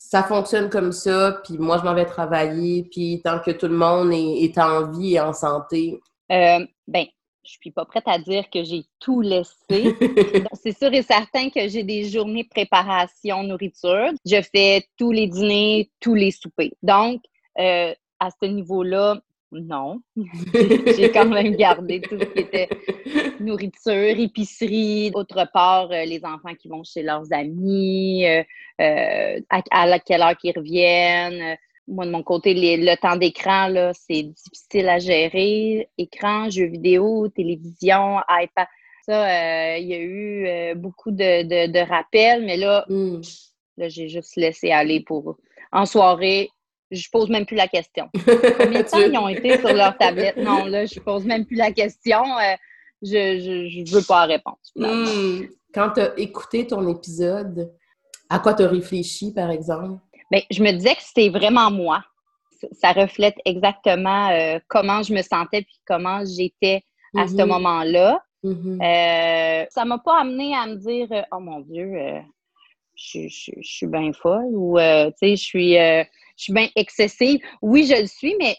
ça 0.10 0.24
fonctionne 0.24 0.69
comme 0.69 0.91
ça, 0.91 1.41
puis 1.43 1.57
moi, 1.57 1.79
je 1.79 1.84
m'en 1.84 1.95
vais 1.95 2.05
travailler, 2.05 2.84
puis 2.91 3.22
tant 3.24 3.39
que 3.39 3.51
tout 3.51 3.67
le 3.67 3.75
monde 3.75 4.12
est, 4.13 4.57
en 4.60 4.91
vie 4.91 5.15
et 5.15 5.19
en 5.19 5.34
santé? 5.34 6.00
Euh, 6.31 6.60
ben, 6.88 7.05
je 7.43 7.51
suis 7.60 7.72
pas 7.72 7.86
prête 7.86 8.07
à 8.07 8.19
dire 8.19 8.50
que 8.51 8.63
j'ai 8.63 8.84
tout 9.00 9.22
laissé. 9.22 9.95
c'est 10.53 10.77
sûr 10.77 10.93
et 10.93 11.01
certain 11.01 11.50
que 11.50 11.67
j'ai 11.67 11.84
des 11.84 12.07
journées 12.10 12.43
de 12.43 12.50
préparation 12.50 13.43
nourriture. 13.43 14.12
Je 14.25 14.41
fais 14.53 14.86
tous 14.98 15.12
les 15.12 15.27
dîners, 15.27 15.89
tous 16.00 16.15
les 16.15 16.31
soupers. 16.31 16.74
Donc, 16.84 17.22
euh, 17.60 17.93
à 18.19 18.29
ce 18.29 18.48
niveau-là, 18.48 19.19
non. 19.52 20.02
J'ai 20.98 21.12
quand 21.12 21.28
même 21.28 21.56
gardé 21.56 22.02
tout 22.02 22.18
ce 22.20 22.25
qui 22.25 22.40
était 22.40 22.70
nourriture, 23.40 24.20
épicerie. 24.20 25.12
Autre 25.14 25.48
part, 25.54 25.92
euh, 25.92 26.06
les 26.06 26.24
enfants 26.24 26.56
qui 26.60 26.68
vont 26.68 26.84
chez 26.84 27.04
leurs 27.04 27.32
amis, 27.32 28.25
euh, 28.25 29.40
à, 29.50 30.00
quelle 30.00 30.22
heure 30.22 30.38
qu'ils 30.38 30.54
reviennent. 30.56 31.58
Moi, 31.88 32.06
de 32.06 32.12
mon 32.12 32.24
côté, 32.24 32.54
le 32.56 32.96
temps 32.96 33.16
d'écran, 33.16 33.68
là, 33.68 33.94
c'est 33.94 34.24
difficile 34.24 34.90
à 34.90 34.98
gérer. 34.98 35.88
Écran, 35.98 36.50
jeux 36.50 36.66
vidéo, 36.66 37.28
télévision, 37.30 38.18
iPad. 38.30 38.68
Ça, 39.06 39.78
il 39.78 39.86
y 39.86 39.94
a 39.94 40.00
eu 40.00 40.75
beaucoup 40.75 41.12
de, 41.12 41.88
rappels, 41.88 42.44
mais 42.44 42.58
là, 42.58 42.86
hmm. 42.90 43.22
là 43.78 43.88
j'ai 43.88 44.10
juste 44.10 44.36
laissé 44.36 44.72
aller 44.72 45.02
pour 45.02 45.38
en 45.72 45.86
soirée, 45.86 46.50
je 46.92 47.10
pose 47.12 47.30
même 47.30 47.46
plus 47.46 47.56
la 47.56 47.68
question. 47.68 48.10
Combien 48.58 48.82
de 48.82 48.88
temps 48.88 49.00
ils 49.00 49.18
ont 49.18 49.27
été 49.27 49.58
sur 49.58 49.74
leur 49.74 49.98
tablette? 49.98 50.38
Non, 50.38 50.65
là, 50.65 50.86
je 50.86 51.00
pose 51.00 51.25
même 51.25 51.46
plus 51.46 51.56
la 51.56 51.72
question. 51.72 52.22
Euh, 52.24 52.56
je 53.01 53.82
ne 53.82 53.89
veux 53.89 54.06
pas 54.06 54.25
répondre. 54.25 54.58
Hmm. 54.75 55.46
Quand 55.74 55.92
tu 55.92 56.01
as 56.01 56.18
écouté 56.18 56.68
ton 56.68 56.88
épisode, 56.88 57.72
à 58.29 58.40
quoi 58.40 58.53
tu 58.53 58.64
as 58.64 58.68
réfléchi, 58.68 59.33
par 59.33 59.51
exemple? 59.51 60.00
Bien, 60.31 60.42
je 60.50 60.64
me 60.64 60.72
disais 60.72 60.96
que 60.96 61.01
c'était 61.01 61.29
vraiment 61.29 61.70
moi. 61.70 62.03
Ça 62.72 62.94
reflète 62.94 63.36
exactement 63.46 64.29
euh, 64.29 64.59
comment 64.68 65.03
je 65.03 65.14
me 65.14 65.22
sentais 65.22 65.62
puis 65.62 65.79
comment 65.86 66.24
j'étais 66.25 66.83
à 67.16 67.27
ce 67.27 67.33
mm-hmm. 67.33 67.46
moment-là. 67.46 68.24
Mm-hmm. 68.44 68.81
Euh, 68.81 69.66
ça 69.70 69.86
m'a 69.86 70.00
pas 70.00 70.22
amené 70.22 70.55
à 70.55 70.66
me 70.66 70.75
dire 70.75 71.25
Oh 71.31 71.40
mon 71.40 71.59
Dieu, 71.59 71.94
je, 72.96 73.27
suis 73.62 73.88
bien 73.88 74.14
folle 74.14 74.53
ou 74.53 74.77
tu 74.77 75.14
sais, 75.18 75.36
je 75.36 75.44
suis 75.44 75.77
je 76.35 76.43
suis 76.43 76.53
bien 76.53 76.69
excessive. 76.75 77.39
Oui, 77.61 77.85
je 77.85 78.01
le 78.01 78.07
suis, 78.07 78.35
mais 78.39 78.57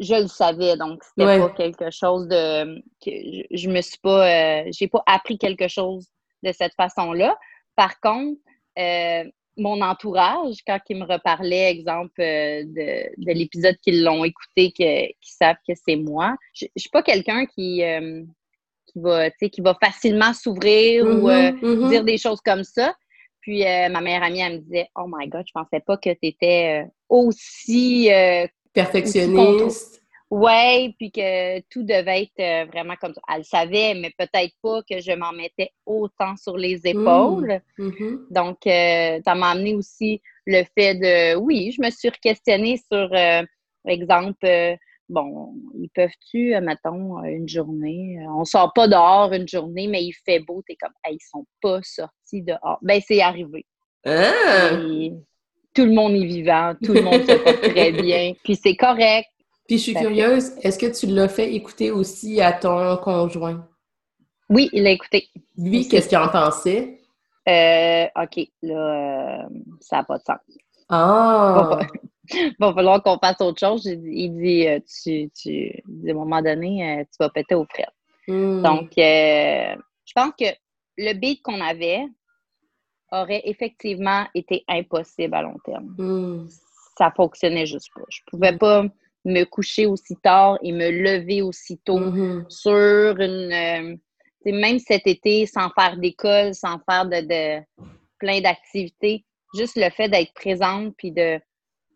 je 0.00 0.14
le 0.14 0.28
savais, 0.28 0.76
donc 0.76 1.02
c'était 1.02 1.38
pas 1.38 1.50
quelque 1.50 1.90
chose 1.90 2.28
de 2.28 2.76
que 3.04 3.10
je, 3.50 3.68
me 3.68 3.80
suis 3.80 3.98
pas 3.98 4.62
euh, 4.62 4.70
j'ai 4.70 4.86
pas 4.86 5.02
appris 5.06 5.38
quelque 5.38 5.68
chose 5.68 6.06
de 6.42 6.52
cette 6.52 6.74
façon-là. 6.74 7.36
Par 7.74 7.98
contre, 8.00 8.40
euh, 8.78 9.24
mon 9.56 9.80
entourage, 9.82 10.56
quand 10.64 10.78
ils 10.88 10.98
me 10.98 11.04
reparlaient, 11.04 11.70
exemple, 11.70 12.20
euh, 12.20 12.62
de, 12.64 13.32
l'épisode 13.32 13.76
qu'ils 13.82 14.04
l'ont 14.04 14.22
écouté, 14.24 14.70
qui 14.70 15.32
savent 15.32 15.56
que 15.66 15.74
c'est 15.74 15.96
moi, 15.96 16.36
je, 16.52 16.66
ne 16.66 16.80
suis 16.80 16.90
pas 16.90 17.02
quelqu'un 17.02 17.46
qui, 17.46 17.82
qui, 18.86 19.00
va, 19.00 19.30
qui 19.30 19.60
va 19.60 19.76
facilement 19.82 20.32
s'ouvrir 20.32 21.04
ou 21.06 21.28
mm-hmm, 21.28 21.60
mm-hmm. 21.60 21.88
dire 21.88 22.04
des 22.04 22.18
choses 22.18 22.40
comme 22.40 22.62
ça. 22.62 22.94
Puis 23.48 23.66
euh, 23.66 23.88
ma 23.88 24.02
meilleure 24.02 24.24
amie, 24.24 24.40
elle 24.40 24.52
me 24.56 24.58
disait 24.58 24.90
Oh 24.94 25.06
my 25.08 25.26
God, 25.26 25.42
je 25.46 25.52
pensais 25.54 25.80
pas 25.80 25.96
que 25.96 26.10
tu 26.10 26.18
étais 26.20 26.84
euh, 26.84 26.88
aussi. 27.08 28.12
Euh, 28.12 28.46
Perfectionniste. 28.74 30.02
Oui, 30.30 30.94
puis 30.98 31.10
que 31.10 31.60
tout 31.70 31.82
devait 31.82 32.24
être 32.24 32.70
vraiment 32.70 32.96
comme 33.00 33.14
ça. 33.14 33.22
Elle 33.34 33.46
savait, 33.46 33.94
mais 33.94 34.12
peut-être 34.18 34.52
pas 34.60 34.82
que 34.82 35.00
je 35.00 35.12
m'en 35.12 35.32
mettais 35.32 35.70
autant 35.86 36.36
sur 36.36 36.58
les 36.58 36.76
mmh. 36.76 36.88
épaules. 36.88 37.60
Mmh 37.78 38.16
Donc, 38.28 38.58
ça 38.64 39.34
m'a 39.34 39.52
amené 39.52 39.74
aussi 39.74 40.20
le 40.44 40.64
fait 40.76 40.96
de, 40.96 41.34
oui, 41.36 41.72
je 41.74 41.80
me 41.80 41.88
suis 41.88 42.10
questionnée 42.20 42.78
sur, 42.92 43.08
exemple, 43.86 44.76
bon, 45.08 45.54
ils 45.78 45.90
peuvent-tu, 45.90 46.54
mettons, 46.60 47.22
une 47.24 47.48
journée, 47.48 48.18
on 48.28 48.44
sort 48.44 48.72
pas 48.72 48.88
dehors 48.88 49.32
une 49.32 49.48
journée, 49.48 49.88
mais 49.88 50.04
il 50.04 50.12
fait 50.12 50.40
beau, 50.40 50.62
t'es 50.66 50.76
comme, 50.76 50.92
ils 51.10 51.18
sont 51.30 51.46
pas 51.60 51.80
sortis 51.82 52.42
dehors. 52.42 52.78
Ben, 52.82 53.00
c'est 53.06 53.20
arrivé. 53.20 53.64
Ah! 54.04 54.70
tout 55.74 55.84
le 55.84 55.92
monde 55.92 56.14
est 56.14 56.24
vivant, 56.24 56.74
tout 56.82 56.92
le 56.92 57.02
monde 57.02 57.22
se 57.22 57.34
porte 57.34 57.60
très 57.74 57.92
bien, 57.92 58.32
puis 58.42 58.56
c'est 58.56 58.74
correct. 58.74 59.28
Puis 59.68 59.78
je 59.78 59.82
suis 59.82 59.94
curieuse, 59.94 60.52
est-ce 60.62 60.78
que 60.78 60.86
tu 60.86 61.06
l'as 61.06 61.28
fait 61.28 61.54
écouter 61.54 61.92
aussi 61.92 62.40
à 62.40 62.52
ton 62.52 62.96
conjoint? 62.96 63.68
Oui, 64.48 64.70
il 64.72 64.82
l'a 64.82 64.90
écouté. 64.90 65.28
Lui, 65.56 65.86
qu'est-ce 65.86 66.08
qu'il 66.08 66.18
en 66.18 66.28
pensait? 66.28 67.00
Euh, 67.48 68.06
OK, 68.20 68.48
là, 68.62 69.44
euh, 69.44 69.48
ça 69.80 69.98
n'a 69.98 70.04
pas 70.04 70.18
de 70.18 70.22
sens. 70.24 70.38
Ah! 70.88 71.78
Il 72.32 72.54
va 72.58 72.72
falloir 72.72 73.02
qu'on 73.02 73.18
fasse 73.18 73.40
autre 73.40 73.60
chose. 73.60 73.86
Il 73.86 74.36
dit, 74.36 74.66
euh, 74.66 74.80
tu, 74.80 75.30
tu, 75.30 75.82
à 76.06 76.10
un 76.10 76.14
moment 76.14 76.42
donné, 76.42 77.00
euh, 77.00 77.04
tu 77.04 77.16
vas 77.20 77.30
péter 77.30 77.54
aux 77.54 77.66
frettes. 77.66 77.88
Hmm. 78.26 78.62
Donc, 78.62 78.90
euh, 78.98 79.76
je 80.04 80.12
pense 80.14 80.32
que 80.38 80.46
le 80.98 81.12
beat 81.14 81.42
qu'on 81.42 81.60
avait 81.60 82.04
aurait 83.10 83.42
effectivement 83.44 84.26
été 84.34 84.64
impossible 84.68 85.34
à 85.34 85.42
long 85.42 85.56
terme. 85.64 85.94
Hmm. 85.96 86.48
Ça 86.96 87.12
fonctionnait 87.16 87.66
juste 87.66 87.90
pas. 87.94 88.02
Je 88.10 88.20
pouvais 88.26 88.56
pas 88.56 88.84
me 89.24 89.44
coucher 89.44 89.86
aussi 89.86 90.16
tard 90.16 90.58
et 90.62 90.72
me 90.72 90.90
lever 90.90 91.42
aussi 91.42 91.78
tôt 91.78 91.98
hmm. 91.98 92.44
sur 92.48 93.16
une... 93.18 93.98
même 94.44 94.78
cet 94.78 95.06
été, 95.06 95.46
sans 95.46 95.70
faire 95.70 95.96
d'école, 95.96 96.54
sans 96.54 96.78
faire 96.88 97.06
de, 97.06 97.20
de 97.20 97.64
plein 98.18 98.40
d'activités, 98.40 99.24
juste 99.54 99.76
le 99.76 99.90
fait 99.90 100.08
d'être 100.08 100.34
présente 100.34 100.94
puis 100.96 101.12
de 101.12 101.40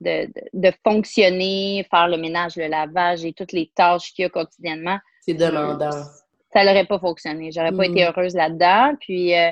de, 0.02 0.72
fonctionner, 0.84 1.86
faire 1.90 2.08
le 2.08 2.16
ménage, 2.16 2.56
le 2.56 2.66
lavage 2.66 3.24
et 3.24 3.32
toutes 3.32 3.52
les 3.52 3.70
tâches 3.74 4.12
qu'il 4.12 4.24
y 4.24 4.26
a 4.26 4.28
quotidiennement. 4.28 4.98
C'est 5.20 5.34
demandant. 5.34 5.90
Ça 6.52 6.64
n'aurait 6.64 6.84
pas 6.84 6.98
fonctionné. 6.98 7.50
J'aurais 7.52 7.72
pas 7.72 7.86
été 7.86 8.04
mm. 8.04 8.08
heureuse 8.08 8.34
là-dedans. 8.34 8.94
Puis 9.00 9.34
euh, 9.34 9.50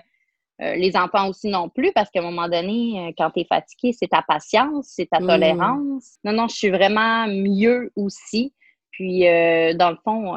euh, 0.60 0.74
les 0.74 0.96
enfants 0.96 1.28
aussi 1.28 1.48
non 1.48 1.68
plus, 1.68 1.92
parce 1.92 2.10
qu'à 2.10 2.20
un 2.20 2.24
moment 2.24 2.48
donné, 2.48 3.08
euh, 3.08 3.12
quand 3.16 3.30
tu 3.30 3.40
es 3.40 3.44
fatigué, 3.44 3.92
c'est 3.98 4.08
ta 4.08 4.22
patience, 4.22 4.92
c'est 4.94 5.06
ta 5.06 5.20
mm. 5.20 5.26
tolérance. 5.26 6.18
Non, 6.24 6.32
non, 6.32 6.48
je 6.48 6.56
suis 6.56 6.70
vraiment 6.70 7.26
mieux 7.26 7.90
aussi. 7.96 8.52
Puis 8.90 9.20
dans 9.20 9.90
le 9.90 9.96
fond, 10.04 10.36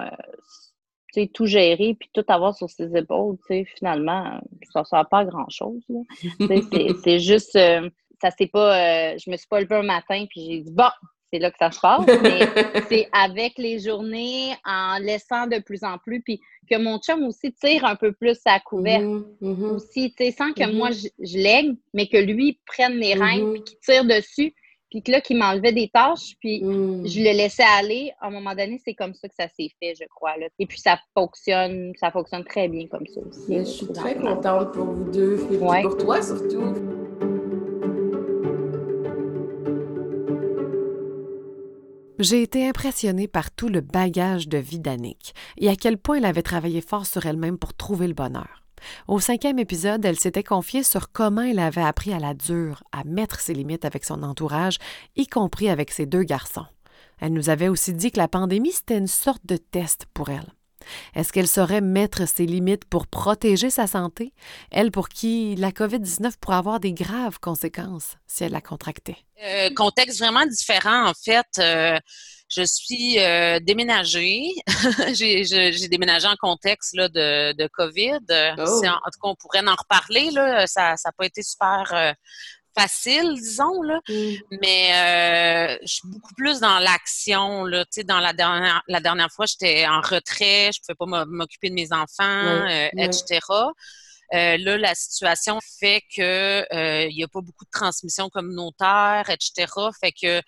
tu 1.13 1.21
sais, 1.21 1.27
tout 1.27 1.45
gérer 1.45 1.97
puis 1.99 2.09
tout 2.13 2.23
avoir 2.29 2.55
sur 2.55 2.69
ses 2.69 2.95
épaules, 2.95 3.35
tu 3.39 3.47
sais, 3.47 3.65
finalement, 3.75 4.39
ça 4.71 4.81
ne 4.81 4.85
sert 4.85 5.09
pas 5.09 5.19
à 5.19 5.25
grand-chose. 5.25 5.83
c'est 7.03 7.19
juste 7.19 7.57
ça 8.23 8.29
c'est 8.37 8.47
pas, 8.47 8.77
euh, 8.77 9.17
je 9.23 9.29
me 9.29 9.37
suis 9.37 9.47
pas 9.47 9.59
levée 9.59 9.75
un 9.75 9.83
matin 9.83 10.25
puis 10.29 10.45
j'ai 10.45 10.59
dit 10.61 10.71
bon, 10.71 10.89
c'est 11.33 11.39
là 11.39 11.49
que 11.49 11.57
ça 11.57 11.71
se 11.71 11.79
passe. 11.79 12.05
Mais 12.21 12.47
c'est 12.89 13.09
avec 13.11 13.57
les 13.57 13.79
journées, 13.79 14.53
en 14.65 14.99
laissant 14.99 15.47
de 15.47 15.59
plus 15.59 15.83
en 15.83 15.97
plus, 15.97 16.21
puis 16.21 16.39
que 16.69 16.77
mon 16.77 16.99
chum 16.99 17.23
aussi 17.23 17.51
tire 17.53 17.85
un 17.85 17.95
peu 17.95 18.13
plus 18.13 18.39
sa 18.39 18.59
couverte. 18.59 19.03
Mm-hmm, 19.03 19.41
mm-hmm. 19.41 19.75
Aussi, 19.75 20.13
tu 20.15 20.25
sais, 20.25 20.31
sans 20.31 20.53
que 20.53 20.71
moi 20.71 20.91
mm-hmm. 20.91 21.11
je, 21.19 21.37
lègue, 21.37 21.75
mais 21.93 22.07
que 22.07 22.17
lui 22.17 22.59
prenne 22.65 22.93
les 22.93 23.15
rênes 23.15 23.53
puis 23.53 23.63
qu'il 23.63 23.79
tire 23.79 24.05
dessus. 24.05 24.53
puis 24.91 25.01
que 25.01 25.11
là, 25.11 25.21
qui 25.21 25.33
m'enlevait 25.33 25.73
des 25.73 25.89
tâches, 25.89 26.35
puis 26.39 26.63
hmm. 26.63 27.07
je 27.07 27.17
le 27.17 27.35
laissais 27.35 27.65
aller. 27.79 28.13
À 28.21 28.27
un 28.27 28.29
moment 28.29 28.53
donné, 28.53 28.79
c'est 28.85 28.93
comme 28.93 29.15
ça 29.15 29.27
que 29.27 29.33
ça 29.33 29.47
s'est 29.47 29.71
fait, 29.81 29.95
je 29.99 30.05
crois. 30.07 30.37
Là. 30.37 30.45
Et 30.59 30.67
puis 30.67 30.79
ça 30.79 30.99
fonctionne, 31.15 31.93
ça 31.99 32.11
fonctionne 32.11 32.43
très 32.43 32.67
bien 32.67 32.85
comme 32.87 33.07
ça 33.07 33.21
aussi. 33.21 33.57
je 33.57 33.63
suis 33.63 33.87
très 33.87 34.15
contente 34.15 34.71
pour 34.73 34.85
vous 34.85 35.11
deux, 35.11 35.47
et 35.51 35.81
pour 35.81 35.97
toi 35.97 36.21
surtout. 36.21 36.75
J'ai 42.23 42.41
été 42.41 42.65
impressionnée 42.65 43.27
par 43.27 43.51
tout 43.51 43.67
le 43.67 43.81
bagage 43.81 44.47
de 44.47 44.57
vie 44.57 44.79
d'Annick 44.79 45.35
et 45.57 45.67
à 45.67 45.75
quel 45.75 45.97
point 45.97 46.15
elle 46.15 46.25
avait 46.25 46.41
travaillé 46.41 46.79
fort 46.79 47.05
sur 47.05 47.25
elle-même 47.25 47.57
pour 47.57 47.73
trouver 47.73 48.07
le 48.07 48.13
bonheur. 48.13 48.63
Au 49.09 49.19
cinquième 49.19 49.59
épisode, 49.59 50.05
elle 50.05 50.17
s'était 50.17 50.41
confiée 50.41 50.83
sur 50.83 51.11
comment 51.11 51.41
elle 51.41 51.59
avait 51.59 51.81
appris 51.81 52.13
à 52.13 52.19
la 52.19 52.33
dure, 52.33 52.81
à 52.93 53.03
mettre 53.03 53.41
ses 53.41 53.53
limites 53.53 53.83
avec 53.83 54.05
son 54.05 54.23
entourage, 54.23 54.77
y 55.17 55.27
compris 55.27 55.67
avec 55.67 55.91
ses 55.91 56.05
deux 56.05 56.23
garçons. 56.23 56.65
Elle 57.19 57.33
nous 57.33 57.49
avait 57.49 57.67
aussi 57.67 57.91
dit 57.91 58.09
que 58.09 58.19
la 58.19 58.29
pandémie, 58.29 58.71
c'était 58.71 58.97
une 58.97 59.07
sorte 59.07 59.45
de 59.45 59.57
test 59.57 60.05
pour 60.13 60.29
elle. 60.29 60.53
Est-ce 61.15 61.33
qu'elle 61.33 61.47
saurait 61.47 61.81
mettre 61.81 62.27
ses 62.27 62.45
limites 62.45 62.85
pour 62.85 63.07
protéger 63.07 63.69
sa 63.69 63.87
santé, 63.87 64.33
elle 64.71 64.91
pour 64.91 65.09
qui 65.09 65.55
la 65.55 65.71
COVID-19 65.71 66.33
pourrait 66.39 66.57
avoir 66.57 66.79
des 66.79 66.93
graves 66.93 67.39
conséquences 67.39 68.17
si 68.27 68.43
elle 68.43 68.51
la 68.51 68.61
contractait? 68.61 69.17
Euh, 69.43 69.69
contexte 69.75 70.19
vraiment 70.19 70.45
différent, 70.45 71.09
en 71.09 71.13
fait. 71.13 71.45
Euh, 71.59 71.99
je 72.49 72.63
suis 72.63 73.19
euh, 73.19 73.59
déménagée. 73.59 74.51
j'ai 75.13 75.87
déménagé 75.89 76.27
en 76.27 76.35
contexte 76.35 76.95
là, 76.95 77.09
de, 77.09 77.53
de 77.53 77.67
COVID. 77.67 78.19
Oh. 78.29 78.61
En, 78.61 79.11
tout 79.11 79.19
cas, 79.21 79.23
on 79.23 79.35
pourrait 79.35 79.67
en 79.67 79.75
reparler. 79.75 80.31
Là. 80.31 80.67
Ça 80.67 80.95
n'a 81.03 81.11
pas 81.17 81.25
été 81.25 81.41
super 81.41 81.91
euh, 81.93 82.13
facile, 82.77 83.35
disons. 83.35 83.81
Là. 83.81 83.99
Mm. 84.07 84.33
Mais 84.61 84.91
euh, 84.93 85.77
je 85.81 85.93
suis 85.93 86.07
beaucoup 86.07 86.33
plus 86.35 86.59
dans 86.59 86.79
l'action. 86.79 87.65
Là. 87.65 87.85
Tu 87.85 87.91
sais, 87.91 88.03
dans 88.03 88.19
la 88.19 88.33
dernière, 88.33 88.81
la 88.87 88.99
dernière 88.99 89.31
fois, 89.31 89.45
j'étais 89.45 89.87
en 89.87 90.01
retrait. 90.01 90.71
Je 90.73 90.79
ne 90.79 90.95
pouvais 90.95 91.11
pas 91.11 91.25
m'occuper 91.25 91.69
de 91.69 91.75
mes 91.75 91.91
enfants, 91.93 92.67
etc. 92.97 93.39
là, 94.31 94.77
la 94.77 94.95
situation 94.95 95.59
fait 95.79 96.01
que 96.15 96.65
il 97.09 97.15
n'y 97.15 97.23
a 97.23 97.27
pas 97.27 97.41
beaucoup 97.41 97.65
de 97.65 97.71
transmission 97.71 98.29
communautaire, 98.29 99.29
etc. 99.29 99.67
Fait 99.99 100.11
que 100.11 100.41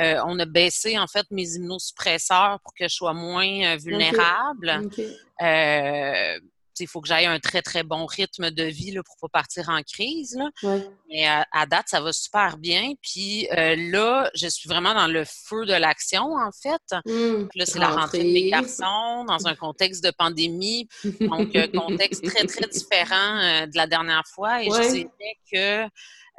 euh, 0.00 0.20
on 0.26 0.38
a 0.38 0.44
baissé 0.44 0.96
en 0.98 1.06
fait 1.06 1.26
mes 1.30 1.56
immunosuppresseurs 1.56 2.60
pour 2.62 2.72
que 2.74 2.84
je 2.88 2.94
sois 2.94 3.14
moins 3.14 3.64
euh, 3.64 3.76
vulnérable. 3.76 4.88
Euh, 5.42 6.38
il 6.80 6.86
faut 6.86 7.00
que 7.00 7.08
j'aille 7.08 7.26
un 7.26 7.38
très, 7.38 7.62
très 7.62 7.82
bon 7.82 8.06
rythme 8.06 8.50
de 8.50 8.64
vie 8.64 8.90
là, 8.90 9.02
pour 9.02 9.16
pas 9.20 9.40
partir 9.40 9.68
en 9.68 9.82
crise. 9.82 10.38
Mais 11.08 11.26
à, 11.26 11.66
date, 11.66 11.86
ça 11.88 12.00
va 12.00 12.12
super 12.12 12.58
bien. 12.58 12.92
Puis 13.02 13.46
là, 13.50 14.30
je 14.34 14.48
suis 14.48 14.68
vraiment 14.68 14.94
dans 14.94 15.06
le 15.06 15.24
feu 15.24 15.66
de 15.66 15.74
l'action, 15.74 16.34
en 16.34 16.50
fait. 16.52 16.82
Mmh. 17.06 17.48
là, 17.54 17.66
c'est 17.66 17.78
la 17.78 17.88
rentrée 17.88 18.24
de 18.24 18.32
mes 18.32 18.50
garçons 18.50 19.24
dans 19.26 19.46
un 19.46 19.54
contexte 19.54 20.04
de 20.04 20.10
pandémie. 20.10 20.88
Donc, 21.20 21.54
un 21.56 21.68
contexte 21.68 22.24
très, 22.24 22.46
très 22.46 22.66
différent 22.68 23.66
de 23.66 23.76
la 23.76 23.86
dernière 23.86 24.24
fois. 24.26 24.62
Et 24.62 24.66
je 24.66 24.90
dirais 24.90 25.38
que 25.52 25.88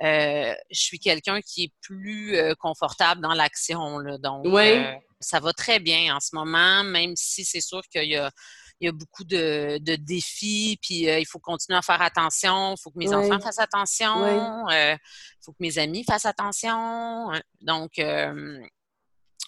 euh, 0.02 0.54
je 0.72 0.80
suis 0.80 1.00
quelqu'un 1.00 1.42
qui 1.42 1.66
est 1.66 1.74
plus 1.82 2.38
euh, 2.38 2.54
confortable 2.56 3.22
dans 3.22 3.34
l'action. 3.34 4.02
Donc, 4.20 4.46
euh, 4.46 4.94
ça 5.20 5.40
va 5.40 5.52
très 5.52 5.80
bien 5.80 6.16
en 6.16 6.20
ce 6.22 6.36
moment, 6.36 6.84
même 6.84 7.16
si 7.16 7.44
c'est 7.44 7.62
sûr 7.62 7.82
qu'il 7.92 8.10
y 8.10 8.16
a, 8.16 8.32
il 8.80 8.86
y 8.86 8.90
a 8.90 8.92
beaucoup 8.92 9.24
de, 9.24 9.78
défis, 9.96 10.80
puis 10.82 11.04
il 11.04 11.26
faut 11.26 11.40
continuer 11.40 11.78
à 11.78 11.82
faire 11.82 12.02
attention, 12.02 12.76
il 12.76 12.82
faut 12.82 12.92
que 12.92 13.00
mes 13.00 13.14
enfants 13.14 13.40
fassent 13.40 13.60
attention, 13.60 14.26
il 14.70 14.98
faut 15.44 15.52
que 15.52 15.58
mes 15.60 15.78
amis 15.78 16.04
fassent 16.04 16.26
attention. 16.26 17.32
Donc, 17.62 18.02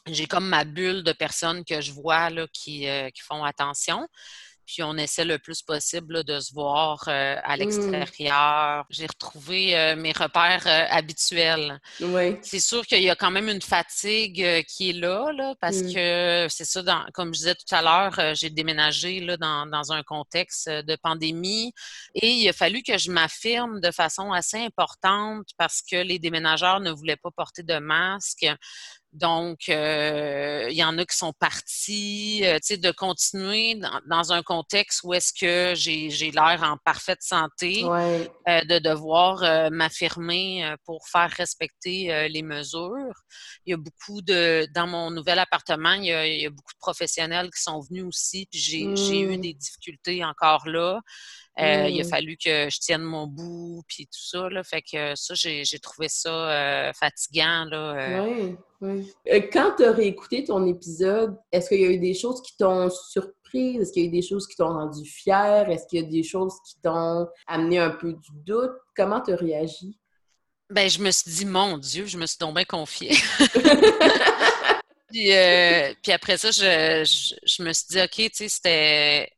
j'ai 0.07 0.25
comme 0.25 0.47
ma 0.47 0.65
bulle 0.65 1.03
de 1.03 1.13
personnes 1.13 1.63
que 1.63 1.79
je 1.79 1.91
vois 1.91 2.29
là, 2.29 2.47
qui, 2.51 2.87
qui 3.13 3.21
font 3.21 3.43
attention 3.43 4.07
puis 4.71 4.83
on 4.83 4.95
essaie 4.95 5.25
le 5.25 5.37
plus 5.37 5.61
possible 5.61 6.23
de 6.23 6.39
se 6.39 6.53
voir 6.53 7.03
euh, 7.09 7.35
à 7.43 7.55
mmh. 7.55 7.59
l'extérieur. 7.59 8.85
J'ai 8.89 9.05
retrouvé 9.05 9.77
euh, 9.77 9.97
mes 9.97 10.13
repères 10.13 10.65
euh, 10.65 10.85
habituels. 10.89 11.81
C'est 12.41 12.61
sûr 12.61 12.85
qu'il 12.85 13.03
y 13.03 13.09
a 13.09 13.15
quand 13.15 13.31
même 13.31 13.49
une 13.49 13.61
fatigue 13.61 14.63
qui 14.67 14.91
est 14.91 14.93
là, 14.93 15.33
là 15.33 15.55
parce 15.59 15.81
mmh. 15.81 15.93
que 15.93 16.47
c'est 16.49 16.63
ça, 16.63 16.81
comme 17.13 17.33
je 17.33 17.39
disais 17.39 17.55
tout 17.55 17.75
à 17.75 17.81
l'heure, 17.81 18.33
j'ai 18.33 18.49
déménagé 18.49 19.19
là, 19.19 19.35
dans, 19.35 19.65
dans, 19.65 19.91
un 19.91 20.03
contexte 20.03 20.69
de 20.69 20.95
pandémie 20.95 21.73
et 22.15 22.29
il 22.29 22.47
a 22.47 22.53
fallu 22.53 22.81
que 22.81 22.97
je 22.97 23.11
m'affirme 23.11 23.81
de 23.81 23.91
façon 23.91 24.31
assez 24.31 24.57
importante 24.57 25.47
parce 25.57 25.81
que 25.81 25.97
les 25.97 26.17
déménageurs 26.17 26.79
ne 26.79 26.91
voulaient 26.91 27.17
pas 27.17 27.31
porter 27.31 27.63
de 27.63 27.77
masque. 27.79 28.45
Donc, 29.13 29.67
euh, 29.67 30.67
il 30.69 30.77
y 30.77 30.83
en 30.85 30.97
a 30.97 31.05
qui 31.05 31.17
sont 31.17 31.33
partis, 31.33 32.41
euh, 32.45 32.55
tu 32.55 32.75
sais, 32.75 32.77
de 32.77 32.91
continuer 32.91 33.77
dans, 34.05 34.31
un 34.31 34.41
contexte 34.41 35.01
où 35.03 35.13
est-ce 35.13 35.33
que 35.33 35.73
j'ai 35.75 36.31
l'air 36.31 36.61
en 36.63 36.77
parfaite 36.77 37.21
santé, 37.21 37.83
euh, 37.83 38.25
de 38.45 38.79
devoir 38.79 39.69
m'affirmer 39.71 40.75
pour 40.85 41.09
faire 41.09 41.29
respecter 41.31 42.29
les 42.29 42.41
mesures. 42.41 43.13
Il 43.65 43.71
y 43.71 43.73
a 43.73 43.77
beaucoup 43.77 44.21
de, 44.21 44.65
dans 44.73 44.87
mon 44.87 45.11
nouvel 45.11 45.39
appartement, 45.39 45.93
il 45.93 46.05
y 46.05 46.45
a, 46.45 46.49
beaucoup 46.49 46.73
de 46.73 46.79
professionnels 46.79 47.49
qui 47.53 47.61
sont 47.61 47.81
venus 47.81 48.05
aussi, 48.05 48.47
puis 48.49 48.59
j'ai 48.59 49.19
eu 49.19 49.37
mmh. 49.37 49.41
des 49.41 49.53
difficultés 49.53 50.23
encore 50.23 50.67
là. 50.67 51.01
Euh, 51.59 51.89
il 51.89 51.99
a 51.99 52.03
mmh. 52.03 52.07
fallu 52.07 52.37
que 52.37 52.69
je 52.69 52.79
tienne 52.79 53.01
mon 53.01 53.27
bout, 53.27 53.83
puis 53.87 54.05
tout 54.05 54.23
ça. 54.23 54.49
Là, 54.49 54.63
fait 54.63 54.81
que 54.81 55.15
ça, 55.15 55.33
j'ai 55.35 55.79
trouvé 55.79 56.07
ça 56.07 56.29
euh, 56.29 56.91
fatigant. 56.93 57.65
Là, 57.65 58.23
Oui, 58.23 58.55
oui. 58.79 59.13
Quand 59.51 59.73
tu 59.77 59.83
as 59.83 59.91
réécouté 59.91 60.45
ton 60.45 60.65
épisode, 60.65 61.37
est-ce 61.51 61.67
qu'il 61.69 61.81
y 61.81 61.85
a 61.85 61.89
eu 61.89 61.99
des 61.99 62.13
choses 62.13 62.41
qui 62.41 62.55
t'ont 62.55 62.89
surpris? 62.89 63.77
Est-ce 63.77 63.91
qu'il 63.91 64.03
y 64.03 64.05
a 64.05 64.07
eu 64.07 64.11
des 64.11 64.21
choses 64.21 64.47
qui 64.47 64.55
t'ont 64.55 64.73
rendu 64.73 65.05
fière? 65.05 65.69
Est-ce 65.69 65.85
qu'il 65.87 66.01
y 66.01 66.05
a 66.05 66.07
des 66.07 66.23
choses 66.23 66.53
qui 66.65 66.79
t'ont 66.81 67.27
amené 67.47 67.79
un 67.79 67.91
peu 67.91 68.13
du 68.13 68.31
doute? 68.45 68.71
Comment 68.95 69.19
tu 69.19 69.33
as 69.33 69.35
réagi? 69.35 69.99
Ben, 70.69 70.89
je 70.89 70.99
me 70.99 71.11
suis 71.11 71.29
dit, 71.29 71.45
mon 71.45 71.77
Dieu, 71.77 72.05
je 72.05 72.17
me 72.17 72.25
suis 72.25 72.37
donc 72.39 72.55
bien 72.55 72.63
confiée. 72.63 73.13
puis, 75.09 75.33
euh, 75.33 75.93
puis, 76.01 76.13
après 76.13 76.37
ça, 76.37 76.49
je, 76.49 77.03
je, 77.43 77.61
me 77.61 77.73
suis 77.73 77.87
dit, 77.89 78.01
OK, 78.01 78.09
tu 78.15 78.29
sais, 78.33 78.47
c'était 78.47 79.29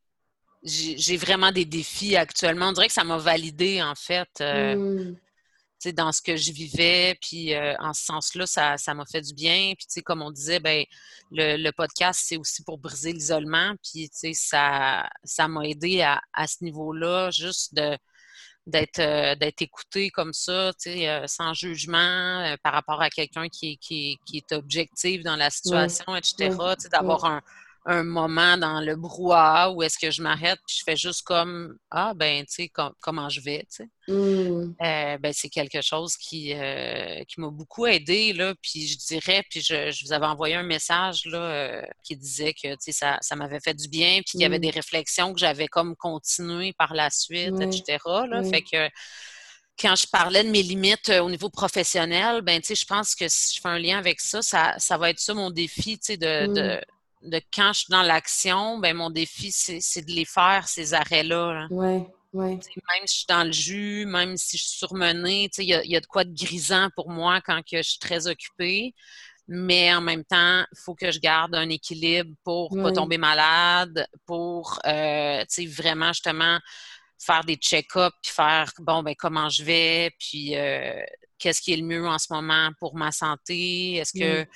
j'ai 0.64 1.18
vraiment 1.18 1.52
des 1.52 1.66
défis 1.66 2.16
actuellement. 2.16 2.70
On 2.70 2.72
dirait 2.72 2.88
que 2.88 2.94
ça 2.94 3.04
m'a 3.04 3.18
validé, 3.18 3.82
en 3.82 3.96
fait, 3.96 4.30
euh, 4.40 4.76
mmh. 4.76 5.92
dans 5.92 6.12
ce 6.12 6.22
que 6.22 6.38
je 6.38 6.52
vivais. 6.52 7.18
Puis, 7.22 7.54
euh, 7.54 7.76
en 7.80 7.94
ce 7.94 8.06
sens-là, 8.06 8.46
ça 8.78 8.94
m'a 8.94 9.06
fait 9.06 9.22
du 9.22 9.34
bien. 9.34 9.74
Puis, 9.78 10.02
comme 10.04 10.22
on 10.22 10.32
disait, 10.32 10.60
ben, 10.60 10.86
le, 11.32 11.72
podcast, 11.72 12.22
c'est 12.24 12.38
aussi 12.38 12.64
pour 12.64 12.78
briser 12.78 13.12
l'isolement. 13.12 13.74
Puis, 13.84 14.10
ça 14.14 15.10
m'a 15.48 15.68
aidé 15.68 16.02
à, 16.02 16.48
ce 16.48 16.64
niveau-là, 16.64 17.32
juste 17.32 17.74
de 17.76 17.98
d'être 18.66 19.00
euh, 19.00 19.36
d'être 19.36 19.62
écouté 19.62 20.10
comme 20.10 20.32
ça, 20.32 20.72
sans 21.26 21.54
jugement 21.54 22.56
par 22.64 22.72
rapport 22.72 23.02
à 23.02 23.10
quelqu'un 23.10 23.50
qui, 23.50 23.78
qui, 23.78 24.18
qui, 24.26 24.38
est 24.38 24.54
objectif 24.54 25.22
dans 25.22 25.36
la 25.36 25.50
situation, 25.50 26.16
etc. 26.16 26.56
D'avoir 26.90 27.26
un 27.26 27.42
un 27.86 28.04
moment 28.04 28.58
dans 28.58 28.80
le 28.80 28.96
brouhaha 28.96 29.72
où 29.72 29.84
est-ce 29.84 29.98
que 29.98 30.10
je 30.10 30.22
m'arrête 30.22 30.60
puis 30.66 30.78
je 30.80 30.84
fais 30.86 30.96
juste 30.96 31.24
comme 31.24 31.78
ah 31.92 32.14
ben 32.16 32.46
tu 32.46 32.64
sais 32.64 32.72
comment 33.02 33.30
je 33.30 33.42
vais 33.42 33.66
tu 33.70 33.84
sais. 33.84 33.90
Mmh. 34.08 34.76
euh, 34.82 35.18
ben 35.18 35.34
c'est 35.34 35.50
quelque 35.50 35.82
chose 35.82 36.16
qui 36.16 36.54
euh, 36.54 37.24
qui 37.28 37.42
m'a 37.42 37.50
beaucoup 37.50 37.86
aidé 37.86 38.32
là 38.32 38.54
puis 38.62 38.88
je 38.88 38.98
dirais 38.98 39.44
puis 39.50 39.62
je, 39.62 40.06
vous 40.06 40.14
avais 40.14 40.26
envoyé 40.26 40.56
un 40.56 40.64
message 40.64 41.26
là 41.26 41.40
euh, 41.40 41.82
qui 42.04 42.16
disait 42.16 42.54
que 42.54 42.70
tu 42.70 42.78
sais 42.80 42.92
ça, 42.94 43.18
ça 43.22 43.36
m'avait 43.36 43.60
fait 43.60 43.74
du 43.74 43.90
bien 43.90 44.22
puis 44.22 44.32
qu'il 44.32 44.42
y 44.42 44.46
avait 44.46 44.60
mmh. 44.60 44.62
des 44.62 44.70
réflexions 44.70 45.34
que 45.34 45.40
j'avais 45.40 45.68
comme 45.68 45.96
continué 45.98 46.74
par 46.74 46.94
la 46.94 47.10
suite 47.10 47.60
etc 47.60 47.98
là. 48.30 48.44
Fait 48.44 48.62
que 48.62 48.90
quand 49.78 49.96
je 49.96 50.06
parlais 50.08 50.44
de 50.44 50.50
mes 50.50 50.62
limites 50.62 51.10
au 51.10 51.32
niveau 51.32 51.50
professionnel, 51.50 52.44
ben 52.44 52.62
tu 52.62 52.68
sais, 52.68 52.76
je 52.76 52.86
pense 52.86 53.16
que 53.16 53.28
si 53.28 53.56
je 53.56 53.60
fais 53.60 53.70
un 53.70 53.80
lien 53.80 53.98
avec 53.98 54.22
ça, 54.22 54.44
ça, 54.44 54.76
ça 54.78 54.98
va 55.00 55.10
être 55.10 55.20
ça 55.20 55.34
mon 55.34 55.50
défi, 55.50 55.98
tu 55.98 56.14
sais, 56.14 56.18
de, 56.18 56.46
de, 56.54 56.76
mmh 56.76 56.93
de 57.24 57.42
quand 57.54 57.74
je 57.74 57.80
suis 57.80 57.92
dans 57.92 58.04
l'action, 58.04 58.80
ben 58.80 58.96
mon 58.96 59.10
défi, 59.10 59.52
c'est 59.52 60.06
de 60.06 60.12
les 60.12 60.26
faire, 60.26 60.68
ces 60.68 60.94
arrêts-là. 60.94 61.68
Oui, 61.70 62.04
oui. 62.34 62.50
Même 62.50 63.08
si 63.08 63.14
je 63.14 63.18
suis 63.18 63.26
dans 63.28 63.44
le 63.44 63.52
jus, 63.52 64.06
même 64.06 64.38
si 64.38 64.58
je 64.58 64.64
suis 64.64 64.78
surmenée, 64.78 65.50
il 65.58 65.66
y 65.66 65.74
a, 65.74 65.84
y 65.84 65.96
a, 65.96 66.00
de 66.00 66.06
quoi 66.06 66.24
de 66.24 66.34
grisant 66.34 66.90
pour 66.96 67.10
moi 67.10 67.42
quand 67.42 67.62
que 67.62 67.78
je 67.78 67.90
suis 67.90 68.00
très 68.00 68.28
occupée. 68.28 68.94
Mais 69.48 69.94
en 69.94 70.02
même 70.02 70.24
temps, 70.24 70.66
il 70.72 70.80
faut 70.86 70.96
que 70.96 71.12
je 71.12 71.20
garde 71.20 71.54
un 71.56 71.70
équilibre 71.70 72.32
pour 72.44 72.76
ne 72.76 72.84
pas 72.84 72.94
tomber 72.94 73.18
malade, 73.18 74.08
pour 74.26 74.80
euh, 74.88 75.44
vraiment 75.68 76.14
justement 76.14 76.60
faire 77.20 77.44
des 77.44 77.56
check-ups, 77.56 78.16
puis 78.22 78.32
faire 78.32 78.72
bon 78.80 79.04
ben 79.04 79.16
comment 79.18 79.50
je 79.50 79.64
vais, 79.64 80.12
puis 80.18 80.56
euh, 80.56 81.02
qu'est-ce 81.38 81.62
qui 81.62 81.74
est 81.74 81.78
le 81.78 81.84
mieux 81.84 82.08
en 82.08 82.18
ce 82.18 82.28
moment 82.32 82.70
pour 82.80 82.96
ma 82.96 83.12
santé, 83.12 83.96
est-ce 83.96 84.14
que 84.18 84.48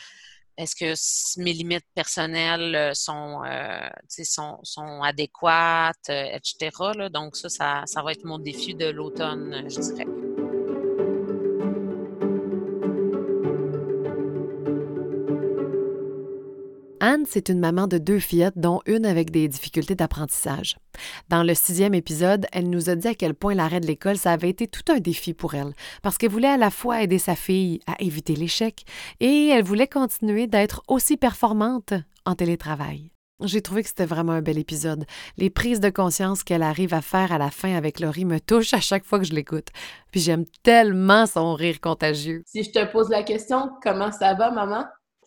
est-ce 0.57 0.75
que 0.75 1.41
mes 1.41 1.53
limites 1.53 1.85
personnelles 1.93 2.75
euh, 2.75 2.93
sont, 2.93 3.43
euh, 3.45 3.87
sont, 4.07 4.59
sont, 4.63 5.01
adéquates, 5.03 6.09
euh, 6.09 6.25
etc. 6.33 6.71
Là? 6.95 7.09
Donc 7.09 7.35
ça, 7.35 7.49
ça, 7.49 7.83
ça, 7.85 8.01
va 8.01 8.11
être 8.11 8.25
mon 8.25 8.39
défi 8.39 8.73
de 8.73 8.87
l'automne, 8.89 9.65
je 9.69 9.79
dirais. 9.79 10.26
Anne, 17.07 17.23
c'est 17.25 17.47
une 17.47 17.61
maman 17.61 17.87
de 17.87 17.99
deux 17.99 18.19
fillettes, 18.19 18.57
dont 18.57 18.81
une 18.85 19.05
avec 19.05 19.31
des 19.31 19.47
difficultés 19.47 19.95
d'apprentissage. 19.95 20.75
Dans 21.29 21.41
le 21.41 21.53
sixième 21.53 21.93
épisode, 21.93 22.47
elle 22.51 22.69
nous 22.69 22.89
a 22.89 22.95
dit 22.95 23.07
à 23.07 23.15
quel 23.15 23.33
point 23.33 23.55
l'arrêt 23.55 23.79
de 23.79 23.87
l'école, 23.87 24.17
ça 24.17 24.33
avait 24.33 24.49
été 24.49 24.67
tout 24.67 24.91
un 24.91 24.99
défi 24.99 25.33
pour 25.33 25.55
elle, 25.55 25.71
parce 26.03 26.17
qu'elle 26.17 26.31
voulait 26.31 26.49
à 26.49 26.57
la 26.57 26.69
fois 26.69 27.01
aider 27.01 27.17
sa 27.17 27.37
fille 27.37 27.79
à 27.87 27.95
éviter 28.01 28.35
l'échec 28.35 28.83
et 29.21 29.47
elle 29.47 29.63
voulait 29.63 29.87
continuer 29.87 30.47
d'être 30.47 30.83
aussi 30.89 31.15
performante 31.15 31.93
en 32.25 32.35
télétravail. 32.35 33.13
J'ai 33.41 33.61
trouvé 33.61 33.83
que 33.83 33.87
c'était 33.87 34.05
vraiment 34.05 34.33
un 34.33 34.41
bel 34.41 34.57
épisode. 34.57 35.05
Les 35.37 35.49
prises 35.49 35.79
de 35.79 35.89
conscience 35.89 36.43
qu'elle 36.43 36.61
arrive 36.61 36.93
à 36.93 37.01
faire 37.01 37.31
à 37.31 37.37
la 37.37 37.51
fin 37.51 37.73
avec 37.73 38.01
Laurie 38.01 38.25
me 38.25 38.41
touchent 38.41 38.73
à 38.73 38.81
chaque 38.81 39.05
fois 39.05 39.19
que 39.19 39.25
je 39.25 39.33
l'écoute. 39.33 39.67
Puis 40.11 40.19
j'aime 40.19 40.43
tellement 40.61 41.25
son 41.25 41.53
rire 41.53 41.79
contagieux. 41.79 42.43
Si 42.45 42.65
je 42.65 42.71
te 42.71 42.91
pose 42.91 43.09
la 43.09 43.23
question, 43.23 43.69
comment 43.81 44.11
ça 44.11 44.33
va, 44.33 44.51
maman? 44.51 44.83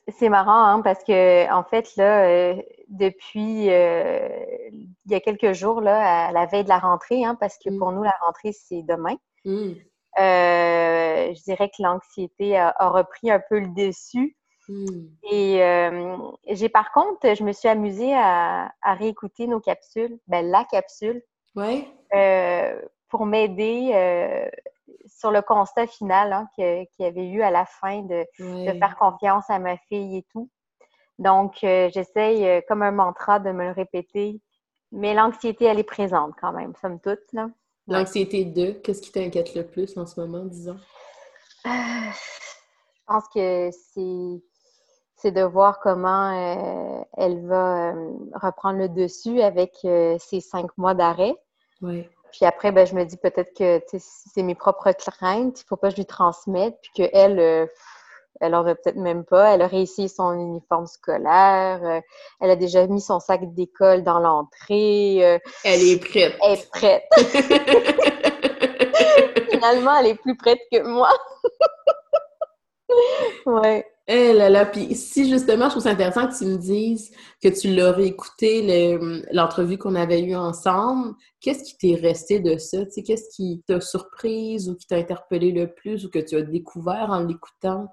C'est 0.09 0.29
marrant, 0.29 0.65
hein, 0.65 0.81
parce 0.83 1.05
que, 1.05 1.53
en 1.53 1.63
fait, 1.65 1.95
là, 1.97 2.25
euh, 2.25 2.63
depuis 2.89 3.71
euh, 3.71 4.29
il 4.73 5.13
y 5.13 5.15
a 5.15 5.21
quelques 5.21 5.53
jours, 5.53 5.81
là, 5.81 6.29
à 6.29 6.33
la 6.33 6.47
veille 6.47 6.65
de 6.65 6.69
la 6.69 6.79
rentrée, 6.79 7.25
hein, 7.25 7.37
parce 7.39 7.59
que 7.59 7.71
mm. 7.71 7.79
pour 7.79 7.93
nous, 7.93 8.03
la 8.03 8.15
rentrée, 8.25 8.53
c'est 8.53 8.83
demain, 8.83 9.17
mm. 9.45 9.73
euh, 10.19 11.35
je 11.35 11.43
dirais 11.43 11.69
que 11.69 11.83
l'anxiété 11.83 12.59
a, 12.59 12.75
repris 12.89 13.31
un 13.31 13.41
peu 13.49 13.61
le 13.61 13.69
dessus. 13.69 14.37
Mm. 14.69 15.07
Et 15.31 16.55
j'ai, 16.55 16.69
par 16.69 16.93
contre, 16.93 17.35
je 17.35 17.45
me 17.45 17.53
suis 17.53 17.69
amusée 17.69 18.15
à, 18.15 18.73
réécouter 18.83 19.47
nos 19.47 19.61
capsules, 19.61 20.19
ben, 20.27 20.47
la 20.47 20.65
capsule, 20.65 21.23
ouais. 21.57 21.87
pour 23.09 23.27
m'aider 23.27 23.93
sur 25.07 25.31
le 25.31 25.43
constat 25.43 25.87
final 25.87 26.33
hein, 26.33 26.49
qu'il 26.55 26.87
y 26.99 27.05
avait 27.05 27.29
eu 27.29 27.43
à 27.43 27.51
la 27.51 27.65
fin 27.65 28.03
de, 28.03 28.25
faire 28.37 28.97
confiance 28.99 29.49
à 29.49 29.59
ma 29.59 29.77
fille 29.77 30.19
et 30.19 30.27
tout. 30.33 30.49
Donc, 31.19 31.63
euh, 31.65 31.91
j'essaye 31.93 32.47
euh, 32.47 32.61
comme 32.67 32.83
un 32.83 32.93
mantra 32.93 33.39
de 33.39 33.51
me 33.53 33.65
le 33.65 33.73
répéter. 33.73 34.41
Mais 34.91 35.15
l'anxiété, 35.15 35.67
elle 35.67 35.79
est 35.79 35.85
présente 35.85 36.33
quand 36.41 36.53
même, 36.53 36.73
somme 36.81 36.99
toute. 36.99 37.21
L'anxiété 37.87 38.45
de, 38.45 38.73
qu'est-ce 38.73 39.03
qui 39.03 39.13
t'inquiète 39.13 39.55
le 39.55 39.67
plus 39.67 39.97
en 39.99 40.07
ce 40.07 40.19
moment, 40.19 40.45
disons? 40.45 40.79
Euh, 41.67 41.69
je 41.69 43.03
pense 43.07 43.25
que 43.35 43.71
c'est 43.71 44.43
c'est 45.17 45.33
de 45.33 45.43
voir 45.43 45.81
comment 45.81 46.33
elle 47.13 47.47
va 47.47 47.93
reprendre 48.33 48.79
le 48.79 48.89
dessus 48.89 49.43
avec 49.43 49.75
ces 49.83 50.41
cinq 50.41 50.71
mois 50.79 50.95
d'arrêt. 50.95 51.37
Oui. 51.83 52.09
Puis 52.33 52.45
après, 52.45 52.73
ben, 52.73 52.87
je 52.87 52.95
me 52.95 53.05
dis 53.05 53.17
peut-être 53.17 53.53
que 53.57 53.81
c'est 53.99 54.43
mes 54.43 54.55
propres 54.55 54.93
craintes, 54.93 55.61
il 55.61 55.65
ne 55.65 55.69
faut 55.69 55.77
pas 55.77 55.89
que 55.89 55.95
je 55.95 56.01
lui 56.01 56.07
transmette, 56.07 56.77
puis 56.83 56.91
qu'elle, 56.95 57.39
euh, 57.39 57.67
elle 58.41 58.53
n'aurait 58.53 58.75
peut-être 58.75 58.97
même 58.97 59.25
pas. 59.25 59.55
Elle 59.55 59.63
a 59.63 59.67
réussi 59.67 60.09
son 60.09 60.33
uniforme 60.33 60.87
scolaire, 60.87 61.81
euh, 61.83 62.01
elle 62.41 62.51
a 62.51 62.57
déjà 62.57 62.87
mis 62.87 63.01
son 63.01 63.21
sac 63.21 63.55
d'école 63.55 64.03
dans 64.03 64.19
l'entrée. 64.19 65.25
Euh, 65.25 65.39
elle 65.65 65.83
est 65.83 65.99
prête. 65.99 66.37
Elle 66.45 66.59
est 66.59 66.71
prête. 66.71 67.05
Finalement, 69.51 69.97
elle 69.99 70.09
est 70.09 70.21
plus 70.21 70.37
prête 70.37 70.61
que 70.73 70.83
moi. 70.83 71.11
ouais. 73.47 73.87
Eh 74.13 74.33
là 74.33 74.51
là, 74.51 74.67
puis 74.67 74.97
si 74.97 75.31
justement, 75.31 75.67
je 75.67 75.71
trouve 75.71 75.83
ça 75.85 75.91
intéressant 75.91 76.27
que 76.27 76.37
tu 76.37 76.45
me 76.45 76.57
dises 76.57 77.13
que 77.41 77.47
tu 77.49 77.73
l'aurais 77.73 78.07
écouté 78.07 78.99
l'entrevue 79.31 79.79
qu'on 79.79 79.95
avait 79.95 80.21
eue 80.21 80.35
ensemble, 80.35 81.15
qu'est-ce 81.41 81.63
qui 81.63 81.79
t'est 81.79 82.01
resté 82.01 82.41
de 82.41 82.59
ça? 82.59 82.79
Qu'est-ce 83.07 83.37
qui 83.37 83.63
t'a 83.69 83.81
surprise 83.81 84.69
ou 84.69 84.75
qui 84.75 84.89
t'a 84.89 84.97
interpellé 84.97 85.53
le 85.53 85.73
plus 85.73 86.07
ou 86.07 86.11
que 86.11 86.19
tu 86.19 86.35
as 86.35 86.43
découvert 86.43 87.11
en 87.11 87.21
l'écoutant? 87.21 87.87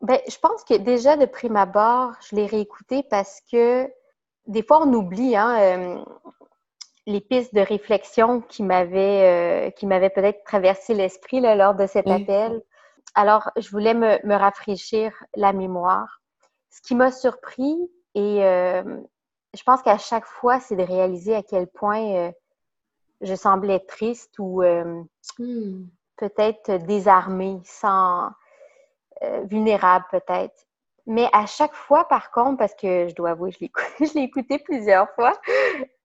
Bien, 0.00 0.18
je 0.28 0.38
pense 0.38 0.62
que 0.62 0.74
déjà 0.74 1.16
de 1.16 1.26
prime 1.26 1.56
abord, 1.56 2.12
je 2.30 2.36
l'ai 2.36 2.46
réécouté 2.46 3.02
parce 3.10 3.40
que 3.50 3.88
des 4.46 4.62
fois, 4.62 4.86
on 4.86 4.92
oublie 4.94 5.34
hein, 5.34 5.58
euh, 5.58 6.04
les 7.08 7.20
pistes 7.20 7.52
de 7.52 7.60
réflexion 7.60 8.42
qui 8.42 8.62
m'avaient 8.62 9.72
euh, 9.74 10.10
peut-être 10.10 10.44
traversé 10.44 10.94
l'esprit 10.94 11.40
lors 11.40 11.74
de 11.74 11.88
cet 11.88 12.06
appel. 12.06 12.62
Alors, 13.14 13.50
je 13.56 13.70
voulais 13.70 13.94
me, 13.94 14.34
rafraîchir 14.34 15.12
la 15.36 15.52
mémoire. 15.52 16.20
Ce 16.70 16.82
qui 16.82 16.94
m'a 16.94 17.12
surpris, 17.12 17.76
et 18.14 18.44
euh, 18.44 18.82
je 19.54 19.62
pense 19.62 19.82
qu'à 19.82 19.98
chaque 19.98 20.26
fois, 20.26 20.58
c'est 20.58 20.76
de 20.76 20.82
réaliser 20.82 21.34
à 21.34 21.42
quel 21.42 21.68
point 21.68 22.16
euh, 22.16 22.32
je 23.20 23.34
semblais 23.34 23.80
triste 23.80 24.34
ou 24.38 24.62
euh, 24.62 25.02
hmm. 25.38 25.84
peut-être 26.16 26.76
désarmée, 26.84 27.60
sans 27.64 28.30
vulnérable 29.44 30.04
peut-être. 30.10 30.66
Mais 31.06 31.28
à 31.32 31.46
chaque 31.46 31.74
fois, 31.74 32.06
par 32.08 32.30
contre, 32.30 32.58
parce 32.58 32.74
que 32.74 33.08
je 33.08 33.14
dois 33.14 33.30
avouer, 33.30 33.52
je 34.00 34.14
l'ai 34.14 34.22
écouté 34.22 34.58
plusieurs 34.58 35.08
fois, 35.14 35.32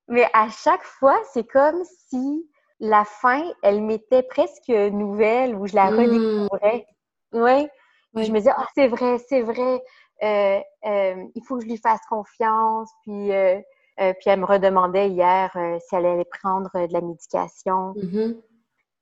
mais 0.07 0.29
à 0.33 0.47
chaque 0.49 0.83
fois, 0.83 1.19
c'est 1.33 1.45
comme 1.45 1.83
si 2.07 2.49
la 2.79 3.03
fin, 3.03 3.43
elle 3.61 3.81
m'était 3.81 4.23
presque 4.23 4.69
nouvelle 4.69 5.55
ou 5.55 5.67
je 5.67 5.75
la 5.75 5.91
hmm. 5.91 5.97
redécouvrais. 5.97 6.85
Oui. 7.33 7.67
Je 8.15 8.31
me 8.31 8.39
disais, 8.39 8.51
ah, 8.55 8.65
c'est 8.75 8.87
vrai, 8.87 9.17
c'est 9.29 9.41
vrai, 9.41 9.83
euh, 10.23 10.59
euh, 10.85 11.25
il 11.35 11.43
faut 11.45 11.57
que 11.57 11.63
je 11.63 11.69
lui 11.69 11.77
fasse 11.77 12.01
confiance. 12.09 12.89
Puis, 13.03 13.31
euh, 13.31 13.59
puis 13.97 14.27
elle 14.27 14.39
me 14.39 14.45
redemandait 14.45 15.09
hier 15.09 15.51
si 15.87 15.95
elle 15.95 16.05
allait 16.05 16.25
prendre 16.25 16.69
de 16.73 16.93
la 16.93 17.01
médication. 17.01 17.93
Mm-hmm. 17.93 18.41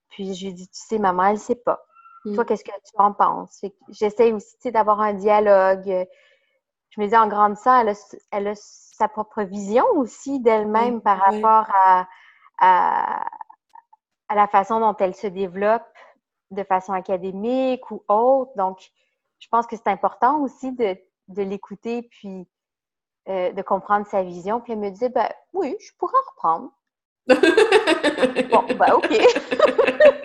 Puis 0.09 0.33
je 0.33 0.45
lui 0.47 0.53
dit, 0.53 0.67
tu 0.67 0.79
sais, 0.79 0.99
maman, 0.99 1.25
elle 1.25 1.33
ne 1.33 1.39
sait 1.39 1.55
pas. 1.55 1.79
Mm. 2.25 2.35
Toi, 2.35 2.45
qu'est-ce 2.45 2.63
que 2.63 2.71
tu 2.71 2.93
en 2.97 3.13
penses? 3.13 3.63
J'essaie 3.89 4.31
aussi 4.33 4.71
d'avoir 4.71 4.99
un 5.01 5.13
dialogue. 5.13 6.07
Je 6.89 7.01
me 7.01 7.07
dis, 7.07 7.15
en 7.15 7.27
grandissant, 7.27 7.79
elle 7.79 7.89
a, 7.89 8.15
elle 8.31 8.47
a 8.47 8.53
sa 8.55 9.07
propre 9.07 9.43
vision 9.43 9.85
aussi 9.95 10.39
d'elle-même 10.39 11.01
par 11.01 11.19
rapport 11.19 11.67
à, 11.85 12.07
à, 12.59 13.23
à, 14.29 14.35
la 14.35 14.47
façon 14.47 14.79
dont 14.79 14.95
elle 14.97 15.13
se 15.13 15.27
développe 15.27 15.85
de 16.51 16.63
façon 16.63 16.93
académique 16.93 17.89
ou 17.91 18.03
autre. 18.07 18.51
Donc, 18.55 18.79
je 19.39 19.47
pense 19.49 19.67
que 19.67 19.75
c'est 19.75 19.87
important 19.87 20.41
aussi 20.41 20.71
de, 20.71 20.97
l'écouter 21.29 22.03
puis 22.03 22.47
euh, 23.29 23.51
de 23.51 23.61
comprendre 23.61 24.07
sa 24.07 24.23
vision. 24.23 24.59
Puis 24.61 24.73
elle 24.73 24.79
me 24.79 24.89
disait, 24.89 25.09
ben 25.09 25.29
oui, 25.53 25.75
je 25.79 25.91
pourrais 25.97 26.17
en 26.17 26.31
reprendre. 26.31 26.71
bon, 27.27 28.63
ben 28.75 28.93
OK. 28.93 29.09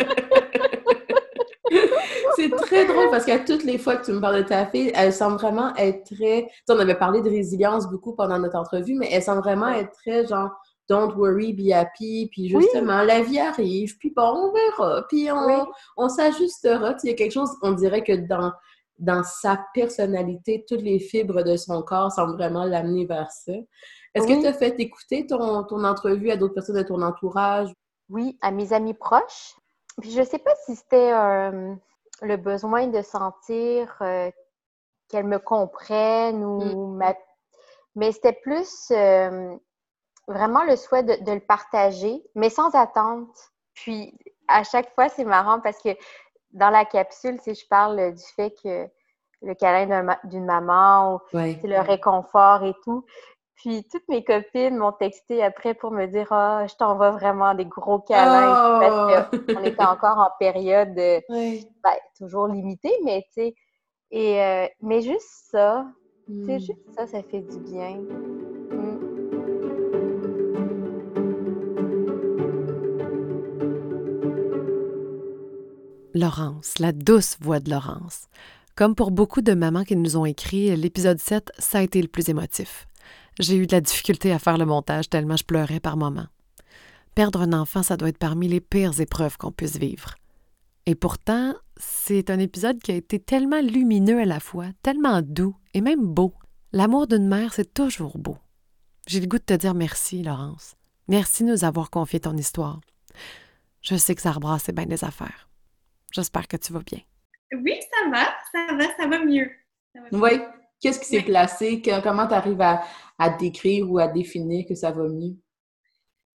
c'est 2.37 2.51
très 2.51 2.85
drôle 2.87 3.11
parce 3.11 3.25
qu'à 3.25 3.41
toutes 3.41 3.65
les 3.65 3.79
fois 3.79 3.97
que 3.97 4.05
tu 4.05 4.13
me 4.13 4.21
parles 4.21 4.43
de 4.43 4.49
ta 4.49 4.67
fille, 4.67 4.93
elle 4.95 5.13
semble 5.13 5.37
vraiment 5.37 5.75
être 5.77 6.05
très. 6.15 6.49
Tu 6.67 6.73
on 6.73 6.79
avait 6.79 6.95
parlé 6.95 7.21
de 7.23 7.29
résilience 7.29 7.89
beaucoup 7.89 8.15
pendant 8.15 8.39
notre 8.39 8.57
entrevue, 8.57 8.95
mais 8.95 9.09
elle 9.11 9.23
semble 9.23 9.41
vraiment 9.41 9.69
être 9.69 9.93
très 9.93 10.27
genre 10.27 10.51
don't 10.93 11.15
worry, 11.17 11.55
be 11.55 11.73
happy, 11.73 12.29
puis 12.31 12.49
justement, 12.49 13.03
la 13.03 13.23
vie 13.23 13.41
arrive, 13.41 13.97
puis 13.99 14.11
bon, 14.15 14.23
on 14.23 14.53
verra, 14.53 15.07
puis 15.09 15.31
on, 15.33 15.67
on 15.97 16.09
s'ajustera. 16.09 16.95
Il 17.03 17.11
y 17.11 17.13
a 17.13 17.17
quelque 17.17 17.33
chose, 17.33 17.51
on 17.63 17.73
dirait 17.73 18.05
que 18.05 18.13
dans, 18.13 18.53
dans 18.99 19.23
sa 19.25 19.65
personnalité, 19.73 20.65
toutes 20.69 20.83
les 20.83 20.99
fibres 20.99 21.43
de 21.43 21.57
son 21.57 21.83
corps 21.83 22.13
semblent 22.13 22.37
vraiment 22.37 22.65
l'amener 22.65 23.07
vers 23.07 23.31
ça. 23.31 23.53
Est-ce 24.15 24.27
que 24.27 24.41
tu 24.43 24.47
as 24.47 24.53
fait 24.53 24.79
écouter 24.79 25.27
ton, 25.27 25.65
ton 25.65 25.83
entrevue 25.85 26.31
à 26.31 26.37
d'autres 26.37 26.55
personnes 26.55 26.77
de 26.77 26.83
ton 26.83 27.01
entourage? 27.01 27.73
Oui, 28.11 28.37
à 28.43 28.51
mes 28.51 28.75
amis 28.75 28.93
proches. 28.93 29.57
Puis 30.01 30.11
je 30.11 30.23
sais 30.23 30.39
pas 30.39 30.55
si 30.67 30.77
c'était 30.77 31.13
euh, 31.15 31.75
le 32.21 32.37
besoin 32.37 32.89
de 32.89 33.01
sentir 33.01 33.97
euh, 34.03 34.31
qu'elle 35.09 35.25
me 35.25 35.39
comprenne 35.39 36.45
ou 36.45 36.93
mm. 36.93 36.97
ma... 36.97 37.15
Mais 37.95 38.13
c'était 38.13 38.39
plus 38.43 38.91
euh, 38.91 39.55
vraiment 40.29 40.65
le 40.65 40.77
souhait 40.77 41.03
de, 41.03 41.33
le 41.33 41.41
partager, 41.41 42.23
mais 42.35 42.51
sans 42.51 42.75
attente. 42.75 43.37
Puis, 43.75 44.17
à 44.49 44.65
chaque 44.65 44.95
fois, 44.95 45.09
c'est 45.09 45.25
marrant 45.25 45.61
parce 45.61 45.83
que 45.83 45.91
dans 46.53 46.71
la 46.71 46.85
capsule, 46.85 47.39
si 47.41 47.55
je 47.55 47.67
parle 47.69 48.15
du 48.15 48.25
fait 48.37 48.55
que 48.63 48.89
le 49.43 49.55
câlin 49.55 50.17
d'une 50.25 50.45
maman, 50.45 51.17
ou 51.17 51.21
le 51.33 51.81
réconfort 51.81 52.65
et 52.65 52.75
tout. 52.85 53.05
Puis 53.57 53.85
toutes 53.91 54.09
mes 54.09 54.25
copines 54.25 54.77
m'ont 54.77 54.93
texté 54.93 55.43
après 55.43 55.75
pour 55.75 55.93
me 55.93 56.07
dire 56.07 56.33
Ah, 56.33 56.67
je 56.67 56.75
t'envoie 56.75 57.11
vraiment 57.11 57.55
des 57.55 57.67
gros 57.67 58.01
câlins 58.01 58.81
parce 58.81 59.29
qu'on 59.37 59.55
oh! 59.57 59.65
était 59.65 59.85
encore 59.85 60.19
en 60.19 60.31
période 60.39 60.95
ben, 61.29 61.95
toujours 62.19 62.49
limitée, 62.49 62.95
mais 63.05 63.23
tu 63.35 63.43
sais. 63.43 63.55
Et 64.11 64.43
euh, 64.43 64.67
mais 64.81 65.01
juste 65.01 65.49
ça, 65.51 65.87
c'est 66.27 66.57
hmm. 66.57 66.61
juste 66.61 66.95
ça, 66.97 67.07
ça 67.07 67.23
fait 67.23 67.41
du 67.41 67.59
bien. 67.61 68.01
Laurence, 76.15 76.79
la 76.79 76.93
douce 76.93 77.39
voix 77.41 77.59
de 77.59 77.71
Laurence. 77.71 78.27
Comme 78.75 78.95
pour 78.95 79.11
beaucoup 79.11 79.41
de 79.41 79.55
mamans 79.55 79.85
qui 79.85 79.97
nous 79.97 80.17
ont 80.17 80.27
écrit, 80.27 80.75
l'épisode 80.77 81.19
7, 81.19 81.53
ça 81.59 81.79
a 81.79 81.83
été 81.83 82.03
le 82.03 82.09
plus 82.09 82.29
émotif. 82.29 82.87
J'ai 83.39 83.57
eu 83.57 83.67
de 83.67 83.73
la 83.73 83.81
difficulté 83.81 84.31
à 84.31 84.39
faire 84.39 84.59
le 84.59 84.67
montage 84.67 85.09
tellement 85.09 85.37
je 85.37 85.45
pleurais 85.45 85.81
par 85.81 85.97
moments. 85.97 86.27
Perdre 87.15 87.43
un 87.43 87.55
enfant, 87.55 87.83
ça 87.83 87.97
doit 87.97 88.11
être 88.11 88.19
parmi 88.19 88.47
les 88.47 88.61
pires 88.61 89.01
épreuves 89.01 89.39
qu'on 89.39 89.53
puisse 89.53 89.79
vivre. 89.79 90.17
Et 90.85 90.95
pourtant, 90.95 91.55
c'est 91.79 92.29
un 92.29 92.39
épisode 92.39 92.79
qui 92.81 92.93
a 92.93 92.97
été 92.97 93.19
tellement 93.19 93.63
lumineux 93.63 94.21
à 94.21 94.27
la 94.27 94.41
fois, 94.41 94.67
tellement 94.83 95.23
doux 95.23 95.57
et 95.73 95.81
même 95.81 96.07
beau. 96.07 96.35
L'amour 96.73 97.07
d'une 97.07 97.29
mère, 97.29 97.55
c'est 97.55 97.73
toujours 97.73 98.19
beau. 98.19 98.37
J'ai 99.07 99.21
le 99.21 99.27
goût 99.27 99.39
de 99.39 99.45
te 99.45 99.55
dire 99.55 99.75
merci, 99.75 100.23
Laurence. 100.23 100.75
Merci 101.09 101.45
de 101.45 101.51
nous 101.51 101.65
avoir 101.65 101.91
confié 101.91 102.21
ton 102.21 102.37
histoire. 102.37 102.81
Je 103.81 103.97
sais 103.97 104.15
que 104.15 104.23
ça 104.23 104.33
rebrasse 104.33 104.71
bien 104.71 104.87
des 104.87 105.05
affaires. 105.05 105.49
J'espère 106.13 106.47
que 106.47 106.57
tu 106.57 106.73
vas 106.73 106.81
bien. 106.81 107.01
Oui, 107.53 107.75
ça 107.81 108.11
va, 108.11 108.35
ça 108.53 108.75
va, 108.75 108.97
ça 108.97 109.07
va 109.07 109.25
mieux. 109.25 109.51
Oui. 110.13 110.31
Qu'est-ce 110.81 110.99
qui 110.99 111.07
s'est 111.07 111.23
placé? 111.23 111.81
comment 112.03 112.27
tu 112.27 112.35
arrives 112.35 112.61
à, 112.61 113.31
décrire 113.39 113.91
ou 113.91 113.99
à 113.99 114.09
définir 114.09 114.67
que 114.69 114.75
ça 114.75 114.91
va 114.91 115.05
mieux? 115.05 115.37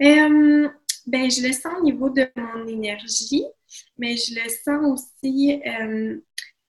Euh, 0.02 0.70
ben, 1.06 1.30
je 1.30 1.46
le 1.46 1.52
sens 1.52 1.74
au 1.80 1.84
niveau 1.84 2.10
de 2.10 2.30
mon 2.36 2.66
énergie, 2.66 3.44
mais 3.98 4.16
je 4.16 4.36
le 4.36 4.50
sens 4.50 5.02
aussi. 5.24 5.62
Euh, 5.66 6.18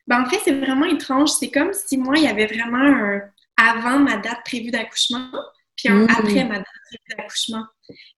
ben, 0.07 0.23
en 0.23 0.27
fait, 0.27 0.41
c'est 0.45 0.59
vraiment 0.59 0.87
étrange. 0.87 1.31
C'est 1.31 1.51
comme 1.51 1.73
si 1.73 1.97
moi, 1.99 2.17
il 2.17 2.25
y 2.25 2.27
avait 2.27 2.47
vraiment 2.47 2.79
un 2.79 3.21
avant 3.57 3.99
ma 4.01 4.17
date 4.17 4.45
prévue 4.45 4.71
d'accouchement, 4.71 5.31
puis 5.77 5.89
un 5.89 6.05
mmh. 6.05 6.09
après 6.11 6.45
ma 6.45 6.57
date 6.57 6.67
prévue 6.89 7.17
d'accouchement. 7.17 7.65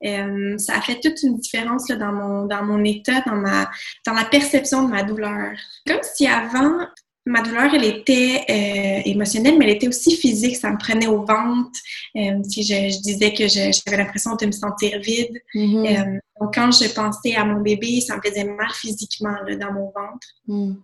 Euh, 0.05 0.59
ça 0.59 0.77
a 0.77 0.81
fait 0.81 1.01
toute 1.01 1.23
une 1.23 1.39
différence 1.39 1.89
là, 1.89 1.97
dans, 1.97 2.13
mon, 2.13 2.47
dans 2.47 2.65
mon 2.65 2.83
état, 2.85 3.21
dans, 3.27 3.37
ma, 3.37 3.71
dans 4.07 4.15
la 4.15 4.25
perception 4.25 4.85
de 4.85 4.91
ma 4.91 5.03
douleur. 5.03 5.53
Comme 5.87 6.01
si 6.03 6.27
avant, 6.27 6.87
ma 7.27 7.43
douleur, 7.43 7.75
elle 7.75 7.85
était 7.85 8.45
euh, 8.49 9.03
émotionnelle, 9.05 9.59
mais 9.59 9.67
elle 9.67 9.77
était 9.77 9.89
aussi 9.89 10.17
physique. 10.17 10.57
Ça 10.57 10.71
me 10.71 10.79
prenait 10.79 11.07
au 11.07 11.25
ventre. 11.25 11.79
Euh, 12.17 12.43
si 12.49 12.63
je, 12.63 13.01
disais 13.01 13.33
que 13.33 13.47
j'avais 13.49 14.03
l'impression 14.03 14.35
de 14.37 14.47
me 14.47 14.53
sentir 14.53 14.99
vide. 15.01 15.41
Mm-hmm. 15.55 16.19
donc, 16.41 16.55
quand 16.55 16.71
je 16.71 16.93
pensais 16.93 17.35
à 17.37 17.45
mon 17.45 17.61
bébé, 17.61 18.01
ça 18.01 18.17
me 18.17 18.23
faisait 18.23 18.45
mal 18.45 18.71
physiquement 18.75 19.37
là, 19.47 19.57
dans 19.57 19.73
mon 19.73 19.87
ventre. 19.87 20.29
Mm. 20.47 20.75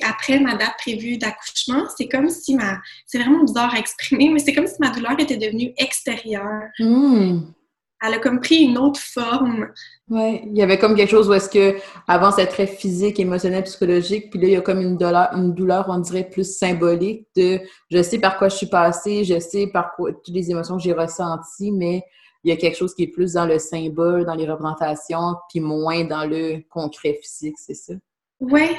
Après 0.00 0.38
ma 0.38 0.54
date 0.54 0.74
prévue 0.78 1.18
d'accouchement, 1.18 1.84
c'est 1.96 2.06
comme 2.06 2.30
si 2.30 2.54
ma... 2.54 2.78
C'est 3.04 3.18
vraiment 3.18 3.42
bizarre 3.42 3.74
à 3.74 3.80
exprimer, 3.80 4.28
mais 4.28 4.38
c'est 4.38 4.52
comme 4.52 4.68
si 4.68 4.76
ma 4.78 4.90
douleur 4.90 5.18
était 5.18 5.36
devenue 5.36 5.72
extérieure. 5.76 6.68
Mm 6.78 7.40
elle 8.02 8.14
a 8.14 8.18
comme 8.18 8.40
pris 8.40 8.64
une 8.64 8.78
autre 8.78 9.00
forme. 9.00 9.68
Oui, 10.08 10.42
il 10.46 10.56
y 10.56 10.62
avait 10.62 10.78
comme 10.78 10.94
quelque 10.94 11.10
chose 11.10 11.28
où 11.28 11.34
est-ce 11.34 11.50
que 11.50 11.76
avant 12.06 12.30
c'était 12.30 12.46
très 12.46 12.66
physique, 12.66 13.18
émotionnel, 13.18 13.64
psychologique, 13.64 14.30
puis 14.30 14.40
là 14.40 14.46
il 14.46 14.52
y 14.52 14.56
a 14.56 14.60
comme 14.60 14.80
une 14.80 14.96
douleur, 14.96 15.28
une 15.32 15.52
douleur, 15.52 15.86
on 15.88 15.98
dirait 15.98 16.28
plus 16.28 16.56
symbolique 16.56 17.26
de 17.36 17.60
je 17.90 18.02
sais 18.02 18.18
par 18.18 18.38
quoi 18.38 18.48
je 18.48 18.56
suis 18.56 18.68
passée, 18.68 19.24
je 19.24 19.38
sais 19.38 19.66
par 19.66 19.92
quoi 19.96 20.12
toutes 20.12 20.34
les 20.34 20.50
émotions 20.50 20.76
que 20.76 20.82
j'ai 20.82 20.92
ressenties, 20.92 21.72
mais 21.72 22.02
il 22.44 22.50
y 22.50 22.52
a 22.52 22.56
quelque 22.56 22.76
chose 22.76 22.94
qui 22.94 23.02
est 23.02 23.08
plus 23.08 23.34
dans 23.34 23.46
le 23.46 23.58
symbole, 23.58 24.24
dans 24.24 24.34
les 24.34 24.48
représentations, 24.48 25.34
puis 25.50 25.60
moins 25.60 26.04
dans 26.04 26.24
le 26.24 26.60
concret 26.70 27.18
physique, 27.20 27.56
c'est 27.58 27.74
ça? 27.74 27.94
Oui, 28.40 28.76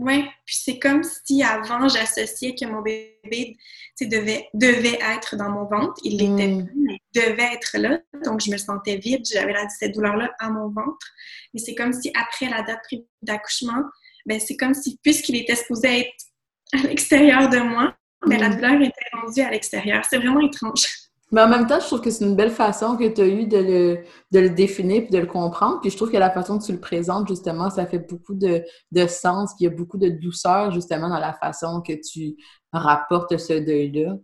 oui, 0.00 0.22
puis 0.46 0.56
c'est 0.56 0.78
comme 0.78 1.02
si 1.02 1.42
avant, 1.42 1.86
j'associais 1.86 2.54
que 2.54 2.64
mon 2.64 2.80
bébé 2.80 3.58
devait, 4.00 4.48
devait 4.54 4.98
être 5.14 5.36
dans 5.36 5.50
mon 5.50 5.66
ventre. 5.66 5.92
Il 6.02 6.16
l'était 6.16 6.48
mm. 6.48 6.66
plus, 6.66 6.80
mais 6.86 6.98
il 7.12 7.20
devait 7.20 7.52
être 7.52 7.76
là. 7.76 7.98
Donc, 8.24 8.40
je 8.40 8.50
me 8.50 8.56
sentais 8.56 8.96
vide. 8.96 9.26
J'avais 9.30 9.52
cette 9.78 9.94
douleur-là 9.94 10.30
à 10.38 10.48
mon 10.48 10.68
ventre. 10.68 11.06
Mais 11.52 11.60
c'est 11.60 11.74
comme 11.74 11.92
si 11.92 12.10
après 12.14 12.48
la 12.48 12.62
date 12.62 12.80
d'accouchement, 13.20 13.82
ben, 14.24 14.40
c'est 14.40 14.56
comme 14.56 14.72
si, 14.72 14.98
puisqu'il 15.02 15.36
était 15.36 15.54
supposé 15.54 16.00
être 16.00 16.24
à 16.72 16.78
l'extérieur 16.86 17.50
de 17.50 17.58
moi, 17.58 17.94
ben, 18.26 18.40
la 18.40 18.48
mm. 18.48 18.54
douleur 18.54 18.80
était 18.80 19.10
rendue 19.12 19.42
à 19.42 19.50
l'extérieur. 19.50 20.02
C'est 20.08 20.16
vraiment 20.16 20.40
étrange. 20.40 21.09
Mais 21.32 21.42
en 21.42 21.48
même 21.48 21.66
temps, 21.66 21.78
je 21.78 21.86
trouve 21.86 22.00
que 22.00 22.10
c'est 22.10 22.24
une 22.24 22.34
belle 22.34 22.50
façon 22.50 22.96
que 22.96 23.06
tu 23.06 23.20
as 23.20 23.26
eu 23.26 23.46
de 23.46 23.58
le, 23.58 23.98
de 24.32 24.40
le 24.40 24.50
définir 24.50 25.02
puis 25.02 25.10
de 25.10 25.18
le 25.18 25.26
comprendre. 25.26 25.80
Puis 25.80 25.90
je 25.90 25.96
trouve 25.96 26.10
que 26.10 26.16
la 26.16 26.30
façon 26.30 26.58
que 26.58 26.64
tu 26.64 26.72
le 26.72 26.80
présentes, 26.80 27.28
justement, 27.28 27.70
ça 27.70 27.86
fait 27.86 28.00
beaucoup 28.00 28.34
de, 28.34 28.62
de 28.90 29.06
sens. 29.06 29.54
Puis 29.54 29.64
il 29.64 29.64
y 29.64 29.66
a 29.68 29.76
beaucoup 29.76 29.98
de 29.98 30.08
douceur, 30.08 30.72
justement, 30.72 31.08
dans 31.08 31.20
la 31.20 31.32
façon 31.32 31.82
que 31.82 31.92
tu 31.92 32.36
rapportes 32.72 33.36
ce 33.36 33.52
deuil-là. 33.52 34.16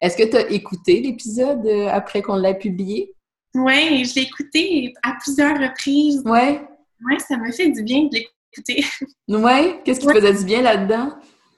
Est-ce 0.00 0.16
que 0.16 0.28
tu 0.28 0.36
as 0.36 0.50
écouté 0.50 1.00
l'épisode 1.00 1.66
euh, 1.66 1.88
après 1.90 2.22
qu'on 2.22 2.36
l'ait 2.36 2.58
publié? 2.58 3.14
Oui, 3.54 4.04
je 4.04 4.14
l'ai 4.14 4.22
écouté 4.22 4.94
à 5.02 5.12
plusieurs 5.22 5.58
reprises. 5.58 6.22
Oui? 6.24 6.58
Oui, 7.06 7.20
ça 7.20 7.36
me 7.36 7.52
fait 7.52 7.70
du 7.70 7.82
bien 7.82 8.04
de 8.04 8.14
l'écouter. 8.14 8.84
Oui? 9.28 9.76
Qu'est-ce 9.84 10.00
qui 10.00 10.06
te 10.06 10.12
faisait 10.12 10.34
du 10.34 10.44
bien 10.44 10.62
là-dedans? 10.62 11.12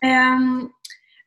Euh, 0.05 0.69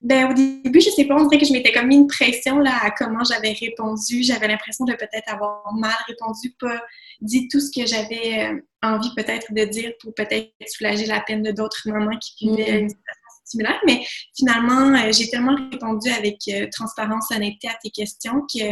ben, 0.01 0.31
au 0.31 0.33
début, 0.33 0.79
je 0.79 0.89
sais 0.91 1.05
pas, 1.05 1.15
on 1.15 1.27
dirait 1.27 1.41
que 1.41 1.45
je 1.45 1.51
m'étais 1.51 1.73
comme 1.73 1.87
mis 1.87 1.97
une 1.97 2.07
pression 2.07 2.59
là, 2.59 2.77
à 2.81 2.91
comment 2.91 3.23
j'avais 3.25 3.51
répondu. 3.51 4.23
J'avais 4.23 4.47
l'impression 4.47 4.85
de 4.85 4.93
peut-être 4.93 5.27
avoir 5.27 5.73
mal 5.73 5.95
répondu, 6.07 6.55
pas 6.57 6.81
dit 7.19 7.49
tout 7.49 7.59
ce 7.59 7.69
que 7.69 7.85
j'avais 7.85 8.47
euh, 8.47 8.61
envie 8.81 9.13
peut-être 9.15 9.53
de 9.53 9.65
dire 9.65 9.91
pour 10.01 10.13
peut-être 10.13 10.51
soulager 10.67 11.05
la 11.05 11.19
peine 11.19 11.43
de 11.43 11.51
d'autres 11.51 11.81
mamans 11.85 12.17
qui 12.17 12.47
vivaient 12.47 12.71
mm. 12.71 12.79
une 12.83 12.89
situation 12.89 13.29
similaire. 13.43 13.81
Mais 13.85 14.05
finalement, 14.37 14.95
euh, 14.95 15.11
j'ai 15.11 15.29
tellement 15.29 15.55
répondu 15.69 16.09
avec 16.09 16.37
euh, 16.47 16.67
transparence, 16.71 17.31
honnêteté 17.31 17.67
à 17.67 17.77
tes 17.83 17.89
questions 17.89 18.41
que 18.53 18.71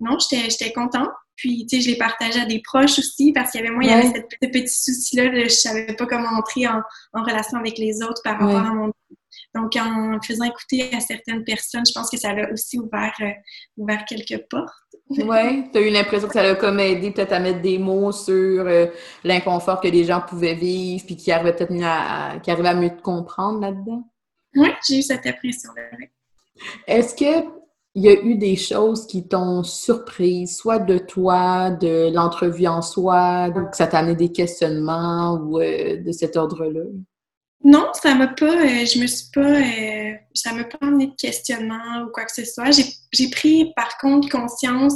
non, 0.00 0.18
j'étais 0.18 0.72
contente. 0.72 1.08
Puis, 1.38 1.66
tu 1.66 1.76
sais, 1.76 1.82
je 1.82 1.90
l'ai 1.90 1.96
partagé 1.96 2.40
à 2.40 2.44
des 2.44 2.60
proches 2.60 2.98
aussi 2.98 3.32
parce 3.32 3.52
qu'il 3.52 3.62
y 3.62 3.64
avait 3.64 3.72
moi, 3.72 3.84
il 3.84 3.90
y 3.90 3.92
avait 3.92 4.08
ce 4.08 4.48
petit 4.48 4.68
souci-là, 4.68 5.44
je 5.44 5.48
savais 5.48 5.94
pas 5.94 6.04
comment 6.04 6.28
entrer 6.36 6.66
en, 6.66 6.82
en 7.14 7.22
relation 7.22 7.58
avec 7.58 7.78
les 7.78 8.02
autres 8.02 8.20
par 8.22 8.38
rapport 8.38 8.58
à 8.58 8.74
mon 8.74 8.92
donc, 9.54 9.76
en 9.76 10.20
faisant 10.20 10.44
écouter 10.44 10.94
à 10.94 11.00
certaines 11.00 11.42
personnes, 11.42 11.84
je 11.86 11.92
pense 11.92 12.10
que 12.10 12.18
ça 12.18 12.30
a 12.30 12.52
aussi 12.52 12.78
ouvert, 12.78 13.14
euh, 13.20 13.30
ouvert 13.76 14.04
quelques 14.04 14.44
portes. 14.48 14.68
oui, 15.10 15.70
tu 15.72 15.78
as 15.78 15.80
eu 15.80 15.90
l'impression 15.90 16.28
que 16.28 16.34
ça 16.34 16.42
a 16.42 16.54
comme 16.54 16.78
aidé 16.80 17.10
peut-être 17.10 17.32
à 17.32 17.40
mettre 17.40 17.62
des 17.62 17.78
mots 17.78 18.12
sur 18.12 18.66
euh, 18.66 18.86
l'inconfort 19.24 19.80
que 19.80 19.88
les 19.88 20.04
gens 20.04 20.20
pouvaient 20.20 20.54
vivre, 20.54 21.04
puis 21.06 21.16
qui 21.16 21.32
arrivaient 21.32 21.54
peut-être 21.54 21.72
à, 21.82 22.38
qui 22.40 22.50
arrivaient 22.50 22.68
à 22.68 22.74
mieux 22.74 22.94
te 22.94 23.00
comprendre 23.00 23.60
là-dedans? 23.60 24.04
Oui, 24.54 24.68
j'ai 24.86 24.98
eu 24.98 25.02
cette 25.02 25.26
impression-là. 25.26 25.82
Est-ce 26.86 27.14
que 27.14 27.48
il 27.94 28.02
y 28.02 28.08
a 28.08 28.22
eu 28.22 28.36
des 28.36 28.56
choses 28.56 29.06
qui 29.06 29.26
t'ont 29.26 29.62
surprise, 29.62 30.56
soit 30.56 30.78
de 30.78 30.98
toi, 30.98 31.70
de 31.70 32.12
l'entrevue 32.12 32.66
en 32.66 32.82
soi, 32.82 33.50
que 33.50 33.76
ça 33.76 33.86
t'a 33.86 33.98
amené 33.98 34.14
des 34.14 34.30
questionnements 34.30 35.34
ou 35.34 35.60
euh, 35.60 35.96
de 35.96 36.12
cet 36.12 36.36
ordre-là? 36.36 36.84
Non, 37.64 37.88
ça 37.94 38.14
m'a 38.14 38.28
pas, 38.28 38.54
euh, 38.54 38.86
je 38.86 39.00
me 39.00 39.06
suis 39.06 39.30
pas, 39.34 39.40
euh, 39.40 40.12
ça 40.32 40.52
m'a 40.52 40.64
pas 40.64 40.78
amené 40.80 41.08
de 41.08 41.14
questionnement 41.16 42.04
ou 42.06 42.10
quoi 42.12 42.24
que 42.24 42.32
ce 42.32 42.44
soit. 42.44 42.70
J'ai 42.70 43.30
pris 43.30 43.72
par 43.74 43.98
contre 43.98 44.28
conscience 44.28 44.94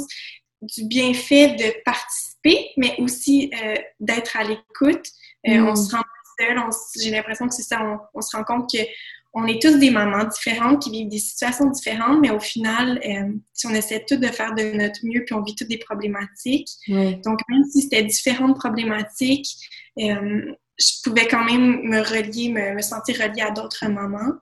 du 0.61 0.85
bienfait 0.85 1.55
de 1.55 1.83
participer, 1.83 2.69
mais 2.77 2.95
aussi 2.99 3.51
d'être 3.99 4.37
à 4.37 4.45
l'écoute. 4.45 5.05
On 5.45 5.73
mm. 5.73 5.75
se 5.75 5.91
rend 5.93 6.01
pas 6.01 6.45
seul, 6.45 6.57
j'ai 7.01 7.11
l'impression 7.11 7.49
que 7.49 7.53
c'est 7.53 7.63
ça, 7.63 7.81
on, 8.13 8.21
se 8.21 8.37
rend 8.37 8.45
compte 8.45 8.71
que 8.71 8.79
on 9.33 9.47
est 9.47 9.61
tous 9.61 9.77
des 9.79 9.89
mamans 9.89 10.25
différentes 10.25 10.81
qui 10.81 10.91
vivent 10.91 11.09
des 11.09 11.17
situations 11.17 11.69
différentes, 11.69 12.21
mais 12.21 12.29
au 12.29 12.39
final, 12.39 13.01
si 13.51 13.65
on 13.65 13.71
essaie 13.71 14.05
tous 14.07 14.17
de 14.17 14.27
faire 14.27 14.53
de 14.53 14.77
notre 14.77 14.99
mieux, 15.03 15.23
puis 15.25 15.33
on 15.33 15.41
vit 15.41 15.55
toutes 15.55 15.69
des 15.69 15.79
problématiques. 15.79 16.69
Donc, 16.87 17.39
même 17.49 17.63
si 17.71 17.81
c'était 17.81 18.03
différentes 18.03 18.55
problématiques, 18.55 19.47
je 19.97 21.01
pouvais 21.03 21.27
quand 21.27 21.43
même 21.43 21.81
me 21.83 21.99
relier, 21.99 22.49
me, 22.49 22.81
sentir 22.81 23.15
reliée 23.17 23.41
à 23.41 23.51
d'autres 23.51 23.87
mamans. 23.87 24.33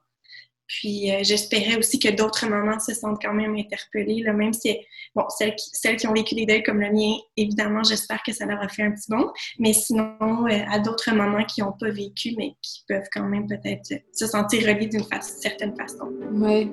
Puis 0.71 1.12
euh, 1.12 1.19
j'espérais 1.21 1.77
aussi 1.77 1.99
que 1.99 2.10
d'autres 2.10 2.47
mamans 2.47 2.79
se 2.79 2.93
sentent 2.93 3.21
quand 3.21 3.34
même 3.34 3.55
interpellées, 3.55 4.23
là, 4.23 4.31
même 4.31 4.53
si, 4.53 4.77
bon, 5.13 5.25
celles 5.38 5.55
qui, 5.55 5.69
celles 5.73 5.97
qui 5.97 6.07
ont 6.07 6.13
vécu 6.13 6.34
des 6.34 6.45
deuils 6.45 6.63
comme 6.63 6.79
le 6.79 6.91
mien, 6.91 7.15
évidemment, 7.36 7.84
j'espère 7.84 8.23
que 8.23 8.31
ça 8.31 8.45
leur 8.45 8.62
a 8.62 8.69
fait 8.69 8.84
un 8.84 8.91
petit 8.91 9.10
bon. 9.10 9.29
Mais 9.60 9.73
sinon, 9.73 10.15
euh, 10.21 10.60
à 10.71 10.79
d'autres 10.79 11.12
mamans 11.12 11.43
qui 11.43 11.62
n'ont 11.62 11.73
pas 11.73 11.89
vécu, 11.89 12.34
mais 12.38 12.53
qui 12.62 12.84
peuvent 12.88 13.07
quand 13.12 13.27
même 13.27 13.47
peut-être 13.47 13.93
se 14.13 14.27
sentir 14.27 14.65
reliées 14.65 14.88
d'une 14.88 15.03
certaine 15.21 15.75
façon. 15.75 16.10
Oui. 16.31 16.71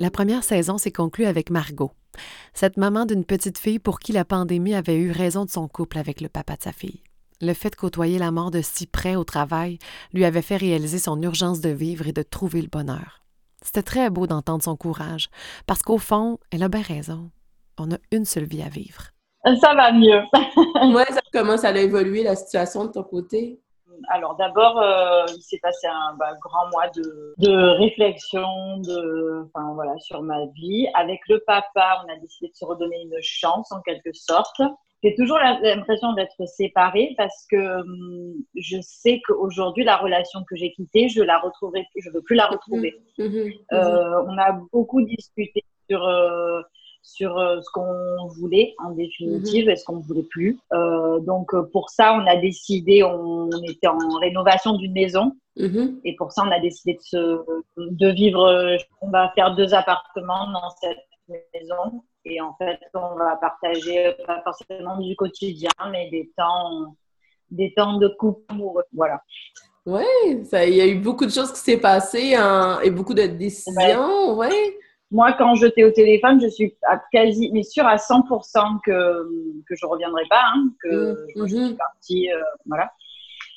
La 0.00 0.12
première 0.12 0.44
saison 0.44 0.78
s'est 0.78 0.92
conclue 0.92 1.26
avec 1.26 1.50
Margot, 1.50 1.90
cette 2.54 2.76
maman 2.76 3.04
d'une 3.04 3.24
petite 3.24 3.58
fille 3.58 3.80
pour 3.80 3.98
qui 3.98 4.12
la 4.12 4.24
pandémie 4.24 4.76
avait 4.76 4.96
eu 4.96 5.10
raison 5.10 5.44
de 5.44 5.50
son 5.50 5.66
couple 5.66 5.98
avec 5.98 6.20
le 6.20 6.28
papa 6.28 6.54
de 6.54 6.62
sa 6.62 6.70
fille. 6.70 7.02
Le 7.40 7.52
fait 7.52 7.70
de 7.70 7.74
côtoyer 7.74 8.16
la 8.20 8.30
mort 8.30 8.52
de 8.52 8.60
si 8.62 8.86
près 8.86 9.16
au 9.16 9.24
travail 9.24 9.80
lui 10.12 10.24
avait 10.24 10.42
fait 10.42 10.56
réaliser 10.56 11.00
son 11.00 11.20
urgence 11.20 11.60
de 11.60 11.70
vivre 11.70 12.06
et 12.06 12.12
de 12.12 12.22
trouver 12.22 12.62
le 12.62 12.68
bonheur. 12.68 13.24
C'était 13.60 13.82
très 13.82 14.08
beau 14.08 14.28
d'entendre 14.28 14.62
son 14.62 14.76
courage, 14.76 15.30
parce 15.66 15.82
qu'au 15.82 15.98
fond, 15.98 16.38
elle 16.52 16.62
a 16.62 16.68
bien 16.68 16.82
raison. 16.82 17.32
On 17.76 17.90
a 17.90 17.98
une 18.12 18.24
seule 18.24 18.46
vie 18.46 18.62
à 18.62 18.68
vivre. 18.68 19.10
Ça 19.44 19.74
va 19.74 19.90
mieux. 19.90 20.22
ouais, 20.94 21.06
comment 21.32 21.56
ça 21.56 21.70
a 21.70 21.76
évolué 21.76 22.22
la 22.22 22.36
situation 22.36 22.84
de 22.84 22.92
ton 22.92 23.02
côté? 23.02 23.58
Alors 24.08 24.36
d'abord, 24.36 24.78
euh, 24.78 25.24
il 25.36 25.42
s'est 25.42 25.58
passé 25.58 25.86
un 25.86 26.14
bah, 26.18 26.34
grand 26.40 26.68
mois 26.70 26.88
de, 26.88 27.34
de 27.38 27.78
réflexion, 27.78 28.78
de, 28.78 29.44
enfin 29.46 29.72
voilà, 29.74 29.98
sur 29.98 30.22
ma 30.22 30.46
vie. 30.54 30.86
Avec 30.94 31.20
le 31.28 31.42
papa, 31.46 32.04
on 32.04 32.12
a 32.12 32.16
décidé 32.16 32.48
de 32.48 32.54
se 32.54 32.64
redonner 32.64 33.02
une 33.02 33.20
chance 33.20 33.70
en 33.72 33.80
quelque 33.82 34.12
sorte. 34.12 34.60
J'ai 35.04 35.14
toujours 35.14 35.38
l'impression 35.38 36.12
d'être 36.14 36.44
séparée 36.46 37.14
parce 37.16 37.46
que 37.48 37.80
hum, 37.80 38.34
je 38.56 38.78
sais 38.80 39.20
qu'aujourd'hui, 39.26 39.84
la 39.84 39.96
relation 39.96 40.40
que 40.48 40.56
j'ai 40.56 40.72
quittée, 40.72 41.08
je 41.08 41.22
la 41.22 41.38
retrouverai 41.38 41.86
plus, 41.92 42.02
je 42.02 42.10
veux 42.10 42.22
plus 42.22 42.34
la 42.34 42.46
retrouver. 42.46 42.94
Mmh, 43.18 43.24
mmh, 43.24 43.28
mmh, 43.28 43.52
euh, 43.74 44.24
on 44.26 44.36
a 44.38 44.58
beaucoup 44.72 45.02
discuté 45.02 45.64
sur 45.88 46.04
euh, 46.04 46.60
sur 47.08 47.38
euh, 47.38 47.60
ce 47.62 47.70
qu'on 47.72 48.26
voulait 48.38 48.74
en 48.84 48.90
définitive 48.90 49.70
et 49.70 49.76
ce 49.76 49.84
qu'on 49.84 49.96
ne 49.96 50.02
voulait 50.02 50.26
plus. 50.30 50.58
Euh, 50.74 51.20
donc 51.20 51.54
pour 51.72 51.88
ça, 51.88 52.12
on 52.12 52.26
a 52.26 52.36
décidé, 52.36 53.02
on, 53.02 53.48
était 53.62 53.86
en 53.86 53.98
rénovation 54.20 54.76
d'une 54.76 54.92
maison. 54.92 55.32
Mm-hmm. 55.56 56.00
Et 56.04 56.14
pour 56.16 56.32
ça, 56.32 56.42
on 56.46 56.50
a 56.50 56.60
décidé 56.60 56.94
de, 56.94 57.00
se, 57.00 57.40
de 57.78 58.08
vivre. 58.10 58.76
On 59.00 59.10
va 59.10 59.32
faire 59.34 59.56
deux 59.56 59.72
appartements 59.72 60.50
dans 60.52 60.70
cette 60.82 61.40
maison. 61.54 62.02
Et 62.26 62.42
en 62.42 62.54
fait, 62.58 62.78
on 62.92 63.16
va 63.16 63.36
partager 63.36 64.14
pas 64.26 64.42
forcément 64.42 64.98
du 64.98 65.16
quotidien, 65.16 65.70
mais 65.90 66.10
des 66.10 66.30
temps, 66.36 66.94
des 67.50 67.72
temps 67.72 67.96
de 67.96 68.08
couple 68.08 68.42
amoureux. 68.48 68.84
Voilà. 68.92 69.22
Oui, 69.86 70.04
il 70.26 70.74
y 70.74 70.82
a 70.82 70.86
eu 70.86 70.98
beaucoup 70.98 71.24
de 71.24 71.30
choses 71.30 71.50
qui 71.52 71.60
s'est 71.60 71.78
passées 71.78 72.36
et 72.84 72.90
beaucoup 72.90 73.14
de 73.14 73.22
décisions, 73.22 74.36
oui. 74.36 74.50
Moi, 75.10 75.32
quand 75.32 75.54
je 75.54 75.66
t'ai 75.66 75.84
au 75.84 75.90
téléphone, 75.90 76.40
je 76.40 76.48
suis 76.48 76.76
quasi, 77.12 77.50
mais 77.52 77.62
sûre 77.62 77.86
à 77.86 77.96
100% 77.96 78.80
que, 78.84 78.92
que 79.66 79.74
je 79.74 79.86
ne 79.86 79.90
reviendrai 79.90 80.24
pas, 80.28 80.42
hein, 80.54 80.68
que 80.82 81.12
mmh, 81.12 81.46
je 81.46 81.54
suis 81.54 81.72
mmh. 81.72 81.76
partie, 81.76 82.32
euh, 82.32 82.42
voilà. 82.66 82.90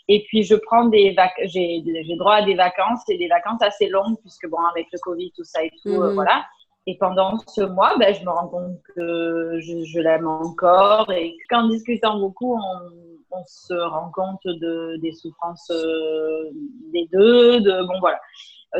Et 0.07 0.23
puis, 0.27 0.43
je 0.43 0.55
prends 0.55 0.85
des 0.85 1.13
vacances, 1.13 1.51
j'ai 1.51 1.83
droit 2.17 2.35
à 2.35 2.41
des 2.43 2.55
vacances 2.55 3.07
et 3.09 3.17
des 3.17 3.27
vacances 3.27 3.61
assez 3.61 3.87
longues, 3.87 4.17
puisque 4.21 4.47
bon, 4.47 4.59
avec 4.71 4.87
le 4.93 4.99
Covid, 4.99 5.31
tout 5.35 5.43
ça 5.43 5.63
et 5.63 5.71
tout, 5.83 5.89
euh, 5.89 6.11
mmh. 6.11 6.13
voilà. 6.13 6.45
Et 6.87 6.97
pendant 6.97 7.37
ce 7.47 7.61
mois, 7.61 7.95
ben, 7.97 8.13
je 8.13 8.23
me 8.25 8.29
rends 8.29 8.47
compte 8.47 8.81
que 8.95 9.59
je, 9.59 9.83
je 9.83 9.99
l'aime 9.99 10.27
encore 10.27 11.11
et 11.11 11.37
qu'en 11.49 11.67
discutant 11.67 12.17
beaucoup, 12.19 12.55
on, 12.55 13.11
on 13.31 13.43
se 13.45 13.73
rend 13.73 14.11
compte 14.11 14.45
de, 14.45 14.97
des 14.97 15.11
souffrances 15.11 15.71
euh, 15.71 16.49
des 16.93 17.07
deux. 17.11 17.61
De, 17.61 17.85
bon, 17.85 17.99
voilà. 17.99 18.19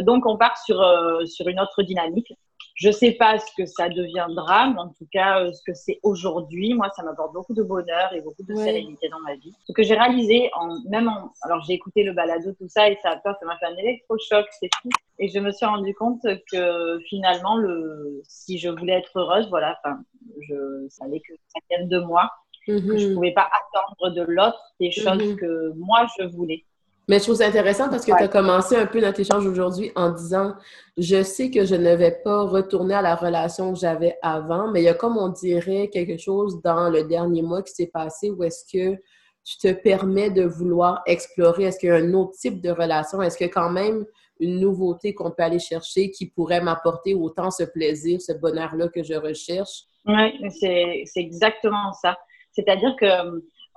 Donc, 0.02 0.26
on 0.26 0.38
part 0.38 0.58
sur, 0.58 0.82
euh, 0.82 1.26
sur 1.26 1.48
une 1.48 1.60
autre 1.60 1.84
dynamique. 1.84 2.34
Je 2.82 2.88
ne 2.88 2.94
sais 2.94 3.12
pas 3.12 3.38
ce 3.38 3.46
que 3.56 3.68
ça 3.68 3.90
deviendra, 3.90 4.72
mais 4.72 4.80
en 4.80 4.88
tout 4.88 5.06
cas, 5.12 5.52
ce 5.54 5.62
que 5.64 5.76
c'est 5.76 6.00
aujourd'hui, 6.02 6.74
moi, 6.74 6.90
ça 6.96 7.04
m'apporte 7.04 7.32
beaucoup 7.32 7.54
de 7.54 7.62
bonheur 7.62 8.12
et 8.12 8.22
beaucoup 8.22 8.42
de 8.42 8.56
sérénité 8.56 9.08
dans 9.10 9.20
ma 9.20 9.36
vie. 9.36 9.54
Ce 9.68 9.72
que 9.72 9.84
j'ai 9.84 9.94
réalisé, 9.94 10.50
en, 10.56 10.82
même 10.90 11.08
en, 11.08 11.32
alors 11.44 11.64
j'ai 11.64 11.74
écouté 11.74 12.02
le 12.02 12.14
balado, 12.14 12.54
tout 12.54 12.68
ça, 12.68 12.90
et 12.90 12.98
ça, 13.04 13.22
ça 13.24 13.36
m'a 13.46 13.56
fait 13.60 13.68
un 13.68 13.78
électrochoc, 13.78 14.48
c'est 14.60 14.70
tout. 14.82 14.90
Et 15.20 15.28
je 15.28 15.38
me 15.38 15.52
suis 15.52 15.68
rendu 15.68 15.94
compte 15.94 16.26
que 16.52 16.98
finalement, 17.08 17.56
le, 17.56 18.24
si 18.28 18.58
je 18.58 18.70
voulais 18.70 18.94
être 18.94 19.12
heureuse, 19.16 19.48
voilà, 19.50 19.78
enfin, 19.84 20.00
je 20.40 20.88
savais 20.90 21.20
que 21.20 21.34
ça 21.54 21.60
vienne 21.70 21.88
de 21.88 22.00
moi 22.00 22.32
je 22.68 22.74
ne 22.74 23.08
mhm. 23.08 23.14
pouvais 23.16 23.34
pas 23.34 23.50
attendre 23.72 24.16
de 24.16 24.22
l'autre 24.22 24.60
des 24.80 24.92
choses 24.92 25.24
mhm. 25.24 25.36
que 25.36 25.74
moi, 25.76 26.08
je 26.18 26.26
voulais. 26.26 26.66
Mais 27.12 27.20
je 27.20 27.24
trouve 27.24 27.36
ça 27.36 27.48
intéressant 27.48 27.90
parce 27.90 28.06
que 28.06 28.16
tu 28.16 28.24
as 28.24 28.30
commencé 28.30 28.78
un 28.78 28.86
peu 28.86 29.02
notre 29.02 29.20
échange 29.20 29.46
aujourd'hui 29.46 29.92
en 29.98 30.12
disant 30.12 30.56
Je 30.96 31.24
sais 31.24 31.52
que 31.52 31.66
je 31.66 31.76
ne 31.76 31.94
vais 31.94 32.22
pas 32.24 32.44
retourner 32.44 32.94
à 32.94 33.02
la 33.02 33.16
relation 33.16 33.74
que 33.74 33.80
j'avais 33.80 34.18
avant, 34.22 34.72
mais 34.72 34.80
il 34.80 34.86
y 34.86 34.88
a 34.88 34.94
comme 34.94 35.18
on 35.18 35.28
dirait 35.28 35.90
quelque 35.90 36.18
chose 36.18 36.62
dans 36.62 36.90
le 36.90 37.04
dernier 37.04 37.42
mois 37.42 37.64
qui 37.64 37.74
s'est 37.74 37.92
passé 37.94 38.30
où 38.30 38.42
est-ce 38.46 38.64
que 38.64 38.96
tu 39.44 39.58
te 39.58 39.74
permets 39.74 40.30
de 40.30 40.46
vouloir 40.46 41.02
explorer. 41.06 41.66
Est-ce 41.66 41.80
qu'il 41.80 41.90
y 41.90 41.92
a 41.92 41.96
un 41.96 42.14
autre 42.14 42.32
type 42.40 42.62
de 42.62 42.70
relation? 42.70 43.22
Est-ce 43.22 43.44
a 43.44 43.50
quand 43.50 43.72
même 43.72 44.06
une 44.40 44.62
nouveauté 44.62 45.14
qu'on 45.14 45.32
peut 45.32 45.44
aller 45.44 45.60
chercher 45.60 46.12
qui 46.12 46.28
pourrait 46.28 46.62
m'apporter 46.62 47.14
autant 47.14 47.52
ce 47.52 47.64
plaisir, 47.64 48.22
ce 48.22 48.32
bonheur-là 48.32 48.88
que 48.88 49.04
je 49.04 49.16
recherche? 49.16 49.84
Oui, 50.06 50.50
c'est 50.62 51.04
exactement 51.18 51.92
ça. 51.92 52.18
C'est-à-dire 52.54 52.96
que 52.98 53.06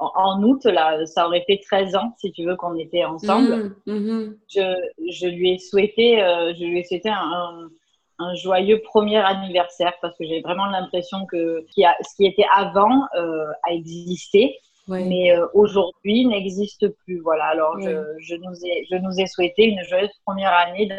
euh, 0.01 0.05
en, 0.15 0.43
août, 0.43 0.65
là, 0.65 1.05
ça 1.07 1.27
aurait 1.27 1.45
fait 1.47 1.61
13 1.65 1.95
ans, 1.97 2.15
si 2.19 2.33
tu 2.33 2.45
veux, 2.45 2.57
qu'on 2.57 2.77
était 2.77 3.05
ensemble. 3.05 3.77
Mmh, 3.87 3.93
mmh. 3.93 4.37
Je, 4.49 4.75
je, 5.11 5.27
lui 5.27 5.53
ai 5.53 5.59
souhaité, 5.59 6.23
euh, 6.23 6.53
je 6.55 6.65
lui 6.65 6.81
ai 6.81 6.85
souhaité 6.85 7.11
un, 7.11 7.69
un, 8.19 8.35
joyeux 8.35 8.81
premier 8.85 9.19
anniversaire 9.19 9.93
parce 10.03 10.17
que 10.19 10.25
j'ai 10.25 10.41
vraiment 10.41 10.67
l'impression 10.67 11.27
que 11.27 11.65
ce 11.77 12.17
qui 12.17 12.27
était 12.27 12.47
avant 12.55 13.03
euh, 13.17 13.47
a 13.63 13.73
existé. 13.73 14.59
Mais 14.87 15.33
aujourd'hui 15.55 16.27
n'existe 16.27 16.87
plus. 16.89 17.19
Voilà. 17.21 17.47
Alors, 17.47 17.81
je, 17.81 18.05
je, 18.19 18.35
nous 18.35 18.55
ai, 18.67 18.87
je 18.91 18.97
nous 18.97 19.19
ai 19.19 19.27
souhaité 19.27 19.65
une 19.65 19.83
joyeuse 19.85 20.11
première 20.27 20.53
année 20.53 20.91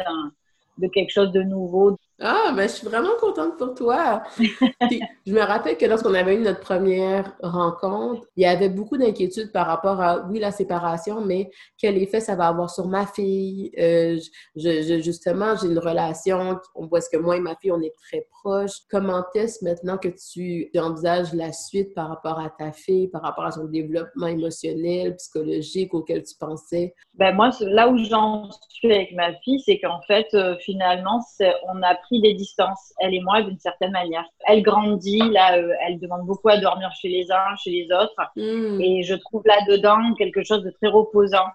de 0.78 0.88
quelque 0.88 1.10
chose 1.10 1.30
de 1.30 1.42
nouveau, 1.42 1.96
ah, 2.18 2.52
ben, 2.56 2.62
je 2.62 2.74
suis 2.74 2.86
vraiment 2.86 3.14
contente 3.20 3.58
pour 3.58 3.74
toi. 3.74 4.22
je 4.38 5.32
me 5.32 5.40
rappelle 5.40 5.76
que 5.76 5.84
lorsqu'on 5.84 6.14
avait 6.14 6.36
eu 6.36 6.40
notre 6.40 6.60
première 6.60 7.36
rencontre, 7.42 8.26
il 8.36 8.42
y 8.42 8.46
avait 8.46 8.70
beaucoup 8.70 8.96
d'inquiétudes 8.96 9.52
par 9.52 9.66
rapport 9.66 10.00
à, 10.00 10.26
oui, 10.26 10.38
la 10.38 10.50
séparation, 10.50 11.20
mais 11.20 11.50
quel 11.76 11.98
effet 11.98 12.20
ça 12.20 12.34
va 12.34 12.48
avoir 12.48 12.70
sur 12.70 12.88
ma 12.88 13.06
fille? 13.06 13.70
Euh, 13.78 14.16
justement, 14.54 15.56
j'ai 15.56 15.66
une 15.68 15.78
relation, 15.78 16.58
on 16.74 16.86
voit 16.86 17.02
ce 17.02 17.10
que 17.10 17.18
moi 17.18 17.36
et 17.36 17.40
ma 17.40 17.54
fille, 17.56 17.72
on 17.72 17.82
est 17.82 17.94
très 18.08 18.26
proches. 18.30 18.78
Comment 18.90 19.24
est-ce 19.34 19.62
maintenant 19.62 19.98
que 19.98 20.08
tu 20.08 20.70
envisages 20.78 21.34
la 21.34 21.52
suite 21.52 21.92
par 21.92 22.08
rapport 22.08 22.40
à 22.40 22.48
ta 22.48 22.72
fille, 22.72 23.08
par 23.08 23.20
rapport 23.20 23.44
à 23.44 23.50
son 23.50 23.64
développement 23.64 24.28
émotionnel, 24.28 25.16
psychologique 25.16 25.92
auquel 25.92 26.22
tu 26.22 26.34
pensais? 26.40 26.94
Ben, 27.12 27.34
moi, 27.34 27.50
là 27.60 27.88
où 27.88 27.98
j'en 27.98 28.48
suis 28.70 28.90
avec 28.90 29.12
ma 29.12 29.34
fille, 29.40 29.60
c'est 29.60 29.78
qu'en 29.80 30.00
fait, 30.06 30.28
euh, 30.32 30.56
finalement, 30.60 31.20
on 31.68 31.82
a 31.82 31.94
des 32.10 32.34
distances, 32.34 32.92
elle 33.00 33.14
et 33.14 33.20
moi, 33.20 33.42
d'une 33.42 33.58
certaine 33.58 33.92
manière. 33.92 34.24
Elle 34.46 34.62
grandit, 34.62 35.22
là, 35.30 35.58
euh, 35.58 35.72
elle 35.86 35.98
demande 35.98 36.26
beaucoup 36.26 36.48
à 36.48 36.58
dormir 36.58 36.90
chez 37.00 37.08
les 37.08 37.30
uns, 37.30 37.56
chez 37.62 37.70
les 37.70 37.92
autres. 37.92 38.14
Hmm. 38.36 38.80
Et 38.80 39.02
je 39.02 39.14
trouve 39.14 39.42
là-dedans 39.44 40.14
quelque 40.14 40.42
chose 40.42 40.62
de 40.62 40.70
très 40.70 40.88
reposant. 40.88 41.46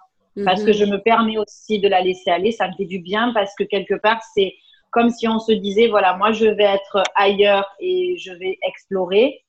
Parce 0.45 0.63
que 0.63 0.71
hmm. 0.71 0.75
je 0.75 0.85
me 0.85 0.97
permets 0.97 1.37
aussi 1.37 1.79
de 1.79 1.89
la 1.89 2.01
laisser 2.01 2.31
aller. 2.31 2.51
Ça 2.51 2.67
me 2.69 2.73
fait 2.73 2.85
du 2.85 2.99
bien 2.99 3.33
parce 3.33 3.53
que 3.55 3.65
quelque 3.65 3.95
part, 3.95 4.21
c'est 4.33 4.53
comme 4.91 5.09
si 5.09 5.27
on 5.27 5.39
se 5.39 5.51
disait, 5.51 5.87
voilà, 5.87 6.15
moi, 6.17 6.31
je 6.31 6.45
vais 6.45 6.63
être 6.63 7.03
ailleurs 7.15 7.65
et 7.79 8.15
je 8.17 8.31
vais 8.33 8.57
explorer. 8.65 9.43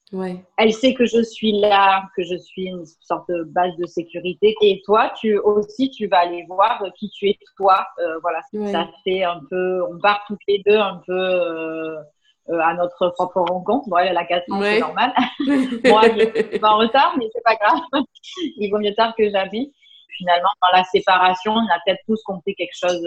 Elle 0.58 0.72
sait 0.72 0.94
que 0.94 1.06
je 1.06 1.22
suis 1.22 1.52
là, 1.52 2.04
que 2.16 2.22
je 2.22 2.36
suis 2.36 2.64
une 2.64 2.84
sorte 3.00 3.28
de 3.30 3.44
base 3.44 3.74
de 3.78 3.86
sécurité. 3.86 4.54
Et 4.60 4.82
toi, 4.84 5.12
tu 5.18 5.38
aussi, 5.38 5.90
tu 5.90 6.06
vas 6.06 6.18
aller 6.18 6.44
voir 6.48 6.84
qui 6.98 7.10
tu 7.10 7.30
es 7.30 7.38
toi. 7.56 7.86
Euh, 7.98 8.18
voilà, 8.20 8.40
ça 8.70 8.88
fait 9.04 9.24
un 9.24 9.40
peu, 9.48 9.82
on 9.90 9.98
part 9.98 10.24
toutes 10.26 10.40
les 10.46 10.62
deux 10.66 10.76
un 10.76 11.00
peu 11.06 11.12
euh, 11.12 11.96
euh, 12.50 12.60
à 12.60 12.74
notre 12.74 13.08
propre 13.10 13.40
rencontre. 13.40 13.88
Bon, 13.88 13.96
elle 13.96 14.16
a 14.16 14.24
4 14.24 14.52
ans, 14.52 14.60
c'est 14.60 14.80
normal. 14.80 15.12
Moi, 15.40 16.02
je 16.02 16.56
suis 16.56 16.64
en 16.64 16.76
retard, 16.76 17.14
mais 17.18 17.28
c'est 17.32 17.42
pas 17.42 17.56
grave. 17.56 17.80
Il 18.58 18.70
vaut 18.70 18.78
mieux 18.78 18.94
tard 18.94 19.14
que 19.16 19.30
jamais. 19.30 19.70
Finalement, 20.18 20.50
dans 20.60 20.76
la 20.76 20.84
séparation, 20.84 21.52
on 21.52 21.66
a 21.68 21.78
peut-être 21.86 22.02
tous 22.06 22.22
compris 22.24 22.54
quelque 22.54 22.76
chose 22.76 23.02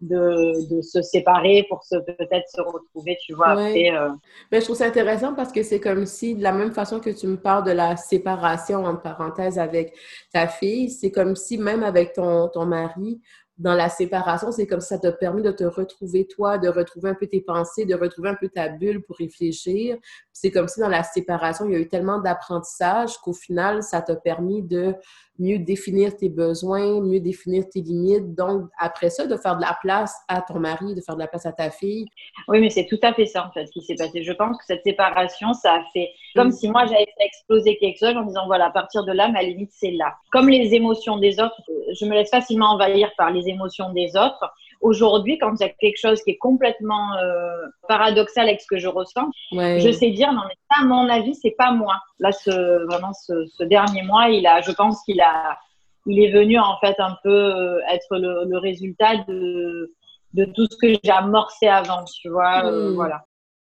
de, 0.00 0.80
se 0.82 1.00
séparer 1.02 1.64
pour 1.68 1.84
se 1.84 1.96
peut-être 1.96 2.48
se 2.48 2.60
retrouver, 2.60 3.16
tu 3.24 3.34
vois, 3.34 3.48
après. 3.48 3.90
Euh. 3.92 4.10
Mais 4.52 4.60
je 4.60 4.66
trouve 4.66 4.76
ça 4.76 4.86
intéressant 4.86 5.34
parce 5.34 5.52
que 5.52 5.62
c'est 5.62 5.80
comme 5.80 6.06
si, 6.06 6.34
de 6.34 6.42
la 6.42 6.52
même 6.52 6.72
façon 6.72 7.00
que 7.00 7.10
tu 7.10 7.26
me 7.26 7.36
parles 7.36 7.64
de 7.64 7.72
la 7.72 7.96
séparation, 7.96 8.84
entre 8.84 9.02
parenthèses, 9.02 9.58
avec 9.58 9.94
ta 10.32 10.48
fille, 10.48 10.90
c'est 10.90 11.10
comme 11.10 11.34
si 11.34 11.58
même 11.58 11.82
avec 11.82 12.12
ton, 12.12 12.48
ton 12.48 12.66
mari, 12.66 13.20
dans 13.58 13.74
la 13.74 13.88
séparation, 13.88 14.52
c'est 14.52 14.66
comme 14.66 14.80
ça 14.80 14.98
t'a 14.98 15.12
permis 15.12 15.42
de 15.42 15.50
te 15.50 15.64
retrouver 15.64 16.26
toi, 16.26 16.58
de 16.58 16.68
retrouver 16.68 17.10
un 17.10 17.14
peu 17.14 17.26
tes 17.26 17.40
pensées, 17.40 17.86
de 17.86 17.94
retrouver 17.94 18.28
un 18.28 18.34
peu 18.34 18.48
ta 18.48 18.68
bulle 18.68 19.02
pour 19.02 19.16
réfléchir. 19.16 19.96
C'est 20.32 20.50
comme 20.50 20.68
si 20.68 20.80
dans 20.80 20.88
la 20.90 21.02
séparation, 21.02 21.64
il 21.66 21.72
y 21.72 21.74
a 21.74 21.78
eu 21.78 21.88
tellement 21.88 22.20
d'apprentissage 22.20 23.16
qu'au 23.18 23.32
final, 23.32 23.82
ça 23.82 24.02
t'a 24.02 24.14
permis 24.14 24.62
de 24.62 24.94
mieux 25.38 25.58
définir 25.58 26.16
tes 26.16 26.28
besoins, 26.28 27.00
mieux 27.00 27.20
définir 27.20 27.66
tes 27.68 27.80
limites. 27.80 28.34
Donc, 28.34 28.68
après 28.78 29.08
ça, 29.08 29.26
de 29.26 29.36
faire 29.36 29.56
de 29.56 29.62
la 29.62 29.76
place 29.80 30.14
à 30.28 30.42
ton 30.42 30.58
mari, 30.60 30.94
de 30.94 31.00
faire 31.00 31.14
de 31.14 31.20
la 31.20 31.26
place 31.26 31.46
à 31.46 31.52
ta 31.52 31.70
fille. 31.70 32.06
Oui, 32.48 32.60
mais 32.60 32.70
c'est 32.70 32.86
tout 32.86 32.98
à 33.02 33.14
fait 33.14 33.26
ça, 33.26 33.46
en 33.46 33.52
fait, 33.52 33.66
ce 33.66 33.72
qui 33.72 33.80
s'est 33.80 33.96
passé. 33.96 34.22
Je 34.22 34.32
pense 34.32 34.58
que 34.58 34.64
cette 34.66 34.82
séparation, 34.84 35.54
ça 35.54 35.74
a 35.74 35.82
fait 35.92 36.10
comme 36.36 36.48
mm. 36.48 36.52
si 36.52 36.68
moi, 36.68 36.84
j'avais 36.86 37.06
fait 37.18 37.24
exploser 37.24 37.76
quelque 37.78 37.98
chose 37.98 38.16
en 38.16 38.22
disant, 38.22 38.46
voilà, 38.46 38.66
à 38.66 38.70
partir 38.70 39.04
de 39.04 39.12
là, 39.12 39.28
ma 39.28 39.42
limite, 39.42 39.70
c'est 39.72 39.90
là. 39.90 40.14
Comme 40.30 40.48
les 40.48 40.74
émotions 40.74 41.16
des 41.16 41.40
autres, 41.40 41.60
je 41.98 42.04
me 42.06 42.12
laisse 42.12 42.30
facilement 42.30 42.72
envahir 42.72 43.10
par 43.16 43.30
les 43.30 43.48
émotions 43.48 43.92
des 43.92 44.16
autres. 44.16 44.52
Aujourd'hui, 44.80 45.38
quand 45.38 45.54
il 45.58 45.62
y 45.62 45.66
a 45.66 45.70
quelque 45.70 45.98
chose 45.98 46.22
qui 46.22 46.30
est 46.30 46.36
complètement 46.36 47.14
euh, 47.14 47.66
paradoxal 47.88 48.46
avec 48.48 48.60
ce 48.60 48.66
que 48.66 48.78
je 48.78 48.88
ressens, 48.88 49.30
je 49.52 49.90
sais 49.90 50.10
dire 50.10 50.32
non 50.32 50.42
mais 50.46 50.54
ça, 50.70 50.82
à 50.82 50.86
mon 50.86 51.08
avis, 51.08 51.34
c'est 51.34 51.54
pas 51.56 51.72
moi. 51.72 51.96
Là, 52.18 52.32
ce, 52.32 52.84
vraiment, 52.86 53.12
ce, 53.12 53.64
dernier 53.64 54.02
mois, 54.02 54.28
il 54.28 54.46
a, 54.46 54.60
je 54.60 54.72
pense 54.72 55.02
qu'il 55.04 55.20
a, 55.20 55.58
il 56.06 56.22
est 56.22 56.30
venu 56.30 56.58
en 56.58 56.76
fait 56.80 56.94
un 56.98 57.16
peu 57.22 57.30
euh, 57.30 57.80
être 57.90 58.18
le, 58.18 58.58
résultat 58.58 59.16
de, 59.28 59.94
de 60.34 60.44
tout 60.44 60.66
ce 60.70 60.76
que 60.76 60.98
j'ai 61.02 61.10
amorcé 61.10 61.68
avant, 61.68 62.04
tu 62.04 62.28
vois. 62.28 62.66
Euh, 62.66 62.90
hmm. 62.90 62.94
voilà. 62.94 63.24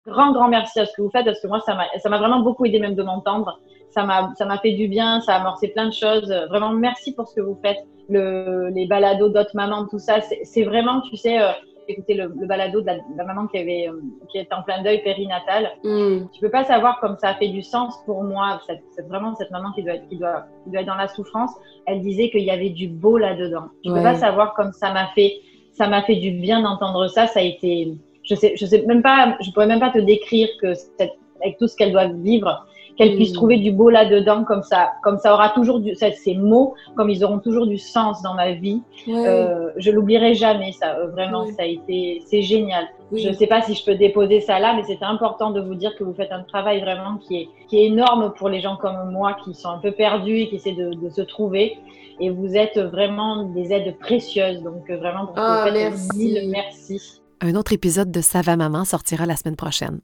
Grand, 0.10 0.32
grand 0.32 0.48
merci 0.50 0.80
à 0.80 0.86
ce 0.86 0.94
que 0.96 1.02
vous 1.02 1.10
faites 1.10 1.26
parce 1.26 1.40
que 1.40 1.48
moi, 1.48 1.60
ça 1.62 1.76
m'a 2.10 2.18
vraiment 2.18 2.42
beaucoup 2.42 2.66
aidé 2.66 2.80
même 2.80 2.96
de 2.96 3.04
m'entendre. 3.04 3.60
Ça 3.90 4.04
m'a 4.04 4.58
fait 4.62 4.74
du 4.74 4.88
bien, 4.88 5.22
ça 5.22 5.36
a 5.36 5.40
amorcé 5.40 5.70
plein 5.70 5.88
de 5.88 5.94
choses. 5.94 6.30
Vraiment, 6.50 6.72
merci 6.72 7.14
pour 7.14 7.28
ce 7.28 7.36
que 7.36 7.42
vous 7.42 7.58
faites 7.62 7.80
le, 8.10 8.70
les 8.70 8.88
balados 8.88 9.30
d'autres 9.30 9.56
mamans, 9.56 9.86
tout 9.88 10.00
ça. 10.00 10.20
C'est 10.44 10.64
vraiment, 10.64 11.02
tu 11.02 11.16
sais, 11.16 11.42
euh, 11.42 11.52
écouter 11.90 12.14
le, 12.14 12.28
balado 12.46 12.82
de 12.82 12.86
la, 12.86 13.24
maman 13.24 13.48
qui 13.48 13.58
avait 13.58 13.90
euh, 13.90 14.00
qui 14.30 14.38
était 14.38 14.54
en 14.54 14.64
plein 14.64 14.82
deuil 14.84 15.02
périnatal. 15.04 15.72
Mm. 15.84 16.28
Tu 16.32 16.40
peux 16.40 16.50
pas 16.50 16.64
savoir 16.64 17.00
comme 17.00 17.18
ça 17.18 17.30
a 17.30 17.34
fait 17.36 17.50
du 17.50 17.62
sens 17.62 17.96
pour 18.06 18.24
moi. 18.24 18.62
C'est 18.96 19.08
vraiment 19.08 19.36
cette 19.36 19.52
maman 19.52 19.72
qui 19.74 19.84
doit, 19.84 19.96
être, 19.96 20.08
qui, 20.08 20.18
doit, 20.18 20.46
qui 20.64 20.72
doit 20.72 20.82
être 20.82 20.88
dans 20.88 20.96
la 20.96 21.08
souffrance. 21.08 21.52
Elle 21.86 22.02
disait 22.02 22.30
qu'il 22.30 22.44
y 22.44 22.52
avait 22.52 22.70
du 22.70 22.88
beau 22.88 23.18
là-dedans. 23.18 23.66
Tu 23.84 23.92
peux 23.92 24.04
pas 24.04 24.16
savoir 24.16 24.54
comme 24.54 24.72
ça 24.72 24.94
m'a 24.94 25.08
fait 25.08 25.42
ça 25.72 25.88
m'a 25.88 26.02
fait 26.02 26.16
du 26.16 26.32
bien 26.32 26.62
d'entendre 26.62 27.08
ça. 27.08 27.28
Ça 27.28 27.40
a 27.40 27.44
été, 27.44 27.94
je 28.30 28.36
sais, 28.36 28.54
je 28.56 28.66
sais 28.66 28.84
même 28.86 29.02
pas, 29.02 29.38
je 29.42 29.52
pourrais 29.52 29.68
même 29.68 29.80
pas 29.80 29.90
te 29.90 30.00
décrire 30.00 30.48
que 30.62 30.74
cette, 30.74 31.18
avec 31.42 31.58
tout 31.58 31.68
ce 31.68 31.76
qu'elle 31.76 31.92
doit 31.92 32.08
vivre, 32.08 32.66
qu'elle 32.98 33.16
puisse 33.16 33.32
trouver 33.32 33.58
du 33.58 33.72
beau 33.72 33.90
là-dedans, 33.90 34.44
comme 34.44 34.62
ça, 34.62 34.92
comme 35.04 35.18
ça 35.20 35.34
aura 35.34 35.50
toujours 35.50 35.80
du, 35.80 35.96
ça, 35.96 36.12
ces 36.12 36.36
mots, 36.36 36.76
comme 36.96 37.10
ils 37.10 37.24
auront 37.24 37.40
toujours 37.40 37.66
du 37.66 37.78
sens 37.78 38.22
dans 38.22 38.34
ma 38.34 38.52
vie. 38.52 38.82
Euh, 39.08 39.70
je 39.78 39.90
l'oublierai 39.90 40.34
jamais, 40.34 40.74
ça, 40.74 40.98
euh, 40.98 41.08
vraiment, 41.08 41.46
ça 41.46 41.64
a 41.64 41.66
été, 41.66 42.22
c'est 42.26 42.42
génial. 42.42 42.88
Je 43.14 43.30
ne 43.30 43.34
sais 43.34 43.48
pas 43.48 43.62
si 43.62 43.74
je 43.74 43.86
peux 43.86 43.96
déposer 43.96 44.42
ça 44.42 44.60
là, 44.60 44.74
mais 44.76 44.84
c'était 44.84 45.06
important 45.06 45.52
de 45.52 45.62
vous 45.62 45.76
dire 45.76 45.96
que 45.96 46.04
vous 46.04 46.14
faites 46.14 46.32
un 46.32 46.44
travail 46.44 46.82
vraiment 46.82 47.18
qui 47.26 47.38
est, 47.38 47.50
qui 47.70 47.78
est 47.80 47.86
énorme 47.86 48.34
pour 48.38 48.50
les 48.50 48.60
gens 48.60 48.76
comme 48.76 49.12
moi 49.12 49.38
qui 49.46 49.54
sont 49.54 49.70
un 49.70 49.80
peu 49.80 49.92
perdus 49.92 50.42
et 50.42 50.50
qui 50.50 50.56
essaient 50.58 50.74
de, 50.74 50.94
de 50.94 51.10
se 51.10 51.22
trouver. 51.22 51.78
Et 52.20 52.30
vous 52.30 52.58
êtes 52.58 52.78
vraiment 52.78 53.44
des 53.44 53.72
aides 53.72 53.98
précieuses. 53.98 54.62
Donc, 54.62 54.92
vraiment, 54.92 55.28
pour 55.28 55.36
ah, 55.38 55.70
merci. 55.72 56.50
merci. 56.52 57.19
Un 57.42 57.56
autre 57.56 57.72
épisode 57.72 58.12
de 58.12 58.20
Ça 58.22 58.42
va 58.42 58.58
maman 58.58 58.84
sortira 58.84 59.26
la 59.26 59.38
semaine 59.38 59.56
prochaine. 59.56 60.02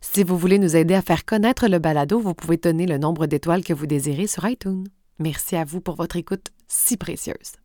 Si 0.00 0.24
vous 0.24 0.36
voulez 0.36 0.58
nous 0.58 0.74
aider 0.74 0.94
à 0.94 1.02
faire 1.02 1.24
connaître 1.24 1.68
le 1.68 1.78
balado, 1.78 2.18
vous 2.18 2.34
pouvez 2.34 2.56
donner 2.56 2.86
le 2.86 2.98
nombre 2.98 3.26
d'étoiles 3.26 3.62
que 3.62 3.72
vous 3.72 3.86
désirez 3.86 4.26
sur 4.26 4.46
iTunes. 4.48 4.84
Merci 5.20 5.54
à 5.56 5.64
vous 5.64 5.80
pour 5.80 5.94
votre 5.94 6.16
écoute 6.16 6.48
si 6.66 6.96
précieuse. 6.96 7.61